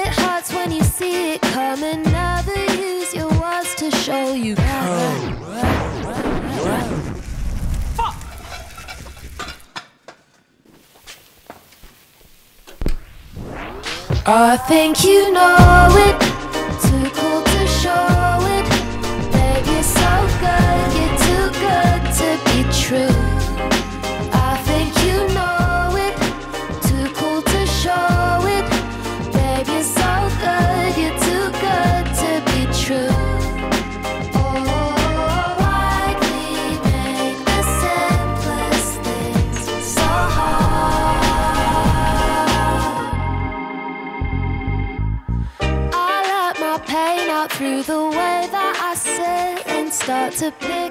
It 0.00 0.08
hurts 0.20 0.52
when 0.52 0.72
you 0.72 0.82
see 0.82 1.34
it 1.34 1.42
coming. 1.42 2.02
Never 2.02 2.58
use 2.74 3.14
your 3.14 3.30
words 3.40 3.72
to 3.76 3.88
show 4.04 4.34
you. 4.34 4.56
I 14.28 14.56
think 14.56 15.04
you 15.04 15.30
know 15.30 15.86
it. 15.90 16.25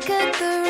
look 0.08 0.22
at 0.22 0.34
the 0.40 0.65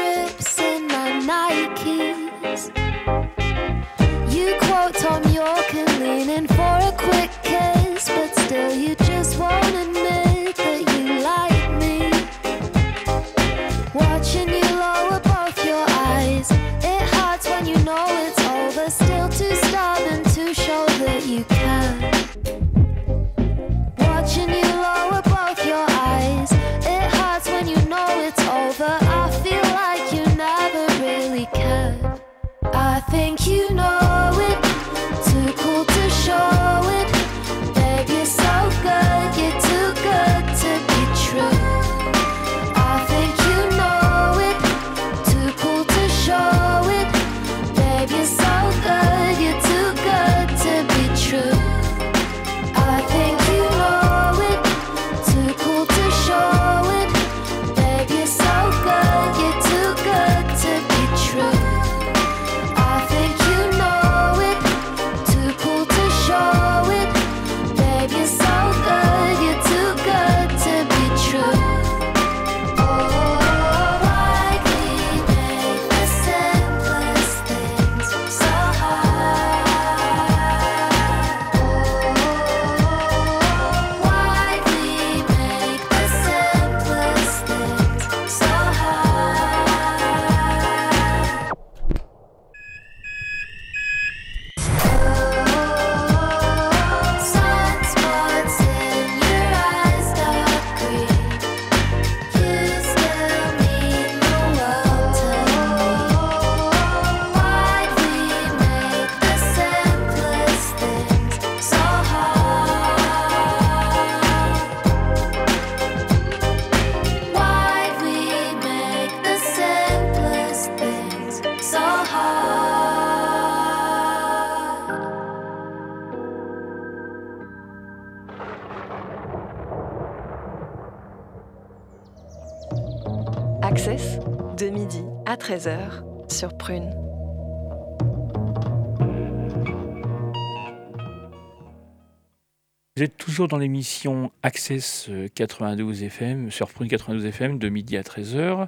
toujours 143.07 143.47
dans 143.47 143.57
l'émission 143.57 144.31
Access 144.43 145.09
92 145.35 146.03
FM, 146.03 146.51
sur 146.51 146.69
Prune 146.69 146.87
92 146.87 147.25
FM, 147.25 147.59
de 147.59 147.69
midi 147.69 147.97
à 147.97 148.01
13h, 148.01 148.67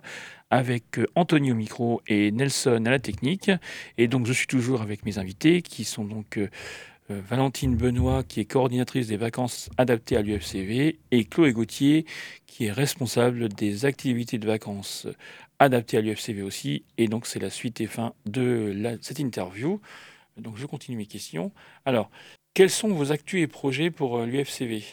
avec 0.49 0.99
euh, 0.99 1.05
Anthony 1.15 1.51
au 1.51 1.55
micro 1.55 2.01
et 2.07 2.31
Nelson 2.31 2.83
à 2.85 2.89
la 2.89 2.99
technique. 2.99 3.51
Et 3.97 4.07
donc, 4.07 4.25
je 4.25 4.33
suis 4.33 4.47
toujours 4.47 4.81
avec 4.81 5.05
mes 5.05 5.17
invités, 5.17 5.61
qui 5.61 5.83
sont 5.83 6.05
donc 6.05 6.37
euh, 6.37 6.49
euh, 7.11 7.21
Valentine 7.27 7.75
Benoît, 7.75 8.23
qui 8.23 8.39
est 8.39 8.45
coordinatrice 8.45 9.07
des 9.07 9.17
vacances 9.17 9.69
adaptées 9.77 10.17
à 10.17 10.21
l'UFCV, 10.21 10.99
et 11.11 11.25
Chloé 11.25 11.53
Gauthier, 11.53 12.05
qui 12.45 12.65
est 12.65 12.71
responsable 12.71 13.49
des 13.49 13.85
activités 13.85 14.37
de 14.37 14.47
vacances 14.47 15.07
adaptées 15.59 15.97
à 15.97 16.01
l'UFCV 16.01 16.41
aussi. 16.41 16.83
Et 16.97 17.07
donc, 17.07 17.27
c'est 17.27 17.39
la 17.39 17.49
suite 17.49 17.81
et 17.81 17.87
fin 17.87 18.13
de 18.25 18.97
cette 19.01 19.19
interview. 19.19 19.81
Donc, 20.37 20.57
je 20.57 20.65
continue 20.65 20.97
mes 20.97 21.05
questions. 21.07 21.51
Alors, 21.85 22.09
quels 22.57 22.71
sont 22.71 22.87
vos 22.87 23.11
actus 23.11 23.43
et 23.43 23.45
projets 23.45 23.91
pour 23.91 24.17
euh, 24.17 24.25
l'UFCV? 24.25 24.83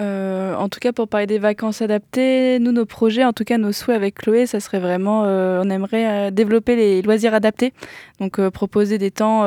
Euh, 0.00 0.54
en 0.54 0.68
tout 0.68 0.78
cas, 0.78 0.92
pour 0.92 1.08
parler 1.08 1.26
des 1.26 1.40
vacances 1.40 1.82
adaptées, 1.82 2.60
nous, 2.60 2.70
nos 2.70 2.86
projets, 2.86 3.24
en 3.24 3.32
tout 3.32 3.42
cas 3.42 3.58
nos 3.58 3.72
souhaits 3.72 3.96
avec 3.96 4.14
Chloé, 4.14 4.46
ça 4.46 4.60
serait 4.60 4.78
vraiment, 4.78 5.24
euh, 5.24 5.60
on 5.64 5.68
aimerait 5.68 6.30
développer 6.30 6.76
les 6.76 7.02
loisirs 7.02 7.34
adaptés, 7.34 7.72
donc 8.20 8.40
proposer 8.50 8.98
des 8.98 9.10
temps 9.10 9.42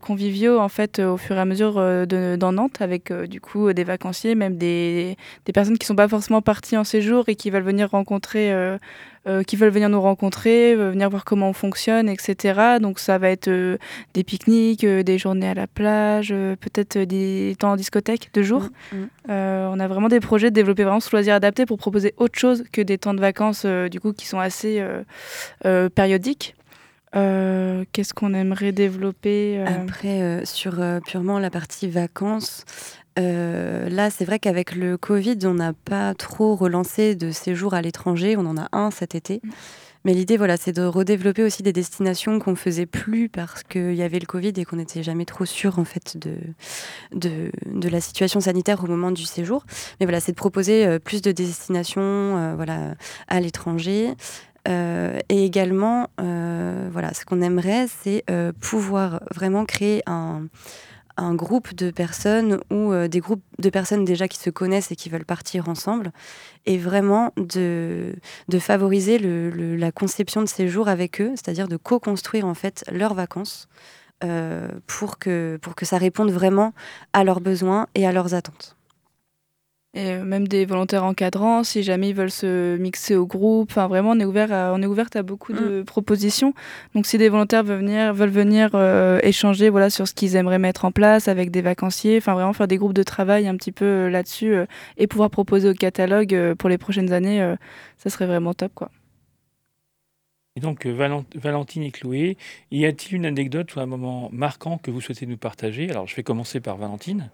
conviviaux 0.00 0.58
en 0.58 0.68
fait 0.68 0.98
au 0.98 1.16
fur 1.16 1.36
et 1.36 1.38
à 1.38 1.44
mesure 1.44 1.74
dans 1.74 2.52
Nantes, 2.52 2.80
avec 2.80 3.12
du 3.12 3.40
coup 3.40 3.72
des 3.72 3.84
vacanciers, 3.84 4.34
même 4.34 4.56
des, 4.56 5.16
des 5.44 5.52
personnes 5.52 5.78
qui 5.78 5.86
sont 5.86 5.94
pas 5.94 6.08
forcément 6.08 6.42
parties 6.42 6.76
en 6.76 6.82
séjour 6.82 7.28
et 7.28 7.36
qui 7.36 7.50
veulent 7.50 7.62
venir 7.62 7.88
rencontrer, 7.90 8.52
euh, 9.28 9.44
qui 9.44 9.54
veulent 9.54 9.70
venir 9.70 9.88
nous 9.88 10.00
rencontrer, 10.00 10.74
venir 10.74 11.08
voir 11.08 11.24
comment 11.24 11.48
on 11.50 11.52
fonctionne, 11.52 12.08
etc. 12.08 12.78
Donc 12.80 12.98
ça 12.98 13.18
va 13.18 13.30
être 13.30 13.46
euh, 13.46 13.78
des 14.14 14.24
pique-niques, 14.24 14.82
euh, 14.82 15.04
des 15.04 15.16
journées 15.16 15.48
à 15.48 15.54
la 15.54 15.68
plage, 15.68 16.30
peut-être 16.30 16.98
des 16.98 17.54
temps 17.58 17.72
en 17.72 17.76
discothèque 17.76 18.30
de 18.34 18.42
jour. 18.42 18.68
Mm, 18.92 18.96
mm. 18.96 19.08
On 19.28 19.78
a 19.78 19.86
vraiment 19.86 20.08
des 20.08 20.20
projets 20.20 20.50
de 20.50 20.54
développer 20.54 20.82
vraiment 20.82 21.00
ce 21.00 21.10
loisir 21.12 21.34
adapté 21.34 21.66
pour 21.66 21.78
proposer 21.78 22.14
autre 22.16 22.38
chose 22.38 22.64
que 22.72 22.82
des 22.82 22.98
temps 22.98 23.14
de 23.14 23.20
vacances 23.20 23.64
du 23.64 24.00
coup 24.00 24.12
qui 24.12 24.26
sont 24.26 24.40
assez 24.40 24.84
périodiques. 25.94 26.56
Euh, 27.14 27.84
Qu'est-ce 27.92 28.14
qu'on 28.14 28.32
aimerait 28.32 28.72
développer 28.72 29.58
euh, 29.58 29.66
Après, 29.66 30.22
euh, 30.22 30.44
sur 30.44 30.80
purement 31.06 31.38
la 31.38 31.50
partie 31.50 31.88
vacances, 31.88 32.64
euh, 33.18 33.88
là, 33.88 34.10
c'est 34.10 34.24
vrai 34.24 34.38
qu'avec 34.38 34.74
le 34.74 34.96
Covid, 34.96 35.38
on 35.44 35.54
n'a 35.54 35.72
pas 35.72 36.14
trop 36.14 36.54
relancé 36.54 37.14
de 37.14 37.30
séjours 37.30 37.74
à 37.74 37.82
l'étranger. 37.82 38.36
On 38.36 38.46
en 38.46 38.56
a 38.56 38.68
un 38.72 38.90
cet 38.90 39.14
été. 39.14 39.40
Mm. 39.42 39.50
Mais 40.04 40.14
l'idée, 40.14 40.36
voilà, 40.36 40.56
c'est 40.56 40.72
de 40.72 40.82
redévelopper 40.82 41.44
aussi 41.44 41.62
des 41.62 41.72
destinations 41.72 42.40
qu'on 42.40 42.56
faisait 42.56 42.86
plus 42.86 43.28
parce 43.28 43.62
qu'il 43.62 43.94
y 43.94 44.02
avait 44.02 44.18
le 44.18 44.26
Covid 44.26 44.52
et 44.56 44.64
qu'on 44.64 44.76
n'était 44.76 45.02
jamais 45.02 45.24
trop 45.24 45.44
sûr 45.44 45.78
en 45.78 45.84
fait 45.84 46.16
de, 46.16 46.34
de, 47.14 47.52
de 47.66 47.88
la 47.88 48.00
situation 48.00 48.40
sanitaire 48.40 48.82
au 48.82 48.88
moment 48.88 49.12
du 49.12 49.24
séjour. 49.24 49.64
Mais 50.00 50.06
voilà, 50.06 50.18
c'est 50.18 50.32
de 50.32 50.36
proposer 50.36 50.86
euh, 50.86 50.98
plus 50.98 51.22
de 51.22 51.30
destinations, 51.30 52.02
euh, 52.02 52.54
voilà, 52.56 52.94
à 53.28 53.40
l'étranger. 53.40 54.14
Euh, 54.68 55.18
et 55.28 55.44
également, 55.44 56.08
voilà, 56.18 57.14
ce 57.14 57.24
qu'on 57.24 57.40
aimerait, 57.40 57.86
c'est 58.02 58.24
pouvoir 58.60 59.22
vraiment 59.34 59.64
créer 59.64 60.02
un, 60.06 60.46
un 61.16 61.34
groupe 61.34 61.74
de 61.74 61.90
personnes 61.90 62.60
ou 62.70 62.92
euh, 62.92 63.08
des 63.08 63.20
groupes 63.20 63.42
de 63.58 63.70
personnes 63.70 64.04
déjà 64.04 64.28
qui 64.28 64.38
se 64.38 64.50
connaissent 64.50 64.90
et 64.90 64.96
qui 64.96 65.08
veulent 65.08 65.24
partir 65.24 65.68
ensemble, 65.68 66.12
et 66.66 66.78
vraiment 66.78 67.32
de, 67.36 68.14
de 68.48 68.58
favoriser 68.58 69.18
la 69.18 69.92
conception 69.92 70.40
de 70.40 70.46
séjour 70.46 70.88
avec 70.88 71.20
eux, 71.20 71.32
c'est-à-dire 71.34 71.68
de 71.68 71.76
co-construire 71.76 72.46
en 72.46 72.54
fait 72.54 72.84
leurs 72.90 73.14
vacances 73.14 73.68
euh, 74.24 74.68
pour, 74.86 75.18
que, 75.18 75.58
pour 75.60 75.74
que 75.74 75.84
ça 75.84 75.98
réponde 75.98 76.30
vraiment 76.30 76.72
à 77.12 77.24
leurs 77.24 77.40
besoins 77.40 77.88
et 77.94 78.06
à 78.06 78.12
leurs 78.12 78.34
attentes. 78.34 78.76
Et 80.02 80.18
même 80.18 80.46
des 80.48 80.64
volontaires 80.66 81.04
encadrants 81.04 81.64
si 81.64 81.82
jamais 81.82 82.10
ils 82.10 82.14
veulent 82.14 82.30
se 82.30 82.76
mixer 82.76 83.16
au 83.16 83.26
groupe. 83.26 83.70
Enfin 83.70 83.86
vraiment, 83.86 84.10
on 84.10 84.20
est 84.20 84.24
ouvert 84.24 84.52
à, 84.52 84.72
on 84.74 84.82
est 84.82 84.86
ouverte 84.86 85.16
à 85.16 85.22
beaucoup 85.22 85.52
de 85.52 85.82
propositions. 85.82 86.52
Donc 86.94 87.06
si 87.06 87.18
des 87.18 87.28
volontaires 87.28 87.64
veulent 87.64 87.78
venir, 87.78 88.12
veulent 88.12 88.28
venir 88.30 88.70
euh, 88.74 89.20
échanger 89.22 89.70
voilà 89.70 89.90
sur 89.90 90.06
ce 90.08 90.14
qu'ils 90.14 90.36
aimeraient 90.36 90.58
mettre 90.58 90.84
en 90.84 90.92
place 90.92 91.28
avec 91.28 91.50
des 91.50 91.62
vacanciers, 91.62 92.18
enfin 92.18 92.34
vraiment 92.34 92.52
faire 92.52 92.68
des 92.68 92.78
groupes 92.78 92.94
de 92.94 93.02
travail 93.02 93.48
un 93.48 93.56
petit 93.56 93.72
peu 93.72 93.84
euh, 93.84 94.10
là-dessus 94.10 94.54
euh, 94.54 94.66
et 94.96 95.06
pouvoir 95.06 95.30
proposer 95.30 95.68
au 95.68 95.74
catalogue 95.74 96.54
pour 96.58 96.68
les 96.68 96.78
prochaines 96.78 97.12
années, 97.12 97.54
ça 97.98 98.10
serait 98.10 98.26
vraiment 98.26 98.54
top 98.54 98.72
quoi. 98.74 98.90
Et 100.54 100.60
donc, 100.60 100.84
Valent- 100.86 101.24
Valentine 101.34 101.82
et 101.82 101.90
Chloé, 101.90 102.36
y 102.70 102.84
a-t-il 102.84 103.16
une 103.16 103.24
anecdote 103.24 103.74
ou 103.74 103.80
un 103.80 103.86
moment 103.86 104.28
marquant 104.32 104.76
que 104.76 104.90
vous 104.90 105.00
souhaitez 105.00 105.24
nous 105.24 105.38
partager? 105.38 105.88
Alors, 105.88 106.06
je 106.06 106.14
vais 106.14 106.22
commencer 106.22 106.60
par 106.60 106.76
Valentine. 106.76 107.30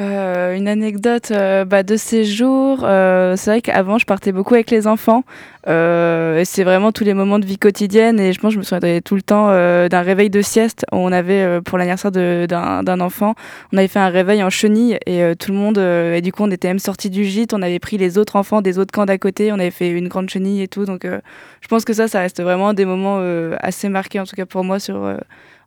Euh, 0.00 0.54
une 0.54 0.68
anecdote 0.68 1.32
euh, 1.32 1.64
bah, 1.64 1.82
de 1.82 1.96
ces 1.96 2.24
jours. 2.24 2.84
euh, 2.84 3.34
c'est 3.34 3.50
vrai 3.50 3.60
qu'avant, 3.62 3.98
je 3.98 4.06
partais 4.06 4.30
beaucoup 4.30 4.54
avec 4.54 4.70
les 4.70 4.86
enfants. 4.86 5.24
Euh, 5.66 6.42
c'est 6.44 6.62
vraiment 6.62 6.92
tous 6.92 7.02
les 7.02 7.14
moments 7.14 7.40
de 7.40 7.44
vie 7.44 7.58
quotidienne. 7.58 8.20
Et 8.20 8.32
je 8.32 8.38
pense 8.38 8.50
que 8.50 8.54
je 8.54 8.58
me 8.58 8.62
souviendrai 8.62 9.02
tout 9.02 9.16
le 9.16 9.22
temps 9.22 9.48
d'un 9.48 10.02
réveil 10.02 10.30
de 10.30 10.40
sieste. 10.40 10.86
On 10.92 11.10
avait, 11.10 11.60
pour 11.62 11.78
l'anniversaire 11.78 12.12
d'un 12.12 13.00
enfant, 13.00 13.34
on 13.72 13.76
avait 13.76 13.88
fait 13.88 13.98
un 13.98 14.08
réveil 14.08 14.40
en 14.44 14.50
chenille. 14.50 14.98
Et 15.06 15.34
tout 15.36 15.50
le 15.50 15.58
monde, 15.58 15.78
et 15.78 16.20
du 16.22 16.30
coup, 16.30 16.44
on 16.44 16.50
était 16.52 16.68
même 16.68 16.78
sortis 16.78 17.10
du 17.10 17.24
gîte. 17.24 17.52
On 17.52 17.62
avait 17.62 17.80
pris 17.80 17.98
les 17.98 18.18
autres 18.18 18.36
enfants 18.36 18.62
des 18.62 18.78
autres 18.78 18.92
camps 18.92 19.06
d'à 19.06 19.18
côté. 19.18 19.50
On 19.50 19.58
avait 19.58 19.72
fait 19.72 19.90
une 19.90 20.06
grande 20.06 20.30
chenille 20.30 20.62
et 20.62 20.68
tout. 20.68 20.84
Donc, 20.84 21.06
je 21.06 21.68
pense 21.68 21.84
que 21.84 21.92
ça, 21.92 22.06
ça 22.06 22.20
reste 22.20 22.40
vraiment 22.40 22.72
des 22.72 22.84
moments 22.84 23.20
assez 23.60 23.88
marqués, 23.88 24.20
en 24.20 24.26
tout 24.26 24.36
cas 24.36 24.46
pour 24.46 24.62
moi, 24.62 24.78
sur, 24.78 25.12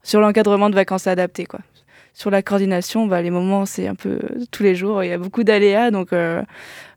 sur 0.03 0.21
l'encadrement 0.21 0.69
de 0.69 0.75
vacances 0.75 1.07
adaptées. 1.07 1.45
Quoi 1.45 1.59
sur 2.13 2.29
la 2.29 2.41
coordination, 2.41 3.07
bah, 3.07 3.21
les 3.21 3.31
moments, 3.31 3.65
c'est 3.65 3.87
un 3.87 3.95
peu 3.95 4.19
euh, 4.23 4.45
tous 4.51 4.63
les 4.63 4.75
jours. 4.75 5.03
Il 5.03 5.09
y 5.09 5.13
a 5.13 5.17
beaucoup 5.17 5.43
d'aléas, 5.43 5.91
donc, 5.91 6.13
euh, 6.13 6.41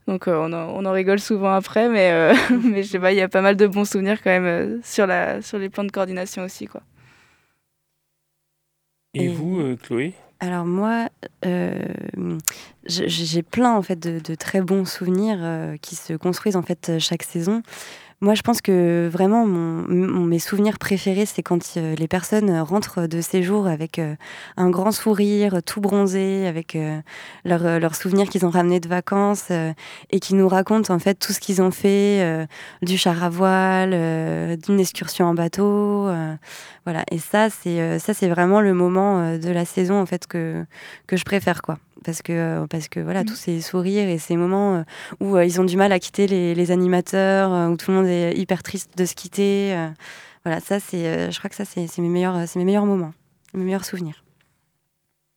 donc 0.07 0.29
euh, 0.29 0.37
on, 0.37 0.53
en, 0.53 0.69
on 0.77 0.85
en 0.85 0.93
rigole 0.93 1.21
souvent 1.21 1.53
après, 1.55 1.89
mais, 1.89 2.11
euh, 2.13 2.35
mais 2.65 2.83
je 2.83 2.89
sais 2.89 2.99
pas, 2.99 3.13
il 3.13 3.19
y 3.19 3.23
a 3.23 3.29
pas 3.29 3.43
mal 3.43 3.57
de 3.57 3.67
bons 3.67 3.85
souvenirs 3.85 4.23
quand 4.23 4.31
même 4.31 4.45
euh, 4.47 4.79
sur, 4.83 5.07
la, 5.07 5.41
sur 5.43 5.59
les 5.59 5.69
plans 5.71 5.85
de 5.85 5.93
coordination 5.93 6.43
aussi. 6.45 6.67
Quoi. 6.67 6.83
Et 9.15 9.25
Et- 9.25 9.29
vous, 9.29 9.61
euh, 9.61 9.77
Chloé? 9.77 10.15
Alors 10.41 10.67
moi, 10.67 11.09
euh, 11.47 11.73
j'ai 12.87 13.43
plein 13.43 13.73
en 13.73 13.81
fait 13.83 13.99
de, 13.99 14.19
de 14.19 14.35
très 14.35 14.61
bons 14.61 14.85
souvenirs 14.85 15.39
euh, 15.41 15.77
qui 15.81 15.95
se 15.95 16.13
construisent 16.15 16.57
en 16.57 16.63
fait 16.63 16.99
chaque 16.99 17.23
saison. 17.23 17.63
Moi, 18.25 18.33
je 18.35 18.41
pense 18.41 18.63
que 18.63 19.07
vraiment 19.13 19.45
mon, 19.47 19.85
mon- 19.87 20.25
mes 20.25 20.39
souvenirs 20.39 20.79
préférés, 20.79 21.27
c'est 21.27 21.43
quand 21.43 21.61
euh, 21.77 21.95
les 21.97 22.09
personnes 22.09 22.59
rentrent 22.61 23.07
de 23.07 23.21
séjour 23.21 23.67
avec 23.67 23.99
euh, 23.99 24.15
un 24.57 24.71
grand 24.71 24.93
sourire, 24.93 25.63
tout 25.63 25.83
bronzé, 25.83 26.47
avec 26.47 26.75
euh, 26.75 27.01
leurs 27.45 27.67
euh, 27.67 27.79
leurs 27.79 27.95
souvenirs 27.95 28.31
qu'ils 28.31 28.47
ont 28.47 28.51
ramenés 28.51 28.81
de 28.81 28.89
vacances 28.89 29.49
euh, 29.51 29.75
et 30.11 30.21
qui 30.21 30.35
nous 30.35 30.49
racontent 30.49 30.95
en 30.95 30.99
fait 30.99 31.17
tout 31.17 31.35
ce 31.35 31.39
qu'ils 31.41 31.61
ont 31.61 31.71
fait, 31.71 32.23
euh, 32.23 32.47
du 32.81 32.97
char 32.97 33.23
à 33.23 33.29
voile, 33.29 33.91
euh, 33.93 34.57
d'une 34.57 34.81
excursion 34.81 35.27
en 35.27 35.35
bateau. 35.35 36.09
Voilà, 36.85 37.05
et 37.11 37.19
ça, 37.19 37.49
c'est 37.51 37.81
euh, 37.81 37.99
ça, 37.99 38.13
c'est 38.15 38.29
vraiment 38.29 38.61
le 38.61 38.75
moment 38.75 39.19
euh, 39.21 39.39
de 39.39 39.51
la 39.51 39.65
saison 39.65 40.01
en 40.01 40.07
fait 40.07 40.27
que 40.27 40.65
que 41.07 41.17
je 41.17 41.25
préfère 41.25 41.63
quoi, 41.63 41.79
parce 42.05 42.21
que 42.23 42.33
euh, 42.33 42.67
parce 42.67 42.89
que 42.89 43.01
voilà, 43.01 43.21
Mhm. 43.21 43.27
tous 43.29 43.37
ces 43.37 43.61
sourires 43.63 44.09
et 44.09 44.19
ces 44.19 44.37
moments 44.37 44.85
où 45.21 45.39
ils 45.39 45.61
ont 45.61 45.65
du 45.65 45.77
mal 45.77 45.93
à 45.93 45.99
quitter 45.99 46.27
les, 46.27 46.55
les 46.55 46.71
animateurs, 46.71 47.71
où 47.71 47.77
tout 47.77 47.91
le 47.91 47.97
monde 47.97 48.07
est 48.07 48.35
hyper 48.37 48.63
triste 48.63 48.97
de 48.99 49.05
se 49.07 49.15
quitter. 49.15 49.75
voilà, 50.45 50.61
ça, 50.61 50.79
c'est, 50.81 51.31
je 51.31 51.39
crois 51.39 51.49
que 51.51 51.57
ça, 51.57 51.65
c'est 51.65 51.87
c'est 51.87 52.03
mes 52.03 52.09
meilleurs, 52.11 52.47
c'est 52.47 52.59
mes 52.59 52.65
meilleurs 52.67 52.87
moments, 52.87 53.15
mes 53.55 53.65
meilleurs 53.65 53.85
souvenirs. 53.87 54.23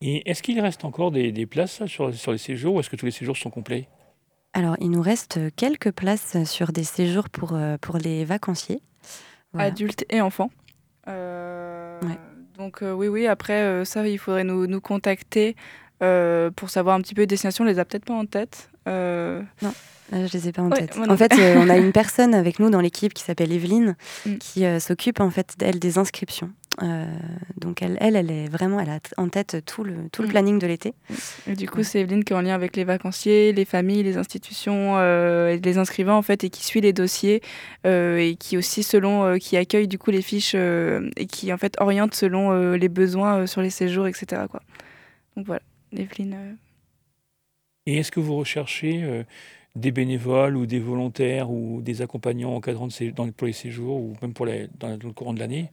Et 0.02 0.30
est-ce 0.30 0.44
qu'il 0.44 0.60
reste 0.60 0.86
encore 0.86 1.12
des, 1.12 1.32
des 1.32 1.46
places 1.48 1.86
sur, 1.88 2.14
sur 2.14 2.32
les 2.32 2.38
séjours 2.38 2.76
ou 2.76 2.80
est-ce 2.80 2.90
que 2.90 2.96
tous 2.96 3.06
les 3.08 3.12
séjours 3.12 3.36
sont 3.38 3.50
complets? 3.50 3.88
Alors, 4.54 4.76
il 4.80 4.92
nous 4.92 5.02
reste 5.02 5.40
quelques 5.56 5.92
places 5.92 6.44
sur 6.46 6.72
des 6.72 6.84
séjours 6.84 7.30
pour 7.30 7.54
euh, 7.54 7.78
pour 7.80 7.98
les 7.98 8.26
vacanciers. 8.26 8.82
Voilà. 9.54 9.68
Adultes 9.70 10.06
et 10.10 10.22
enfants. 10.22 10.50
Euh, 11.08 12.00
Ouais. 12.02 12.18
Donc 12.58 12.82
euh, 12.82 12.92
oui, 12.92 13.08
oui, 13.08 13.28
après, 13.28 13.62
euh, 13.62 13.86
ça, 13.86 14.08
il 14.08 14.18
faudrait 14.18 14.44
nous, 14.44 14.68
nous 14.68 14.82
contacter 14.82 15.56
pour 16.00 16.70
savoir 16.70 16.96
un 16.96 17.02
petit 17.02 17.14
peu 17.16 17.22
les 17.22 17.28
destinations. 17.28 17.64
On 17.64 17.68
les 17.68 17.80
a 17.80 17.86
peut-être 17.86 18.06
pas 18.06 18.14
en 18.14 18.26
tête. 18.26 18.70
Là, 18.86 20.26
je 20.26 20.32
les 20.34 20.48
ai 20.48 20.52
pas 20.54 20.62
en 20.62 20.70
Ouais, 20.72 20.78
tête. 20.88 20.96
non 20.98 21.10
En 21.12 21.18
fait, 21.18 21.34
euh, 21.38 21.56
on 21.58 21.70
a 21.70 21.78
une 21.78 21.92
personne 21.92 22.34
avec 22.34 22.60
nous 22.60 22.70
dans 22.70 22.80
l'équipe 22.80 23.14
qui 23.14 23.24
s'appelle 23.24 23.52
Evelyne, 23.52 23.96
Mm. 24.26 24.36
qui 24.38 24.66
euh, 24.66 24.80
s'occupe 24.80 25.20
en 25.20 25.30
fait 25.30 25.56
d'elle 25.58 25.80
des 25.80 25.98
inscriptions. 25.98 26.50
Euh, 26.84 27.06
donc 27.60 27.82
elle, 27.82 27.98
elle, 28.00 28.16
elle 28.16 28.30
est 28.30 28.48
vraiment, 28.50 28.80
elle 28.80 28.90
a 28.90 29.00
en 29.18 29.30
tête 29.30 29.58
tout 29.66 29.84
le 29.84 30.10
tout 30.12 30.22
le 30.22 30.28
Mm. 30.28 30.32
planning 30.32 30.60
de 30.60 30.68
l'été. 30.68 30.94
Et 31.48 31.56
du 31.56 31.68
coup, 31.68 31.78
Ouais. 31.80 31.84
c'est 31.84 32.02
Evelyne 32.02 32.24
qui 32.24 32.34
est 32.34 32.36
en 32.36 32.42
lien 32.42 32.54
avec 32.54 32.76
les 32.76 32.84
vacanciers, 32.84 33.52
les 33.52 33.66
familles, 33.66 34.04
les 34.04 34.18
institutions 34.18 34.96
euh, 34.98 35.50
et 35.50 35.60
les 35.60 35.78
inscrivants 35.80 36.18
en 36.18 36.22
fait, 36.22 36.44
et 36.44 36.50
qui 36.52 36.64
suit 36.64 36.82
les 36.82 36.94
dossiers 36.94 37.42
euh, 37.88 38.18
et 38.18 38.36
qui 38.36 38.58
aussi 38.58 38.84
selon 38.84 39.24
euh, 39.26 39.38
qui 39.38 39.58
accueille 39.58 39.88
du 39.88 39.98
coup 39.98 40.12
les 40.12 40.22
fiches 40.22 40.54
euh, 40.56 41.10
et 41.18 41.26
qui 41.26 41.52
en 41.52 41.58
fait 41.58 41.76
oriente 41.82 42.14
selon 42.14 42.52
euh, 42.52 42.78
les 42.78 42.90
besoins 42.90 43.40
euh, 43.40 43.48
sur 43.48 43.62
les 43.62 43.72
séjours, 43.72 44.08
etc. 44.08 44.44
Quoi. 44.50 44.62
Donc 45.36 45.48
voilà, 45.48 45.62
Evelyne. 45.94 46.34
euh, 46.38 46.54
Et 47.88 47.98
est-ce 47.98 48.12
que 48.12 48.20
vous 48.20 48.36
recherchez 48.36 49.02
euh, 49.04 49.24
des 49.76 49.92
bénévoles 49.92 50.58
ou 50.58 50.66
des 50.66 50.80
volontaires 50.80 51.50
ou 51.52 51.82
des 51.82 52.02
accompagnants 52.02 52.54
encadrants 52.56 52.88
de 52.88 53.10
dans, 53.12 53.30
pour 53.32 53.48
les 53.48 53.54
séjours 53.54 53.96
ou 53.98 54.14
même 54.22 54.34
pour 54.34 54.46
les, 54.46 54.68
dans, 54.80 54.98
dans 54.98 55.08
le 55.08 55.14
courant 55.14 55.34
de 55.34 55.40
l'année 55.40 55.72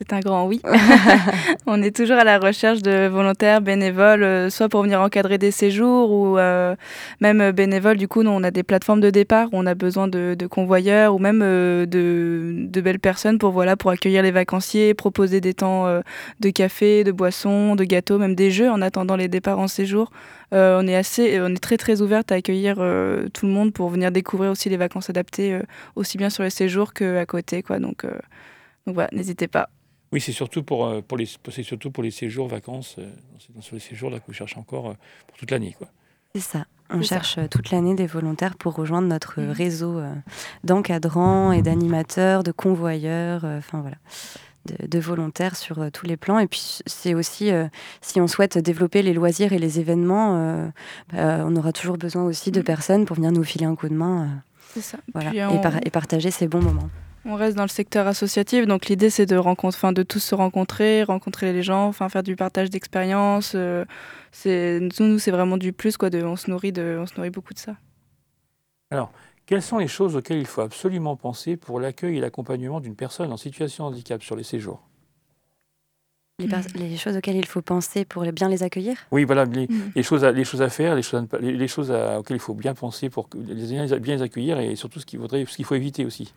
C'est 0.00 0.14
un 0.14 0.20
grand 0.20 0.46
oui. 0.46 0.62
on 1.66 1.82
est 1.82 1.94
toujours 1.94 2.16
à 2.16 2.24
la 2.24 2.38
recherche 2.38 2.80
de 2.80 3.06
volontaires, 3.06 3.60
bénévoles, 3.60 4.22
euh, 4.22 4.48
soit 4.48 4.70
pour 4.70 4.82
venir 4.82 4.98
encadrer 5.02 5.36
des 5.36 5.50
séjours 5.50 6.10
ou 6.10 6.38
euh, 6.38 6.74
même 7.20 7.42
euh, 7.42 7.52
bénévoles. 7.52 7.98
Du 7.98 8.08
coup, 8.08 8.22
nous, 8.22 8.30
on 8.30 8.42
a 8.42 8.50
des 8.50 8.62
plateformes 8.62 9.02
de 9.02 9.10
départ 9.10 9.48
où 9.52 9.58
on 9.58 9.66
a 9.66 9.74
besoin 9.74 10.08
de, 10.08 10.34
de 10.38 10.46
convoyeurs 10.46 11.14
ou 11.14 11.18
même 11.18 11.42
euh, 11.42 11.84
de, 11.84 12.66
de 12.66 12.80
belles 12.80 12.98
personnes 12.98 13.38
pour, 13.38 13.50
voilà, 13.50 13.76
pour 13.76 13.90
accueillir 13.90 14.22
les 14.22 14.30
vacanciers, 14.30 14.94
proposer 14.94 15.42
des 15.42 15.52
temps 15.52 15.86
euh, 15.86 16.00
de 16.40 16.48
café, 16.48 17.04
de 17.04 17.12
boissons, 17.12 17.76
de 17.76 17.84
gâteaux, 17.84 18.16
même 18.16 18.34
des 18.34 18.50
jeux 18.50 18.70
en 18.70 18.80
attendant 18.80 19.16
les 19.16 19.28
départs 19.28 19.58
en 19.58 19.68
séjour. 19.68 20.10
On 20.52 20.88
est 20.88 20.96
assez, 20.96 21.40
on 21.40 21.54
est 21.54 21.62
très 21.62 21.76
très 21.76 22.00
ouverte 22.02 22.32
à 22.32 22.34
accueillir 22.34 22.76
tout 23.32 23.46
le 23.46 23.52
monde 23.52 23.72
pour 23.72 23.88
venir 23.88 24.10
découvrir 24.10 24.50
aussi 24.50 24.68
les 24.68 24.76
vacances 24.76 25.08
adaptées, 25.08 25.60
aussi 25.94 26.18
bien 26.18 26.28
sur 26.28 26.42
les 26.42 26.50
séjours 26.50 26.92
qu'à 26.92 27.24
côté, 27.24 27.62
quoi. 27.62 27.78
Donc, 27.78 28.04
donc 28.84 28.94
voilà, 28.96 29.10
n'hésitez 29.12 29.46
pas. 29.46 29.68
Oui, 30.12 30.20
c'est 30.20 30.32
surtout 30.32 30.62
pour, 30.62 30.86
euh, 30.86 31.00
pour 31.02 31.16
les 31.18 31.26
c'est 31.50 31.62
surtout 31.62 31.90
pour 31.90 32.02
les 32.02 32.10
séjours 32.10 32.48
vacances, 32.48 32.96
euh, 32.98 33.08
c'est 33.38 33.62
sur 33.62 33.74
les 33.76 33.80
séjours 33.80 34.10
là 34.10 34.18
que 34.18 34.26
vous 34.26 34.32
cherchez 34.32 34.58
encore 34.58 34.88
euh, 34.90 34.94
pour 35.28 35.36
toute 35.36 35.50
l'année 35.50 35.74
quoi. 35.78 35.88
C'est 36.34 36.40
ça. 36.40 36.64
On 36.92 37.02
ça. 37.02 37.16
cherche 37.20 37.38
toute 37.50 37.70
l'année 37.70 37.94
des 37.94 38.06
volontaires 38.08 38.56
pour 38.56 38.74
rejoindre 38.74 39.06
notre 39.06 39.40
Mhm. 39.40 39.50
réseau 39.52 40.00
d'encadrants 40.64 41.52
et 41.52 41.62
d'animateurs, 41.62 42.42
de 42.42 42.50
convoyeurs, 42.52 43.44
enfin 43.44 43.80
voilà, 43.80 43.96
de, 44.66 44.86
de 44.88 44.98
volontaires 44.98 45.54
sur 45.56 45.80
euh, 45.80 45.90
tous 45.90 46.06
les 46.06 46.16
plans. 46.16 46.40
Et 46.40 46.48
puis 46.48 46.78
c'est 46.86 47.14
aussi, 47.14 47.52
euh, 47.52 47.68
si 48.00 48.20
on 48.20 48.26
souhaite 48.26 48.58
développer 48.58 49.02
les 49.02 49.12
loisirs 49.12 49.52
et 49.52 49.58
les 49.60 49.78
événements, 49.78 50.36
euh, 50.36 50.68
bah, 51.12 51.44
on 51.46 51.54
aura 51.54 51.72
toujours 51.72 51.96
besoin 51.96 52.24
aussi 52.24 52.50
de 52.50 52.58
Mhm. 52.60 52.64
personnes 52.64 53.04
pour 53.04 53.14
venir 53.16 53.30
nous 53.30 53.44
filer 53.44 53.66
un 53.66 53.76
coup 53.76 53.88
de 53.88 53.94
main, 53.94 54.42
C'est 54.74 54.80
ça. 54.82 54.98
voilà, 55.14 55.30
Puis 55.30 55.38
et, 55.38 55.44
on, 55.46 55.60
par- 55.60 55.76
et 55.84 55.90
partager 55.90 56.30
ces 56.32 56.48
bons 56.48 56.62
moments. 56.62 56.90
On 57.24 57.34
reste 57.34 57.56
dans 57.56 57.64
le 57.64 57.68
secteur 57.68 58.06
associatif, 58.06 58.66
donc 58.66 58.86
l'idée 58.86 59.10
c'est 59.10 59.26
de 59.26 59.36
rencontrer, 59.36 59.76
enfin 59.78 59.92
de 59.92 60.02
tous 60.02 60.20
se 60.20 60.34
rencontrer, 60.34 61.02
rencontrer 61.02 61.52
les 61.52 61.62
gens, 61.62 61.86
enfin 61.86 62.08
faire 62.08 62.22
du 62.22 62.36
partage 62.36 62.70
d'expériences. 62.70 63.52
euh, 63.54 63.84
c'est 64.32 64.80
nous, 64.80 65.06
nous, 65.06 65.18
c'est 65.18 65.30
vraiment 65.30 65.56
du 65.56 65.72
plus 65.72 65.96
quoi. 65.96 66.08
De, 66.10 66.22
on 66.22 66.36
se 66.36 66.50
nourrit 66.50 66.72
de, 66.72 66.98
on 67.00 67.06
se 67.06 67.14
nourrit 67.16 67.30
beaucoup 67.30 67.54
de 67.54 67.58
ça. 67.58 67.76
Quelles 69.46 69.62
sont 69.62 69.78
les 69.78 69.88
choses 69.88 70.14
auxquelles 70.14 70.38
il 70.38 70.46
faut 70.46 70.60
absolument 70.60 71.16
penser 71.16 71.56
pour 71.56 71.80
l'accueil 71.80 72.18
et 72.18 72.20
l'accompagnement 72.20 72.78
d'une 72.80 72.94
personne 72.94 73.32
en 73.32 73.36
situation 73.36 73.84
de 73.90 73.94
handicap 73.94 74.22
sur 74.22 74.36
les 74.36 74.44
séjours? 74.44 74.80
Les, 76.74 76.96
choses 76.96 77.16
auxquelles 77.16 77.36
il 77.36 77.44
faut 77.44 77.60
penser 77.60 78.04
pour 78.04 78.22
bien 78.32 78.48
les 78.48 78.62
accueillir? 78.62 78.96
Oui, 79.10 79.24
voilà, 79.24 79.44
les, 79.44 79.66
Mhm. 79.68 79.92
les 79.94 80.02
choses, 80.02 80.24
à, 80.24 80.32
les 80.32 80.44
choses 80.44 80.62
à 80.62 80.70
faire, 80.70 80.94
les 80.94 81.02
choses, 81.02 81.18
à 81.18 81.22
ne 81.22 81.26
pas- 81.26 81.38
les, 81.38 81.52
les 81.52 81.68
choses 81.68 81.90
à- 81.90 82.18
auxquelles 82.18 82.36
il 82.38 82.40
faut 82.40 82.54
bien 82.54 82.74
penser 82.74 83.10
pour 83.10 83.28
que 83.28 83.36
bien 83.36 83.84
les 84.16 84.22
accueillir 84.22 84.58
et 84.58 84.74
surtout 84.76 85.00
ce 85.00 85.06
qu'il 85.06 85.18
faudrait, 85.18 85.44
ce 85.46 85.56
qu'il 85.56 85.64
faut 85.66 85.74
éviter 85.74 86.04
aussi. 86.06 86.32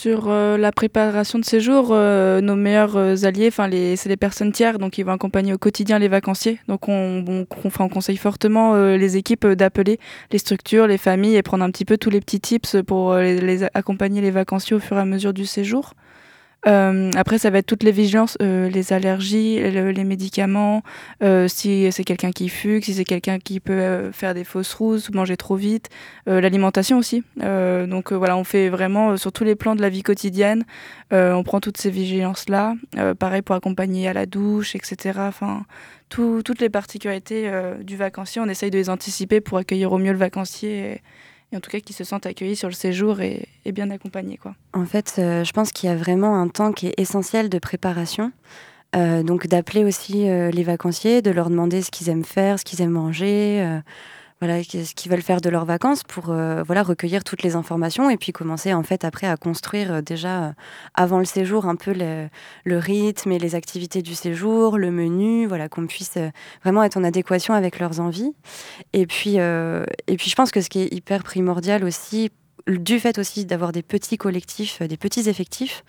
Sur 0.00 0.26
euh, 0.28 0.56
la 0.56 0.70
préparation 0.70 1.40
de 1.40 1.44
séjour, 1.44 1.88
euh, 1.90 2.40
nos 2.40 2.54
meilleurs 2.54 2.96
euh, 2.96 3.16
alliés, 3.24 3.48
enfin 3.48 3.68
c'est 3.96 4.08
les 4.08 4.16
personnes 4.16 4.52
tiers, 4.52 4.78
donc 4.78 4.96
ils 4.96 5.02
vont 5.02 5.10
accompagner 5.10 5.52
au 5.52 5.58
quotidien 5.58 5.98
les 5.98 6.06
vacanciers. 6.06 6.60
Donc 6.68 6.88
on, 6.88 7.46
conseille 7.92 8.16
fortement 8.16 8.76
les 8.76 9.16
équipes 9.16 9.44
d'appeler 9.44 9.98
les 10.30 10.38
structures, 10.38 10.86
les 10.86 10.98
familles 10.98 11.34
et 11.34 11.42
prendre 11.42 11.64
un 11.64 11.70
petit 11.72 11.84
peu 11.84 11.98
tous 11.98 12.10
les 12.10 12.20
petits 12.20 12.38
tips 12.38 12.76
pour 12.86 13.16
les 13.16 13.64
accompagner 13.74 14.20
les 14.20 14.30
vacanciers 14.30 14.76
au 14.76 14.78
fur 14.78 14.96
et 14.96 15.00
à 15.00 15.04
mesure 15.04 15.32
du 15.32 15.46
séjour. 15.46 15.94
Euh, 16.66 17.10
après, 17.16 17.38
ça 17.38 17.50
va 17.50 17.58
être 17.58 17.66
toutes 17.66 17.84
les 17.84 17.92
vigilances, 17.92 18.36
euh, 18.42 18.68
les 18.68 18.92
allergies, 18.92 19.60
le- 19.60 19.92
les 19.92 20.02
médicaments, 20.04 20.82
euh, 21.22 21.46
si 21.46 21.90
c'est 21.92 22.02
quelqu'un 22.02 22.32
qui 22.32 22.48
fugue, 22.48 22.82
si 22.82 22.94
c'est 22.94 23.04
quelqu'un 23.04 23.38
qui 23.38 23.60
peut 23.60 24.10
faire 24.12 24.34
des 24.34 24.42
fausses 24.42 24.74
rousses, 24.74 25.10
manger 25.12 25.36
trop 25.36 25.54
vite, 25.54 25.88
l'alimentation 26.26 26.98
aussi. 26.98 27.22
Donc 27.38 28.12
voilà, 28.12 28.36
on 28.36 28.44
fait 28.44 28.68
vraiment 28.68 29.16
sur 29.16 29.32
tous 29.32 29.44
les 29.44 29.54
plans 29.54 29.76
de 29.76 29.82
la 29.82 29.88
vie 29.88 30.02
quotidienne, 30.02 30.64
on 31.12 31.42
prend 31.44 31.60
toutes 31.60 31.78
ces 31.78 31.90
vigilances-là. 31.90 32.74
Pareil 33.18 33.42
pour 33.42 33.54
accompagner 33.54 34.08
à 34.08 34.12
la 34.12 34.26
douche, 34.26 34.74
etc. 34.74 35.20
Enfin, 35.28 35.64
tout- 36.08 36.42
toutes 36.44 36.60
les 36.60 36.70
particularités 36.70 37.50
du 37.82 37.96
vacancier, 37.96 38.40
on 38.40 38.48
essaye 38.48 38.70
de 38.70 38.78
les 38.78 38.90
anticiper 38.90 39.40
pour 39.40 39.58
accueillir 39.58 39.92
au 39.92 39.98
mieux 39.98 40.12
le 40.12 40.18
vacancier 40.18 41.02
et 41.52 41.56
en 41.56 41.60
tout 41.60 41.70
cas 41.70 41.80
qu'il 41.80 41.96
se 41.96 42.04
sente 42.04 42.26
accueilli 42.26 42.56
sur 42.56 42.68
le 42.68 42.74
séjour 42.74 43.20
et, 43.20 43.48
bien 43.66 43.90
accompagné. 43.90 44.36
Quoi. 44.38 44.54
En 44.72 44.86
fait, 44.86 45.16
euh, 45.18 45.44
je 45.44 45.52
pense 45.52 45.72
qu'il 45.72 45.88
y 45.88 45.92
a 45.92 45.96
vraiment 45.96 46.40
un 46.40 46.48
temps 46.48 46.72
qui 46.72 46.88
est 46.88 46.94
essentiel 46.98 47.48
de 47.48 47.58
préparation. 47.58 48.32
Euh, 48.96 49.22
donc 49.22 49.46
d'appeler 49.46 49.84
aussi 49.84 50.30
euh, 50.30 50.50
les 50.50 50.62
vacanciers, 50.62 51.20
de 51.20 51.30
leur 51.30 51.50
demander 51.50 51.82
ce 51.82 51.90
qu'ils 51.90 52.08
aiment 52.08 52.24
faire, 52.24 52.58
ce 52.58 52.64
qu'ils 52.64 52.80
aiment 52.80 52.92
manger, 52.92 53.80
voilà, 54.40 54.62
ce 54.62 54.94
qu'ils 54.94 55.10
veulent 55.10 55.22
faire 55.22 55.40
de 55.40 55.50
leurs 55.50 55.64
vacances 55.64 56.04
pour 56.04 56.30
euh, 56.30 56.62
voilà, 56.62 56.82
recueillir 56.82 57.24
toutes 57.24 57.42
les 57.42 57.56
informations 57.56 58.08
et 58.08 58.16
puis 58.16 58.32
commencer 58.32 58.72
en 58.72 58.84
fait 58.84 59.04
après 59.04 59.26
à 59.26 59.36
construire 59.36 59.94
euh, 59.94 60.00
déjà 60.00 60.44
euh, 60.44 60.52
avant 60.94 61.18
le 61.18 61.24
séjour 61.24 61.66
un 61.66 61.74
peu 61.74 61.92
le, 61.92 62.28
le 62.64 62.78
rythme 62.78 63.32
et 63.32 63.38
les 63.38 63.56
activités 63.56 64.00
du 64.00 64.14
séjour, 64.14 64.78
le 64.78 64.92
menu, 64.92 65.46
voilà, 65.46 65.68
qu'on 65.68 65.86
puisse 65.86 66.18
vraiment 66.62 66.84
être 66.84 66.96
en 66.96 67.04
adéquation 67.04 67.54
avec 67.54 67.80
leurs 67.80 67.98
envies. 68.00 68.32
Et 68.92 69.06
puis, 69.06 69.36
et 69.36 70.16
puis 70.16 70.30
je 70.30 70.34
pense 70.34 70.50
que 70.50 70.60
ce 70.60 70.68
qui 70.68 70.80
est 70.80 70.92
hyper 70.92 71.22
primordial 71.22 71.84
aussi, 71.84 72.30
du 72.66 72.98
fait 72.98 73.18
aussi 73.18 73.44
d'avoir 73.44 73.72
des 73.72 73.82
petits 73.82 74.16
collectifs, 74.16 74.82
des 74.82 74.96
petits 74.96 75.28
effectifs, 75.28 75.84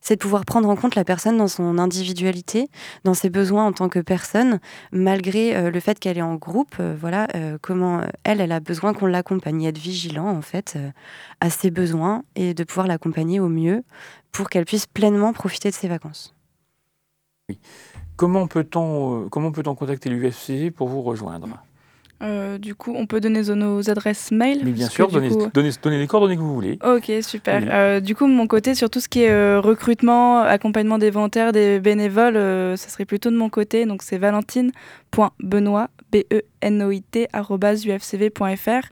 c'est 0.00 0.16
de 0.16 0.20
pouvoir 0.20 0.44
prendre 0.44 0.68
en 0.68 0.76
compte 0.76 0.94
la 0.94 1.04
personne 1.04 1.36
dans 1.36 1.48
son 1.48 1.78
individualité, 1.78 2.68
dans 3.04 3.14
ses 3.14 3.30
besoins 3.30 3.66
en 3.66 3.72
tant 3.72 3.88
que 3.88 3.98
personne, 3.98 4.60
malgré 4.92 5.56
euh, 5.56 5.70
le 5.70 5.80
fait 5.80 5.98
qu'elle 5.98 6.18
est 6.18 6.22
en 6.22 6.36
groupe. 6.36 6.76
euh, 6.80 6.96
voilà, 6.98 7.28
euh, 7.34 7.58
comment 7.60 8.00
elle, 8.24 8.40
elle 8.40 8.52
a 8.52 8.60
besoin 8.60 8.94
qu'on 8.94 9.06
l'accompagne, 9.06 9.64
être 9.64 9.78
vigilant 9.78 10.28
en 10.28 10.42
fait 10.42 10.78
à 11.40 11.50
ses 11.50 11.70
besoins 11.70 12.22
et 12.34 12.54
de 12.54 12.64
pouvoir 12.64 12.86
l'accompagner 12.86 13.40
au 13.40 13.48
mieux 13.48 13.82
pour 14.32 14.48
qu'elle 14.48 14.64
puisse 14.64 14.86
pleinement 14.86 15.32
profiter 15.32 15.70
de 15.70 15.74
ses 15.74 15.88
vacances. 15.88 16.34
Comment 18.16 18.46
peut-on 18.46 19.28
peut-on 19.28 19.74
contacter 19.74 20.10
l'UFC 20.10 20.70
pour 20.70 20.88
vous 20.88 21.02
rejoindre? 21.02 21.48
Euh, 22.22 22.58
du 22.58 22.74
coup, 22.74 22.92
on 22.94 23.06
peut 23.06 23.20
donner 23.20 23.40
nos 23.42 23.88
adresses 23.88 24.30
mail. 24.30 24.60
Mais 24.64 24.72
bien 24.72 24.88
sûr, 24.88 25.08
que 25.08 25.12
donnez, 25.14 25.28
coup- 25.30 25.48
donnez, 25.54 25.70
donnez 25.82 25.98
les 25.98 26.06
coordonnées 26.06 26.36
que 26.36 26.42
vous 26.42 26.52
voulez. 26.52 26.78
Ok, 26.84 27.10
super. 27.22 27.62
Oui. 27.62 27.68
Euh, 27.70 28.00
du 28.00 28.14
coup, 28.14 28.26
mon 28.26 28.46
côté, 28.46 28.74
sur 28.74 28.90
tout 28.90 29.00
ce 29.00 29.08
qui 29.08 29.22
est 29.22 29.30
euh, 29.30 29.60
recrutement, 29.60 30.40
accompagnement 30.40 30.98
des 30.98 31.10
volontaires, 31.10 31.52
des 31.52 31.80
bénévoles, 31.80 32.34
ça 32.76 32.88
serait 32.90 33.06
plutôt 33.06 33.30
de 33.30 33.36
mon 33.36 33.48
côté. 33.48 33.86
Donc, 33.86 34.02
c'est 34.02 34.18
valentine.benoît, 34.18 35.88
B-E-N-O-I-T, 36.12 37.28
arobase 37.32 37.86
ufcv.fr. 37.86 38.88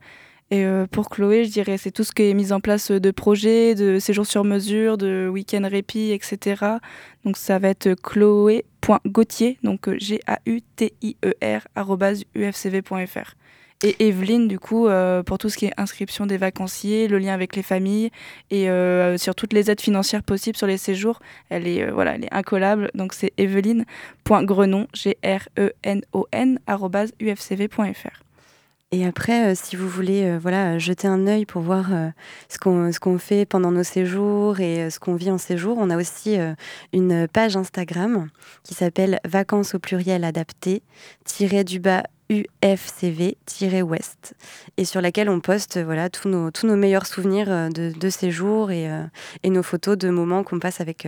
Et 0.51 0.65
euh, 0.65 0.87
pour 0.87 1.11
Chloé, 1.11 1.45
je 1.45 1.51
dirais, 1.51 1.77
c'est 1.77 1.91
tout 1.91 2.05
ce 2.05 2.13
qui 2.13 2.23
est 2.23 2.35
mis 2.35 2.53
en 2.53 2.61
place 2.61 2.91
de 2.91 3.11
projets, 3.11 3.75
de 3.75 3.99
séjours 3.99 4.27
sur 4.27 4.45
mesure, 4.45 4.97
de 4.97 5.29
week-end 5.31 5.69
répit, 5.71 6.11
etc. 6.13 6.65
Donc, 7.25 7.37
ça 7.37 7.59
va 7.59 7.69
être 7.69 7.95
chloé.gautier, 8.03 9.59
donc 9.63 9.89
euh, 9.89 9.99
G-A-U-T-I-E-R, 9.99 11.69
ufcv.fr. 12.35 13.35
Et 13.85 14.09
Evelyne, 14.09 14.49
du 14.49 14.59
coup, 14.59 14.89
euh, 14.89 15.23
pour 15.23 15.39
tout 15.39 15.49
ce 15.49 15.57
qui 15.57 15.67
est 15.67 15.73
inscription 15.77 16.27
des 16.27 16.37
vacanciers, 16.37 17.07
le 17.07 17.19
lien 17.19 17.33
avec 17.33 17.55
les 17.55 17.63
familles 17.63 18.11
et 18.51 18.69
euh, 18.69 19.17
sur 19.19 19.37
toutes 19.37 19.53
les 19.53 19.71
aides 19.71 19.81
financières 19.81 20.25
possibles 20.25 20.57
sur 20.57 20.67
les 20.67 20.79
séjours, 20.79 21.21
elle 21.49 21.69
est, 21.69 21.85
euh, 21.85 21.93
voilà, 21.93 22.17
elle 22.17 22.25
est 22.25 22.35
incollable. 22.35 22.91
Donc 22.95 23.15
c'est 23.15 23.33
evelyne.grenon, 23.37 24.89
G-R-E-N-O-N, 24.95 26.59
ufcv.fr. 27.21 28.28
Et 28.91 29.05
après, 29.05 29.53
euh, 29.53 29.55
si 29.55 29.77
vous 29.77 29.87
voulez 29.87 30.25
euh, 30.25 30.39
voilà, 30.39 30.79
jeter 30.79 31.07
un 31.07 31.27
œil 31.27 31.45
pour 31.45 31.61
voir 31.61 31.93
euh, 31.93 32.09
ce 32.49 32.99
qu'on 32.99 33.19
fait 33.19 33.45
pendant 33.45 33.71
nos 33.71 33.83
séjours 33.83 34.61
et 34.61 34.85
euh, 34.85 34.91
ce 34.91 34.99
qu'on 34.99 35.15
vit 35.15 35.31
en 35.31 35.37
séjour, 35.37 35.77
on 35.79 35.91
a 35.91 35.99
aussi 35.99 36.39
une 36.95 37.29
page 37.29 37.57
Instagram 37.57 38.31
qui 38.63 38.73
s'appelle 38.73 39.21
Vacances 39.27 39.75
au 39.75 39.79
pluriel 39.79 40.25
adapté, 40.25 40.83
tiré 41.27 41.65
du 41.65 41.81
bas 41.81 42.05
UFCV-Ouest, 42.31 44.35
et 44.79 44.85
sur 44.87 45.03
laquelle 45.03 45.29
on 45.29 45.41
poste 45.41 45.79
voilà, 45.79 46.09
tous, 46.09 46.29
nos, 46.29 46.51
tous 46.51 46.67
nos 46.67 46.77
meilleurs 46.77 47.07
souvenirs 47.07 47.71
de, 47.71 47.93
de 47.93 48.11
séjour 48.11 48.71
et, 48.71 48.89
et 49.43 49.51
nos 49.51 49.63
photos 49.63 49.99
de 49.99 50.11
moments 50.11 50.45
qu'on 50.45 50.59
passe 50.59 50.81
avec, 50.81 51.07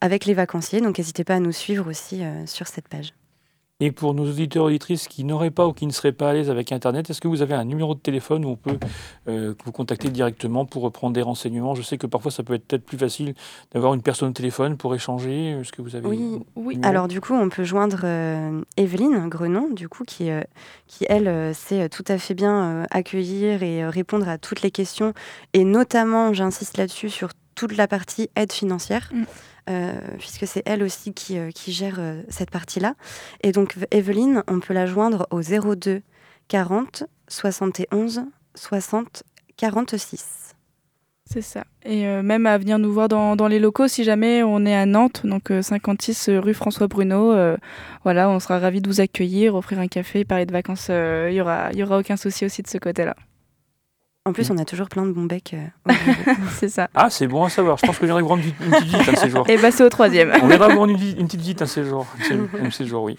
avec 0.00 0.24
les 0.24 0.34
vacanciers. 0.34 0.80
Donc 0.80 0.98
n'hésitez 0.98 1.24
pas 1.24 1.36
à 1.36 1.40
nous 1.40 1.52
suivre 1.52 1.88
aussi 1.88 2.22
sur 2.46 2.66
cette 2.66 2.88
page. 2.88 3.12
Et 3.80 3.92
pour 3.92 4.12
nos 4.12 4.28
auditeurs 4.28 4.64
auditrices 4.64 5.06
qui 5.06 5.22
n'auraient 5.22 5.52
pas 5.52 5.68
ou 5.68 5.72
qui 5.72 5.86
ne 5.86 5.92
seraient 5.92 6.10
pas 6.10 6.30
à 6.30 6.32
l'aise 6.32 6.50
avec 6.50 6.72
Internet, 6.72 7.10
est-ce 7.10 7.20
que 7.20 7.28
vous 7.28 7.42
avez 7.42 7.54
un 7.54 7.64
numéro 7.64 7.94
de 7.94 8.00
téléphone 8.00 8.44
où 8.44 8.48
on 8.48 8.56
peut 8.56 8.76
euh, 9.28 9.54
vous 9.64 9.70
contacter 9.70 10.10
directement 10.10 10.64
pour 10.66 10.90
prendre 10.90 11.14
des 11.14 11.22
renseignements? 11.22 11.76
Je 11.76 11.82
sais 11.82 11.96
que 11.96 12.08
parfois 12.08 12.32
ça 12.32 12.42
peut 12.42 12.54
être 12.54 12.66
peut-être 12.66 12.84
plus 12.84 12.98
facile 12.98 13.34
d'avoir 13.72 13.94
une 13.94 14.02
personne 14.02 14.30
au 14.30 14.32
téléphone 14.32 14.76
pour 14.76 14.96
échanger. 14.96 15.50
Est-ce 15.50 15.70
que 15.70 15.80
vous 15.80 15.94
avez 15.94 16.08
Oui, 16.08 16.40
Oui, 16.56 16.80
Alors 16.82 17.06
du 17.06 17.20
coup, 17.20 17.34
on 17.34 17.48
peut 17.50 17.62
joindre 17.62 18.00
euh, 18.02 18.62
Evelyne 18.76 19.28
Grenon, 19.28 19.70
du 19.70 19.88
coup, 19.88 20.02
qui, 20.02 20.28
euh, 20.30 20.42
qui 20.88 21.06
elle, 21.08 21.28
euh, 21.28 21.54
sait 21.54 21.88
tout 21.88 22.04
à 22.08 22.18
fait 22.18 22.34
bien 22.34 22.84
accueillir 22.90 23.62
et 23.62 23.86
répondre 23.88 24.28
à 24.28 24.38
toutes 24.38 24.62
les 24.62 24.72
questions, 24.72 25.14
et 25.52 25.62
notamment, 25.62 26.32
j'insiste 26.32 26.78
là-dessus, 26.78 27.10
sur 27.10 27.28
toute 27.58 27.76
la 27.76 27.88
partie 27.88 28.30
aide 28.36 28.52
financière, 28.52 29.10
Mm. 29.12 29.24
euh, 29.70 29.92
puisque 30.18 30.46
c'est 30.46 30.62
elle 30.64 30.82
aussi 30.82 31.12
qui, 31.12 31.38
euh, 31.38 31.50
qui 31.50 31.72
gère 31.72 31.96
euh, 31.98 32.22
cette 32.28 32.50
partie-là. 32.50 32.94
Et 33.42 33.50
donc, 33.52 33.74
Evelyne, 33.90 34.44
on 34.48 34.60
peut 34.60 34.74
la 34.74 34.86
joindre 34.86 35.26
au 35.30 35.42
02 35.42 36.02
40 36.48 37.04
71 37.28 38.22
60 38.54 39.24
46. 39.56 40.54
C'est 41.30 41.42
ça. 41.42 41.64
Et 41.84 42.06
même 42.22 42.46
à 42.46 42.56
venir 42.56 42.78
nous 42.78 42.90
voir 42.90 43.08
dans, 43.08 43.36
dans 43.36 43.48
les 43.48 43.58
locaux 43.58 43.86
si 43.86 44.02
jamais 44.02 44.42
on 44.42 44.64
est 44.64 44.74
à 44.74 44.86
Nantes, 44.86 45.26
donc 45.26 45.50
euh, 45.50 45.60
56 45.60 46.30
rue 46.38 46.54
François 46.54 46.86
Bruno. 46.86 47.34
voilà, 48.04 48.30
on 48.30 48.40
sera 48.40 48.58
ravis 48.58 48.80
de 48.80 48.88
vous 48.88 49.00
accueillir, 49.02 49.54
offrir 49.54 49.78
un 49.78 49.88
café, 49.88 50.24
parler 50.24 50.46
de 50.46 50.52
vacances. 50.52 50.88
Il 50.88 51.32
y 51.34 51.40
aura, 51.42 51.70
y 51.74 51.82
aura 51.82 51.98
aucun 51.98 52.16
souci 52.16 52.46
aussi 52.46 52.62
de 52.62 52.68
ce 52.68 52.78
côté-là. 52.78 53.14
En 54.28 54.32
plus, 54.34 54.50
on 54.50 54.58
a 54.58 54.66
toujours 54.66 54.90
plein 54.90 55.06
de 55.06 55.12
bons 55.12 55.24
becs. 55.24 55.54
euh. 55.54 55.92
C'est 56.58 56.68
ça. 56.68 56.88
Ah, 56.94 57.08
c'est 57.08 57.26
bon 57.26 57.44
à 57.44 57.48
savoir. 57.48 57.78
Je 57.78 57.86
pense 57.86 57.96
que 57.96 58.02
je 58.02 58.06
viendrai 58.06 58.22
vous 58.22 58.28
rendre 58.28 58.42
une, 58.44 58.52
petite 58.52 58.84
visite 58.84 59.08
un 59.08 59.12
de 59.12 59.16
ces 59.16 59.30
jours. 59.30 59.48
Et 59.48 59.56
bah 59.56 59.70
c'est 59.70 59.84
au 59.84 59.88
troisième. 59.88 60.32
On 60.42 60.46
viendra 60.46 60.68
vous 60.68 60.78
rendre 60.78 60.92
une 60.92 61.26
petite 61.26 61.40
visite 61.40 61.62
un 61.62 61.64
de 61.64 61.70
ces 61.70 61.84
jours. 61.84 62.06
Un 62.62 62.66
de 62.66 62.72
ces 62.72 62.86
jours, 62.86 63.04
oui. 63.04 63.16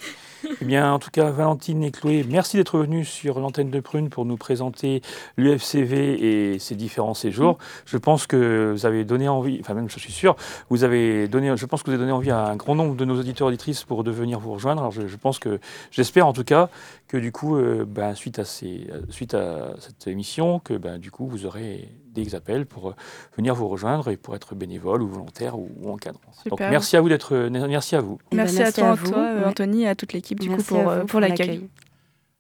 Eh 0.62 0.66
bien, 0.66 0.94
en 0.94 1.00
tout 1.00 1.10
cas, 1.12 1.30
Valentine 1.32 1.84
et 1.84 1.92
Chloé, 1.92 2.26
merci 2.28 2.58
d'être 2.58 2.78
venus 2.80 3.10
sur 3.10 3.40
l'antenne 3.40 3.70
de 3.70 3.80
Prune 3.80 4.10
pour 4.10 4.26
nous 4.26 4.38
présenter 4.38 5.02
l'UFCV 5.38 6.54
et 6.54 6.60
ses 6.60 6.76
différents 6.76 7.14
séjours. 7.14 7.58
Je 7.86 7.98
pense 7.98 8.28
que 8.28 8.72
vous 8.72 8.86
avez 8.86 9.04
donné 9.04 9.28
envie, 9.28 9.58
enfin 9.60 9.74
même 9.74 9.90
je 9.90 10.00
suis 10.00 10.12
sûr, 10.12 10.36
vous 10.70 10.84
avez 10.84 11.28
donné, 11.28 11.56
je 11.58 11.66
pense 11.66 11.84
que 11.84 11.88
vous 11.88 11.94
avez 11.94 12.02
donné 12.02 12.12
envie 12.12 12.32
à 12.32 12.48
un 12.48 12.56
grand 12.56 12.76
nombre 12.76 12.96
de 12.96 13.06
nos 13.06 13.20
auditeurs 13.20 13.48
et 13.48 13.50
auditrices 13.50 13.84
pour 13.84 14.04
de 14.04 14.12
venir 14.12 14.40
vous 14.40 14.54
rejoindre. 14.54 14.82
Alors 14.82 14.92
je, 14.92 15.16
pense 15.18 15.40
que, 15.40 15.60
j'espère 15.92 16.28
en 16.28 16.34
tout 16.34 16.44
cas 16.44 16.70
que 17.08 17.18
du 17.18 17.32
coup, 17.32 17.58
euh, 17.58 17.86
ben, 17.86 18.16
suite, 18.16 18.40
à 18.40 18.46
ces, 18.46 18.88
suite 19.10 19.34
à 19.34 19.74
cette 19.80 20.08
émission, 20.08 20.60
que 20.60 20.74
ben, 20.76 21.00
du 21.00 21.12
coup 21.12 21.28
vous 21.28 21.46
aurez 21.46 21.90
des 22.14 22.36
appels 22.36 22.66
pour 22.66 22.90
euh, 22.90 22.96
venir 23.38 23.56
vous 23.56 23.68
rejoindre 23.68 24.10
et 24.10 24.18
pour 24.18 24.36
être 24.36 24.56
bénévole 24.56 25.02
ou 25.02 25.08
volontaire 25.08 25.58
ou, 25.58 25.70
ou 25.82 25.92
encadrant. 25.92 26.22
Donc 26.48 26.60
merci 26.60 26.98
à 26.98 27.02
vous 27.02 27.10
d'être, 27.10 27.36
merci 27.50 27.96
à 27.96 28.02
vous. 28.02 28.18
Eh 28.32 28.36
ben, 28.36 28.44
Merci, 28.44 28.62
à 28.62 28.72
toi, 28.72 28.94
vous. 28.96 29.12
toi, 29.12 29.20
euh, 29.20 29.40
Ouais. 29.40 29.46
Anthony, 29.46 29.84
et 29.84 29.88
à 29.88 29.96
toute 29.96 30.14
l'équipe 30.14 30.40
du 30.40 30.50
Merci 30.50 30.66
coup 30.68 30.76
pour, 30.76 30.90
euh, 30.90 31.02
vous 31.02 31.06
pour 31.08 31.20
l'accueil. 31.20 31.70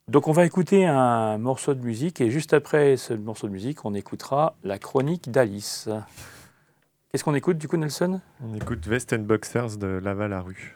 Donc 0.07 0.27
on 0.27 0.31
va 0.31 0.45
écouter 0.45 0.85
un 0.87 1.37
morceau 1.37 1.75
de 1.75 1.81
musique 1.85 2.19
et 2.19 2.31
juste 2.31 2.53
après 2.53 2.97
ce 2.97 3.13
morceau 3.13 3.47
de 3.47 3.51
musique, 3.53 3.85
on 3.85 3.93
écoutera 3.93 4.55
la 4.63 4.79
chronique 4.79 5.29
d'Alice. 5.29 5.87
Qu'est-ce 7.11 7.23
qu'on 7.23 7.35
écoute 7.35 7.57
du 7.59 7.67
coup 7.67 7.77
Nelson? 7.77 8.19
On 8.43 8.55
écoute 8.55 8.85
Vest 8.87 9.13
and 9.13 9.19
Boxers 9.19 9.77
de 9.77 9.87
Laval 9.87 10.33
à 10.33 10.41
rue. 10.41 10.75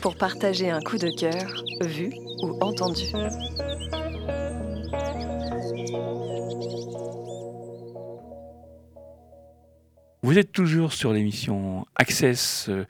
Pour 0.00 0.16
partager 0.16 0.68
un 0.68 0.80
coup 0.80 0.98
de 0.98 1.10
cœur, 1.16 1.62
vu 1.82 2.10
ou 2.42 2.58
entendu. 2.60 3.04
Vous 10.22 10.38
êtes 10.38 10.50
toujours 10.50 10.92
sur 10.92 11.12
l'émission 11.12 11.86
Access 11.94 12.66
euh, 12.68 12.84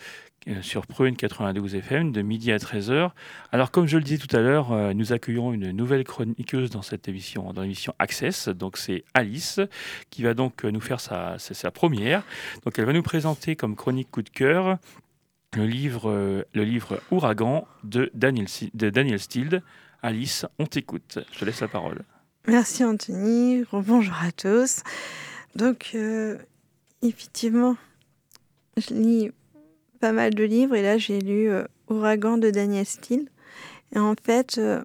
euh, 0.48 0.62
sur 0.62 0.86
Prune 0.86 1.16
92 1.16 1.74
FM 1.74 2.12
de 2.12 2.22
midi 2.22 2.50
à 2.50 2.56
13h. 2.56 3.10
Alors 3.52 3.70
comme 3.70 3.86
je 3.86 3.98
le 3.98 4.02
disais 4.02 4.16
tout 4.16 4.34
à 4.34 4.40
l'heure, 4.40 4.72
euh, 4.72 4.94
nous 4.94 5.12
accueillons 5.12 5.52
une 5.52 5.70
nouvelle 5.72 6.04
chroniqueuse 6.04 6.70
dans 6.70 6.80
cette 6.80 7.08
émission, 7.08 7.52
dans 7.52 7.60
l'émission 7.60 7.94
Access. 7.98 8.48
Donc 8.48 8.78
c'est 8.78 9.04
Alice 9.12 9.60
qui 10.08 10.22
va 10.22 10.32
donc 10.32 10.64
nous 10.64 10.80
faire 10.80 11.00
sa, 11.00 11.38
sa 11.38 11.70
première. 11.70 12.22
Donc 12.64 12.78
elle 12.78 12.86
va 12.86 12.94
nous 12.94 13.02
présenter 13.02 13.54
comme 13.54 13.76
chronique 13.76 14.10
coup 14.10 14.22
de 14.22 14.30
cœur 14.30 14.78
le 15.56 15.66
livre, 15.66 16.10
euh, 16.10 16.42
le 16.54 16.64
livre 16.64 17.00
Ouragan 17.10 17.66
de 17.84 18.10
Daniel, 18.14 18.46
de 18.74 19.16
Steele. 19.18 19.62
Alice, 20.02 20.46
on 20.58 20.66
t'écoute. 20.66 21.18
Je 21.32 21.38
te 21.40 21.44
laisse 21.44 21.60
la 21.60 21.68
parole. 21.68 22.02
Merci 22.46 22.84
Anthony, 22.84 23.64
bonjour 23.72 24.14
à 24.22 24.30
tous. 24.32 24.82
Donc, 25.56 25.90
euh, 25.94 26.38
effectivement, 27.02 27.76
je 28.76 28.94
lis 28.94 29.30
pas 30.00 30.12
mal 30.12 30.34
de 30.34 30.44
livres 30.44 30.76
et 30.76 30.82
là 30.82 30.96
j'ai 30.98 31.18
lu 31.20 31.50
euh, 31.50 31.64
Ouragan 31.88 32.38
de 32.38 32.50
Daniel 32.50 32.86
Steele. 32.86 33.28
Et 33.94 33.98
en 33.98 34.14
fait, 34.22 34.58
euh, 34.58 34.84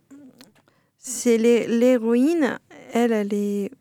c'est 0.98 1.38
l'hé- 1.38 1.68
l'héroïne, 1.68 2.58
elle, 2.94 3.12
elle 3.12 3.34
est 3.34 3.72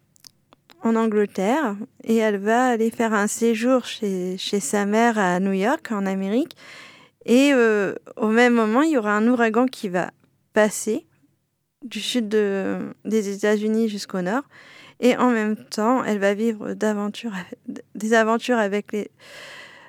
en 0.82 0.96
Angleterre 0.96 1.76
et 2.04 2.16
elle 2.16 2.38
va 2.38 2.68
aller 2.68 2.90
faire 2.90 3.14
un 3.14 3.26
séjour 3.26 3.84
chez, 3.84 4.36
chez 4.36 4.60
sa 4.60 4.84
mère 4.84 5.18
à 5.18 5.38
New 5.40 5.52
York, 5.52 5.90
en 5.92 6.06
Amérique. 6.06 6.56
Et 7.24 7.52
euh, 7.54 7.94
au 8.16 8.28
même 8.28 8.54
moment, 8.54 8.82
il 8.82 8.92
y 8.92 8.98
aura 8.98 9.16
un 9.16 9.26
ouragan 9.28 9.66
qui 9.66 9.88
va 9.88 10.10
passer 10.52 11.06
du 11.84 12.00
sud 12.00 12.28
de, 12.28 12.78
des 13.04 13.34
États-Unis 13.34 13.88
jusqu'au 13.88 14.22
nord. 14.22 14.42
Et 15.00 15.16
en 15.16 15.30
même 15.30 15.56
temps, 15.56 16.04
elle 16.04 16.18
va 16.18 16.34
vivre 16.34 16.74
des 16.74 18.14
aventures 18.14 18.58
avec 18.58 18.92
les, 18.92 19.10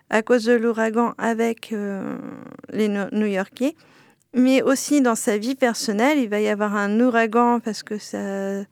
à 0.10 0.22
cause 0.22 0.46
de 0.46 0.54
l'ouragan 0.54 1.14
avec 1.18 1.72
euh, 1.72 2.18
les 2.72 2.88
New-Yorkais. 2.88 3.76
Mais 4.36 4.64
aussi 4.64 5.02
dans 5.02 5.16
sa 5.16 5.38
vie 5.38 5.56
personnelle, 5.56 6.18
il 6.18 6.30
va 6.30 6.40
y 6.40 6.48
avoir 6.48 6.76
un 6.76 7.00
ouragan 7.00 7.60
parce 7.60 7.84
que 7.84 8.00
sa, 8.00 8.64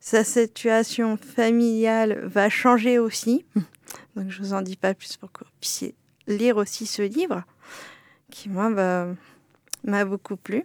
sa 0.00 0.24
situation 0.24 1.16
familiale 1.16 2.20
va 2.24 2.48
changer 2.48 2.98
aussi. 2.98 3.44
Donc 4.16 4.30
je 4.30 4.40
vous 4.42 4.52
en 4.52 4.62
dis 4.62 4.76
pas 4.76 4.94
plus 4.94 5.16
pour 5.16 5.32
que 5.32 5.44
vous 5.44 5.50
puissiez 5.60 5.94
lire 6.26 6.56
aussi 6.56 6.86
ce 6.86 7.02
livre 7.02 7.44
qui 8.30 8.48
moi 8.48 8.68
m'a 9.84 10.04
beaucoup 10.04 10.36
plu. 10.36 10.64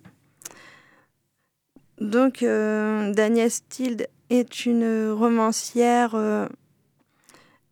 Donc 2.00 2.44
euh, 2.44 3.14
Danielle 3.14 3.52
Steele 3.52 4.08
est 4.30 4.66
une 4.66 5.12
romancière 5.12 6.16
euh, 6.16 6.48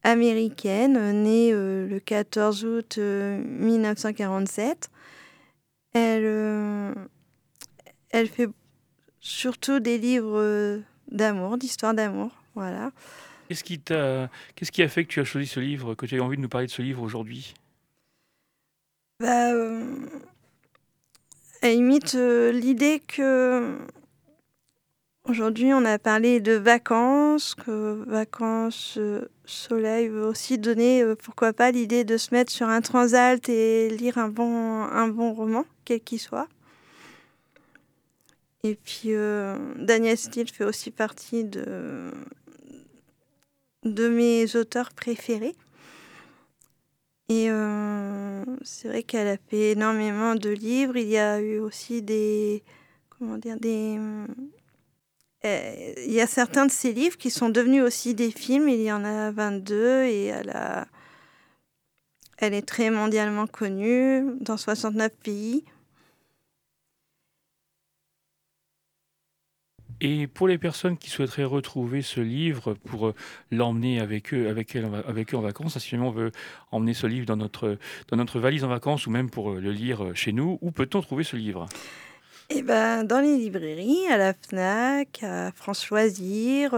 américaine 0.03 1.23
née 1.23 1.51
euh, 1.51 1.87
le 1.87 1.99
14 1.99 2.65
août 2.65 2.97
1947. 2.97 4.89
Elle, 5.93 6.95
elle 8.11 8.27
fait 8.29 8.47
surtout 9.19 9.81
des 9.81 9.97
livres 9.97 10.81
d'amour, 11.11 11.57
d'histoire 11.57 11.93
d'amour. 11.93 12.31
Voilà. 12.55 12.91
Qu'est-ce 13.47 13.63
qui, 13.63 13.79
qu'est-ce 13.79 14.71
qui 14.71 14.81
a 14.81 14.87
fait 14.87 15.03
que 15.03 15.09
tu 15.09 15.19
as 15.19 15.25
choisi 15.25 15.47
ce 15.47 15.59
livre, 15.59 15.93
que 15.93 16.05
tu 16.05 16.19
as 16.19 16.23
envie 16.23 16.37
de 16.37 16.41
nous 16.41 16.49
parler 16.49 16.67
de 16.67 16.71
ce 16.71 16.81
livre 16.81 17.01
aujourd'hui? 17.01 17.53
Bah, 19.19 19.53
euh, 19.53 19.83
Elle 21.61 21.75
imite 21.75 22.15
euh, 22.15 22.51
l'idée 22.51 23.01
que 23.05 23.77
aujourd'hui 25.27 25.73
on 25.73 25.85
a 25.85 25.99
parlé 25.99 26.39
de 26.39 26.53
vacances, 26.53 27.53
que 27.53 28.03
vacances, 28.07 28.95
euh, 28.97 29.29
soleil 29.45 30.07
veut 30.07 30.25
aussi 30.25 30.57
donner, 30.57 31.03
pourquoi 31.23 31.53
pas, 31.53 31.71
l'idée 31.71 32.03
de 32.03 32.17
se 32.17 32.33
mettre 32.33 32.51
sur 32.51 32.67
un 32.67 32.81
transalt 32.81 33.47
et 33.49 33.89
lire 33.89 34.17
un 34.17 34.29
bon, 34.29 34.81
un 34.83 35.07
bon 35.07 35.33
roman, 35.33 35.65
quel 35.85 35.99
qu'il 35.99 36.19
soit. 36.19 36.47
Et 38.63 38.75
puis 38.75 39.13
euh, 39.13 39.57
Daniel 39.77 40.17
Steele 40.17 40.49
fait 40.49 40.63
aussi 40.63 40.91
partie 40.91 41.43
de, 41.43 42.11
mes 43.83 44.55
auteurs 44.55 44.91
préférés. 44.91 45.55
Et 47.29 47.49
euh, 47.49 48.43
c'est 48.61 48.89
vrai 48.89 49.03
qu'elle 49.03 49.27
a 49.27 49.37
fait 49.37 49.71
énormément 49.71 50.35
de 50.35 50.49
livres. 50.49 50.97
Il 50.97 51.07
y 51.07 51.17
a 51.17 51.39
eu 51.39 51.59
aussi 51.59 52.01
des. 52.01 52.61
Comment 53.09 53.37
dire 53.37 53.57
Des. 53.59 53.97
Euh, 55.43 55.93
il 56.05 56.11
y 56.11 56.21
a 56.21 56.27
certains 56.27 56.67
de 56.67 56.71
ses 56.71 56.93
livres 56.93 57.17
qui 57.17 57.31
sont 57.31 57.49
devenus 57.49 57.81
aussi 57.81 58.13
des 58.13 58.29
films. 58.29 58.69
Il 58.69 58.81
y 58.81 58.91
en 58.91 59.03
a 59.03 59.31
22 59.31 60.03
et 60.03 60.25
elle 62.37 62.53
est 62.53 62.67
très 62.67 62.91
mondialement 62.91 63.47
connue 63.47 64.23
dans 64.39 64.57
69 64.57 65.11
pays. 65.23 65.63
Et 70.03 70.25
pour 70.25 70.47
les 70.47 70.57
personnes 70.57 70.97
qui 70.97 71.11
souhaiteraient 71.11 71.43
retrouver 71.43 72.01
ce 72.01 72.19
livre 72.19 72.73
pour 72.73 73.09
euh, 73.09 73.15
l'emmener 73.51 73.99
avec 73.99 74.33
eux, 74.33 74.49
avec, 74.49 74.75
eux, 74.75 75.37
en 75.37 75.41
vacances, 75.41 75.77
si 75.77 75.95
on 75.95 76.09
veut 76.09 76.31
emmener 76.71 76.95
ce 76.95 77.05
livre 77.05 77.27
dans 77.27 77.37
notre, 77.37 77.77
dans 78.07 78.17
notre 78.17 78.39
valise 78.39 78.63
en 78.63 78.67
vacances 78.67 79.05
ou 79.05 79.11
même 79.11 79.29
pour 79.29 79.51
euh, 79.51 79.59
le 79.59 79.71
lire 79.71 80.03
euh, 80.03 80.13
chez 80.15 80.31
nous, 80.31 80.57
où 80.61 80.71
peut-on 80.71 81.01
trouver 81.01 81.23
ce 81.23 81.35
livre? 81.35 81.67
Eh 82.49 82.63
ben, 82.63 83.03
dans 83.03 83.19
les 83.19 83.37
librairies, 83.37 84.07
à 84.09 84.17
la 84.17 84.33
FNAC, 84.33 85.23
à 85.23 85.51
France 85.51 85.87
Loisirs. 85.89 86.75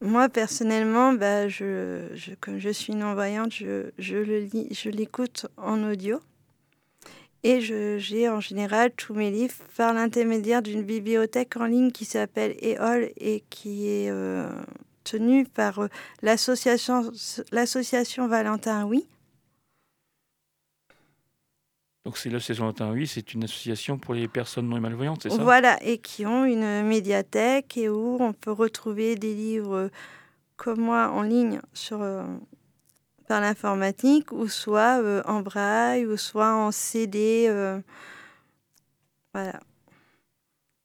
moi, 0.00 0.28
personnellement, 0.28 1.12
bah, 1.12 1.48
je, 1.48 2.06
comme 2.40 2.58
je 2.58 2.70
suis 2.70 2.94
non-voyante, 2.94 3.52
je, 3.52 3.90
je 3.98 4.88
l'écoute 4.88 5.46
en 5.58 5.82
audio. 5.82 6.20
Et 7.44 7.60
j'ai 7.60 8.28
en 8.28 8.40
général 8.40 8.92
tous 8.92 9.14
mes 9.14 9.30
livres 9.30 9.54
par 9.76 9.92
l'intermédiaire 9.92 10.62
d'une 10.62 10.82
bibliothèque 10.82 11.56
en 11.56 11.64
ligne 11.64 11.90
qui 11.90 12.04
s'appelle 12.04 12.56
EOL 12.62 13.10
et 13.16 13.42
qui 13.50 13.88
est 13.88 14.10
euh, 14.10 14.48
tenue 15.02 15.44
par 15.44 15.80
euh, 15.80 15.88
l'association 16.22 17.10
Valentin 18.28 18.86
Oui. 18.86 19.08
Donc 22.04 22.16
c'est 22.16 22.30
l'association 22.30 22.64
Valentin 22.66 22.92
Oui, 22.92 23.08
c'est 23.08 23.34
une 23.34 23.42
association 23.42 23.98
pour 23.98 24.14
les 24.14 24.28
personnes 24.28 24.68
non 24.68 24.80
malvoyantes, 24.80 25.24
c'est 25.24 25.30
ça? 25.30 25.42
Voilà, 25.42 25.82
et 25.82 25.98
qui 25.98 26.24
ont 26.24 26.44
une 26.44 26.84
médiathèque 26.84 27.76
et 27.76 27.88
où 27.88 28.18
on 28.20 28.32
peut 28.32 28.52
retrouver 28.52 29.16
des 29.16 29.34
livres 29.34 29.90
comme 30.56 30.80
moi 30.80 31.10
en 31.10 31.22
ligne 31.22 31.60
sur 31.74 32.04
l'informatique, 33.40 34.32
ou 34.32 34.48
soit 34.48 35.02
euh, 35.02 35.22
en 35.26 35.42
braille, 35.42 36.06
ou 36.06 36.16
soit 36.16 36.54
en 36.54 36.70
CD. 36.70 37.46
Euh, 37.48 37.80
voilà. 39.32 39.60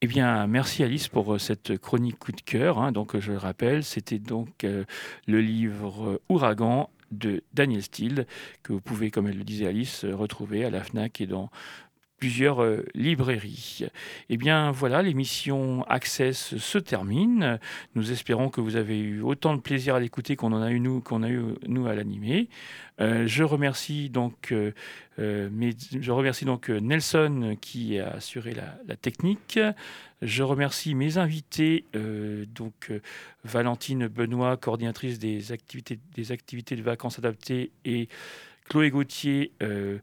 Eh 0.01 0.07
bien, 0.07 0.45
merci 0.47 0.83
Alice 0.83 1.07
pour 1.07 1.33
euh, 1.33 1.39
cette 1.39 1.77
chronique 1.77 2.19
coup 2.19 2.31
de 2.31 2.41
cœur. 2.41 2.79
Hein. 2.79 2.91
Donc, 2.91 3.17
je 3.19 3.31
le 3.31 3.37
rappelle, 3.37 3.83
c'était 3.83 4.19
donc 4.19 4.65
le 5.27 5.41
livre 5.41 6.21
Ouragan 6.29 6.89
de 7.11 7.41
Daniel 7.53 7.83
Steele, 7.83 8.27
que 8.63 8.73
vous 8.73 8.81
pouvez, 8.81 9.11
comme 9.11 9.27
elle 9.27 9.37
le 9.37 9.43
disait 9.43 9.67
Alice, 9.67 10.05
retrouver 10.05 10.65
à 10.65 10.69
la 10.69 10.83
FNAC 10.83 11.21
et 11.21 11.27
dans 11.27 11.49
plusieurs 12.17 12.63
euh, 12.63 12.85
librairies. 12.93 13.85
Eh 14.29 14.37
bien 14.37 14.71
voilà, 14.71 15.01
l'émission 15.01 15.83
Access 15.83 16.57
se 16.57 16.77
termine. 16.77 17.59
Nous 17.95 18.11
espérons 18.11 18.49
que 18.49 18.61
vous 18.61 18.75
avez 18.75 18.99
eu 18.99 19.21
autant 19.21 19.55
de 19.55 19.61
plaisir 19.61 19.95
à 19.95 19.99
l'écouter 19.99 20.35
qu'on 20.35 20.53
en 20.53 20.61
a 20.61 20.71
eu 20.71 20.79
nous, 20.79 21.01
qu'on 21.01 21.23
a 21.23 21.29
eu 21.29 21.41
nous 21.67 21.87
à 21.87 21.93
l'animer. 21.93 22.49
Euh, 22.99 23.27
je 23.27 23.43
remercie 23.43 24.09
donc, 24.09 24.51
euh, 24.51 24.71
je 25.17 26.11
remercie 26.11 26.45
donc 26.45 26.69
Nelson 26.69 27.55
qui 27.61 27.99
a 27.99 28.13
assuré 28.13 28.53
la, 28.53 28.95
technique. 28.95 29.59
Je 30.23 30.41
remercie 30.41 30.95
mes 30.95 31.19
invités, 31.19 31.85
donc 31.93 32.91
Valentine 33.43 34.07
Benoît, 34.07 34.57
coordinatrice 34.57 35.19
des 35.19 35.51
activités, 35.51 35.99
des 36.15 36.31
activités 36.31 36.75
de 36.75 36.81
vacances 36.81 37.19
adaptées, 37.19 37.71
et 37.85 38.09
Chloé 38.67 38.89
Gauthier, 38.89 39.51
euh, 39.63 39.99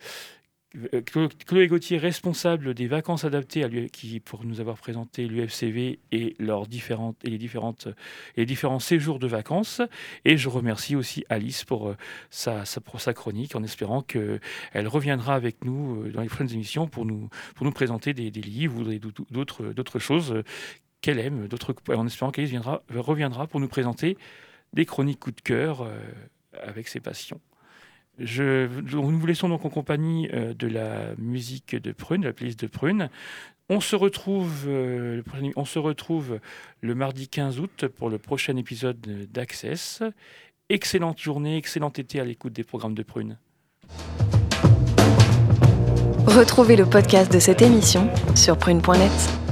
Chloé 1.46 1.68
Gauthier, 1.68 1.98
responsable 1.98 2.74
des 2.74 2.88
vacances 2.88 3.24
adaptées 3.24 3.88
qui, 3.92 4.18
pour 4.18 4.44
nous 4.44 4.60
avoir 4.60 4.76
présenté 4.76 5.28
l'UFCV 5.28 6.00
et, 6.10 6.34
leurs 6.40 6.66
différentes, 6.66 7.16
et 7.24 7.30
les, 7.30 7.38
différentes, 7.38 7.88
les 8.36 8.44
différents 8.44 8.80
séjours 8.80 9.20
de 9.20 9.28
vacances. 9.28 9.80
Et 10.24 10.36
je 10.36 10.48
remercie 10.48 10.96
aussi 10.96 11.24
Alice 11.28 11.64
pour, 11.64 11.90
euh, 11.90 11.96
sa, 12.30 12.64
pour 12.84 13.00
sa 13.00 13.14
chronique, 13.14 13.54
en 13.54 13.62
espérant 13.62 14.02
qu'elle 14.02 14.40
reviendra 14.88 15.36
avec 15.36 15.64
nous 15.64 16.02
euh, 16.02 16.10
dans 16.10 16.22
les 16.22 16.28
prochaines 16.28 16.52
émissions 16.52 16.88
pour 16.88 17.06
nous, 17.06 17.28
pour 17.54 17.64
nous 17.64 17.72
présenter 17.72 18.12
des, 18.12 18.30
livres 18.30 18.80
ou 18.80 19.72
d'autres, 19.72 19.98
choses 20.00 20.42
qu'elle 21.00 21.20
aime, 21.20 21.48
en 21.88 22.06
espérant 22.06 22.32
qu'Alice 22.32 22.50
viendra, 22.50 22.82
reviendra 22.90 23.46
pour 23.46 23.60
nous 23.60 23.68
présenter 23.68 24.18
des 24.72 24.86
chroniques 24.86 25.20
coup 25.20 25.30
de 25.30 25.40
cœur 25.40 25.88
avec 26.60 26.88
ses 26.88 26.98
passions. 26.98 27.40
Nous 28.18 29.18
vous 29.18 29.26
laissons 29.26 29.48
donc 29.48 29.64
en 29.64 29.70
compagnie 29.70 30.28
euh, 30.32 30.54
de 30.54 30.66
la 30.66 31.14
musique 31.18 31.74
de 31.74 31.92
Prune, 31.92 32.22
de 32.22 32.26
la 32.26 32.32
playlist 32.32 32.60
de 32.60 32.66
Prune. 32.66 33.08
On 33.68 33.80
se 33.80 33.96
retrouve, 33.96 34.64
euh, 34.68 35.22
on 35.56 35.64
se 35.64 35.78
retrouve 35.78 36.38
le 36.80 36.94
mardi 36.94 37.28
15 37.28 37.60
août 37.60 37.86
pour 37.88 38.10
le 38.10 38.18
prochain 38.18 38.56
épisode 38.56 39.00
d'Access. 39.32 40.02
Excellente 40.68 41.18
journée, 41.18 41.56
excellent 41.56 41.90
été 41.90 42.20
à 42.20 42.24
l'écoute 42.24 42.52
des 42.52 42.64
programmes 42.64 42.94
de 42.94 43.02
Prune. 43.02 43.38
Retrouvez 46.26 46.76
le 46.76 46.86
podcast 46.86 47.32
de 47.32 47.38
cette 47.38 47.62
émission 47.62 48.08
sur 48.34 48.56
prune.net. 48.58 49.43